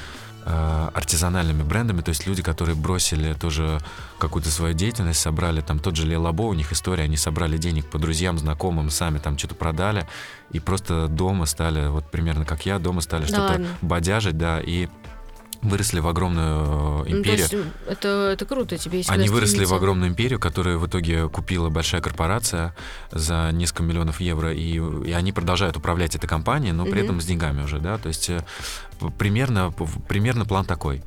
э, 0.45 0.91
артизанальными 0.95 1.63
брендами, 1.63 2.01
то 2.03 2.11
есть 2.11 2.27
люди, 2.27 2.43
которые 2.43 2.77
бросили 2.77 3.35
тоже 3.35 3.81
какую-то 4.19 4.51
свою 4.51 4.75
деятельность, 4.75 5.21
собрали 5.21 5.61
там 5.61 5.79
тот 5.79 5.97
же 5.97 6.07
Лелабо, 6.07 6.43
у 6.43 6.55
них 6.55 6.73
история, 6.73 7.05
они 7.05 7.17
собрали 7.17 7.59
денег 7.59 7.87
по 7.87 7.99
друзьям, 7.99 8.39
знакомым, 8.39 8.91
сами 8.91 9.19
там 9.19 9.37
что-то 9.37 9.55
продали, 9.55 10.07
и 10.51 10.61
просто 10.61 11.09
дома 11.09 11.47
стали, 11.47 11.89
вот 11.89 12.11
примерно 12.11 12.45
как 12.45 12.65
я, 12.65 12.79
дома 12.79 13.01
стали 13.01 13.23
Да 13.23 13.29
что-то 13.29 13.67
бодяжить, 13.83 14.39
да, 14.39 14.61
и 14.61 14.89
выросли 15.63 16.01
в 16.01 16.07
огромную 16.07 17.05
э, 17.05 17.11
Ну, 17.11 17.17
империю. 17.19 17.39
есть, 17.41 17.53
м, 17.55 17.73
это, 17.89 18.31
это 18.33 18.45
круто, 18.47 18.77
тебе 18.79 18.99
есть 18.99 19.11
Они 19.11 19.29
выросли 19.29 19.65
в 19.65 19.75
огромную 19.75 20.11
империю, 20.11 20.39
которую 20.39 20.79
в 20.79 20.87
итоге 20.87 21.29
купила 21.29 21.69
большая 21.69 22.01
корпорация 22.01 22.75
за 23.11 23.51
несколько 23.53 23.83
миллионов 23.83 24.21
евро, 24.21 24.53
и, 24.55 24.75
и 25.09 25.13
они 25.13 25.33
продолжают 25.33 25.77
управлять 25.77 26.15
этой 26.15 26.27
компанией, 26.29 26.73
но 26.73 26.85
при 26.85 26.93
Мгм. 27.01 27.05
этом 27.05 27.21
с 27.21 27.25
деньгами 27.27 27.63
уже, 27.63 27.79
да, 27.81 27.99
то 27.99 28.09
есть 28.09 28.31
э, 28.31 28.41
примерно, 29.19 29.73
примерно 30.09 30.45
план 30.45 30.65
такой. 30.65 31.03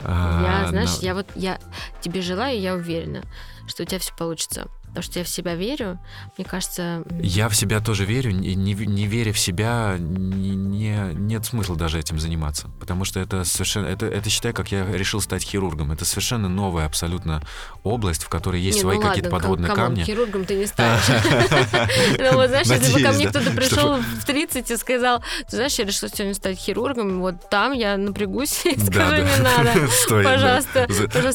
А, 0.00 0.62
Я, 0.62 0.68
знаешь, 0.68 0.90
но- 1.00 1.06
я 1.06 1.14
вот 1.14 1.26
я 1.34 1.58
тебе 2.00 2.20
желаю, 2.22 2.60
я 2.60 2.74
уверена, 2.74 3.22
что 3.66 3.82
у 3.82 3.86
тебя 3.86 3.98
все 3.98 4.14
получится. 4.16 4.68
Потому 4.96 5.10
что 5.12 5.18
я 5.18 5.24
в 5.26 5.28
себя 5.28 5.54
верю. 5.54 5.98
Мне 6.38 6.46
кажется, 6.46 7.02
Я 7.20 7.50
в 7.50 7.54
себя 7.54 7.80
тоже 7.80 8.06
верю, 8.06 8.30
не, 8.30 8.54
не, 8.54 8.72
не 8.72 9.06
веря 9.06 9.30
в 9.34 9.38
себя, 9.38 9.96
не, 9.98 10.56
не- 10.56 11.12
нет 11.12 11.44
смысла 11.44 11.76
даже 11.76 11.98
этим 11.98 12.18
заниматься. 12.18 12.70
Потому 12.80 13.04
что 13.04 13.20
это 13.20 13.44
совершенно, 13.44 13.88
это, 13.88 14.06
это 14.06 14.30
считай, 14.30 14.54
как 14.54 14.72
я 14.72 14.86
решил 14.90 15.20
стать 15.20 15.42
хирургом. 15.42 15.92
Это 15.92 16.06
совершенно 16.06 16.48
новая 16.48 16.86
абсолютно 16.86 17.42
область, 17.84 18.24
в 18.24 18.30
которой 18.30 18.62
есть 18.62 18.76
не, 18.78 18.80
свои 18.80 18.96
ну 18.96 19.02
какие-то 19.02 19.28
подводные 19.28 19.68
кам-, 19.68 19.84
камни. 19.88 20.04
хирургом 20.04 20.46
ты 20.46 20.54
не 20.56 20.66
станешь. 20.66 21.02
Ну 22.18 22.32
вот, 22.34 22.48
знаешь, 22.48 22.66
если 22.66 22.94
бы 22.94 23.02
ко 23.02 23.12
мне 23.12 23.28
кто-то 23.28 23.50
пришел 23.50 23.96
в 23.98 24.24
30 24.24 24.70
и 24.70 24.76
сказал, 24.78 25.20
ты 25.50 25.56
знаешь, 25.56 25.74
я 25.74 25.84
решил 25.84 26.08
сегодня 26.08 26.32
стать 26.34 26.58
хирургом, 26.58 27.20
вот 27.20 27.50
там 27.50 27.72
я 27.72 27.98
напрягусь 27.98 28.64
и 28.64 28.78
скажу, 28.80 29.16
не 29.16 29.42
надо. 29.42 29.74
Пожалуйста, 30.08 30.86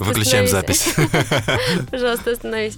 Выключаем 0.03 0.47
запись. 0.47 0.95
Пожалуйста, 1.91 2.31
остановись. 2.31 2.77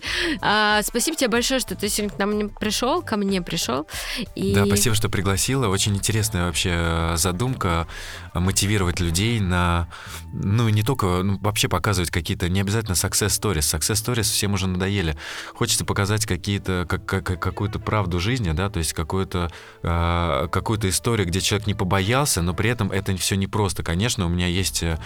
А, 0.77 0.83
Спасибо 0.83 1.15
тебе 1.15 1.29
большое, 1.29 1.59
что 1.59 1.75
ты 1.75 1.87
сегодня 1.87 2.15
к 2.15 2.19
нам 2.19 2.49
пришел, 2.49 3.01
ко 3.01 3.15
мне 3.15 3.41
пришел. 3.41 3.87
И... 4.35 4.55
Да, 4.55 4.65
спасибо, 4.65 4.95
что 4.95 5.07
пригласила. 5.07 5.67
Очень 5.67 5.95
интересная 5.95 6.47
вообще 6.47 6.63
общая 6.63 7.17
задумка 7.17 7.87
мотивировать 8.33 8.99
людей 8.99 9.39
на, 9.39 9.87
ну, 10.33 10.69
не 10.69 10.83
только, 10.83 11.23
ну, 11.23 11.37
вообще 11.39 11.67
показывать 11.67 12.11
какие-то, 12.11 12.49
не 12.49 12.61
обязательно 12.61 12.93
success 12.93 13.27
stories. 13.27 13.79
Success 13.79 14.03
stories 14.03 14.23
всем 14.23 14.53
уже 14.53 14.67
надоели. 14.67 15.17
Хочется 15.53 15.85
показать 15.85 16.25
какие-то, 16.25 16.85
как, 16.87 17.05
как, 17.05 17.39
какую-то 17.39 17.79
правду 17.79 18.19
жизни, 18.19 18.51
да, 18.51 18.69
то 18.69 18.79
есть 18.79 18.93
какую-то, 18.93 19.51
э, 19.83 20.47
какую-то 20.51 20.89
историю, 20.89 21.27
где 21.27 21.41
человек 21.41 21.67
не 21.67 21.73
побоялся, 21.73 22.41
но 22.41 22.53
при 22.53 22.69
этом 22.69 22.91
это 22.91 23.15
все 23.17 23.35
непросто. 23.35 23.83
Конечно, 23.83 24.25
у 24.25 24.29
меня 24.29 24.47
есть, 24.47 24.83
э, 24.83 24.97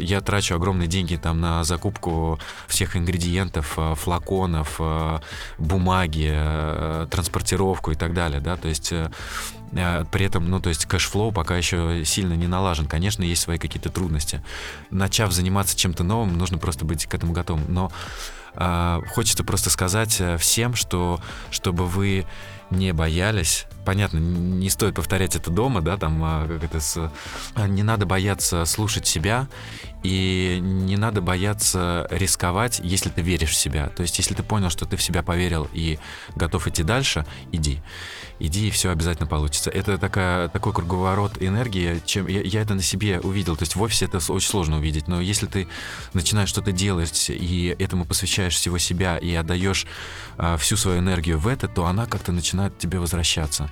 я 0.00 0.20
трачу 0.20 0.54
огромные 0.54 0.88
деньги 0.88 1.16
там 1.16 1.40
на 1.40 1.64
закупку 1.64 2.38
всех 2.68 2.96
ингредиентов, 2.96 3.74
э, 3.76 3.94
флаконов, 3.94 4.76
э, 4.78 5.20
бумаги, 5.58 6.30
э, 6.32 7.06
транспортировку 7.10 7.90
и 7.90 7.94
так 7.94 8.14
далее, 8.14 8.40
да, 8.40 8.56
то 8.56 8.68
есть 8.68 8.92
э, 8.92 9.10
при 9.72 10.26
этом, 10.26 10.48
ну, 10.50 10.60
то 10.60 10.68
есть 10.68 10.86
cash 10.86 11.09
flow 11.09 11.32
пока 11.32 11.56
еще 11.56 12.02
сильно 12.04 12.34
не 12.34 12.46
налажен. 12.46 12.86
Конечно, 12.86 13.22
есть 13.22 13.42
свои 13.42 13.58
какие-то 13.58 13.90
трудности. 13.90 14.42
Начав 14.90 15.32
заниматься 15.32 15.76
чем-то 15.76 16.04
новым, 16.04 16.36
нужно 16.36 16.58
просто 16.58 16.84
быть 16.84 17.06
к 17.06 17.14
этому 17.14 17.32
готовым. 17.32 17.64
Но 17.68 17.90
э, 18.54 19.00
хочется 19.08 19.44
просто 19.44 19.70
сказать 19.70 20.20
э, 20.20 20.36
всем, 20.36 20.74
что 20.74 21.20
чтобы 21.50 21.86
вы 21.86 22.26
не 22.70 22.92
боялись. 22.92 23.66
Понятно, 23.84 24.18
не 24.18 24.70
стоит 24.70 24.94
повторять 24.94 25.34
это 25.34 25.50
дома, 25.50 25.80
да, 25.80 25.96
там 25.96 26.22
а, 26.22 26.46
как 26.46 26.62
это 26.62 26.80
с... 26.80 27.10
Не 27.56 27.82
надо 27.82 28.06
бояться 28.06 28.64
слушать 28.64 29.06
себя 29.06 29.48
и 30.02 30.58
не 30.60 30.96
надо 30.96 31.20
бояться 31.20 32.06
рисковать, 32.10 32.80
если 32.82 33.08
ты 33.08 33.22
веришь 33.22 33.50
в 33.50 33.56
себя. 33.56 33.88
То 33.88 34.02
есть, 34.02 34.18
если 34.18 34.34
ты 34.34 34.42
понял, 34.42 34.70
что 34.70 34.84
ты 34.84 34.96
в 34.96 35.02
себя 35.02 35.22
поверил 35.22 35.68
и 35.72 35.98
готов 36.36 36.66
идти 36.68 36.82
дальше, 36.82 37.26
иди. 37.50 37.80
Иди, 38.38 38.68
и 38.68 38.70
все 38.70 38.90
обязательно 38.90 39.28
получится. 39.28 39.70
Это 39.70 39.98
такая, 39.98 40.48
такой 40.48 40.72
круговорот 40.72 41.40
энергии, 41.40 42.02
чем 42.04 42.26
я, 42.26 42.40
я 42.40 42.62
это 42.62 42.74
на 42.74 42.82
себе 42.82 43.20
увидел. 43.20 43.56
То 43.56 43.62
есть 43.62 43.76
в 43.76 43.82
офисе 43.82 44.06
это 44.06 44.18
очень 44.32 44.48
сложно 44.48 44.78
увидеть, 44.78 45.06
но 45.06 45.20
если 45.20 45.46
ты 45.46 45.68
начинаешь 46.12 46.48
что-то 46.48 46.72
делать 46.72 47.30
и 47.30 47.76
этому 47.78 48.04
посвящаешь 48.04 48.56
всего 48.56 48.78
себя 48.78 49.16
и 49.18 49.32
отдаешь 49.34 49.86
а, 50.38 50.56
всю 50.56 50.76
свою 50.76 50.98
энергию 50.98 51.38
в 51.38 51.46
это, 51.46 51.68
то 51.68 51.86
она 51.86 52.06
как-то 52.06 52.32
начинает 52.32 52.76
тебе 52.78 52.98
возвращаться 52.98 53.71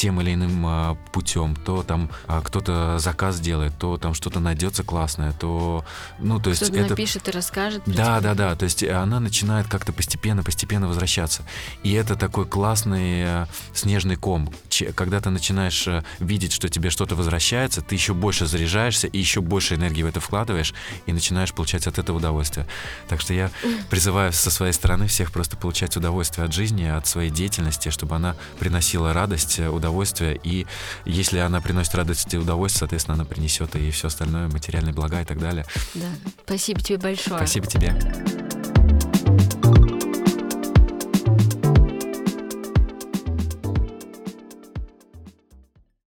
тем 0.00 0.18
или 0.22 0.32
иным 0.32 0.64
а, 0.66 0.96
путем, 1.12 1.54
то 1.54 1.82
там 1.82 2.10
а, 2.26 2.40
кто-то 2.40 2.98
заказ 2.98 3.38
делает, 3.38 3.74
то 3.78 3.98
там 3.98 4.14
что-то 4.14 4.40
найдется 4.40 4.82
классное, 4.82 5.32
то 5.32 5.84
ну 6.18 6.40
то 6.40 6.48
есть 6.48 6.62
Кто-то 6.62 6.78
это 6.78 6.88
напишет 6.88 7.28
и 7.28 7.30
расскажет. 7.30 7.82
да, 7.84 8.18
да, 8.20 8.34
да. 8.34 8.54
То 8.54 8.64
есть 8.64 8.82
она 8.82 9.20
начинает 9.20 9.68
как-то 9.68 9.92
постепенно, 9.92 10.42
постепенно 10.42 10.88
возвращаться. 10.88 11.42
И 11.82 11.92
это 11.92 12.16
такой 12.16 12.46
классный 12.46 13.24
э, 13.24 13.46
снежный 13.74 14.16
ком. 14.16 14.50
Когда 14.94 15.20
ты 15.20 15.28
начинаешь 15.28 15.86
э, 15.86 16.02
видеть, 16.18 16.54
что 16.54 16.70
тебе 16.70 16.88
что-то 16.88 17.14
возвращается, 17.14 17.82
ты 17.82 17.94
еще 17.94 18.14
больше 18.14 18.46
заряжаешься 18.46 19.06
и 19.06 19.18
еще 19.18 19.42
больше 19.42 19.74
энергии 19.74 20.02
в 20.02 20.06
это 20.06 20.20
вкладываешь 20.20 20.72
и 21.04 21.12
начинаешь 21.12 21.52
получать 21.52 21.86
от 21.86 21.98
этого 21.98 22.16
удовольствие. 22.16 22.66
Так 23.06 23.20
что 23.20 23.34
я 23.34 23.50
призываю 23.90 24.32
со 24.32 24.50
своей 24.50 24.72
стороны 24.72 25.08
всех 25.08 25.30
просто 25.30 25.58
получать 25.58 25.94
удовольствие 25.98 26.46
от 26.46 26.54
жизни, 26.54 26.84
от 26.84 27.06
своей 27.06 27.30
деятельности, 27.30 27.90
чтобы 27.90 28.16
она 28.16 28.34
приносила 28.58 29.12
радость, 29.12 29.58
э, 29.58 29.68
удовольствие. 29.90 30.40
И 30.42 30.66
если 31.04 31.38
она 31.38 31.60
приносит 31.60 31.94
радость 31.94 32.32
и 32.32 32.38
удовольствие, 32.38 32.80
соответственно, 32.80 33.14
она 33.16 33.24
принесет 33.24 33.74
и 33.76 33.90
все 33.90 34.08
остальное, 34.08 34.48
материальные 34.48 34.94
блага 34.94 35.20
и 35.20 35.24
так 35.24 35.38
далее. 35.38 35.66
Да. 35.94 36.08
Спасибо 36.44 36.80
тебе 36.80 36.98
большое. 36.98 37.38
Спасибо 37.38 37.66
тебе. 37.66 37.94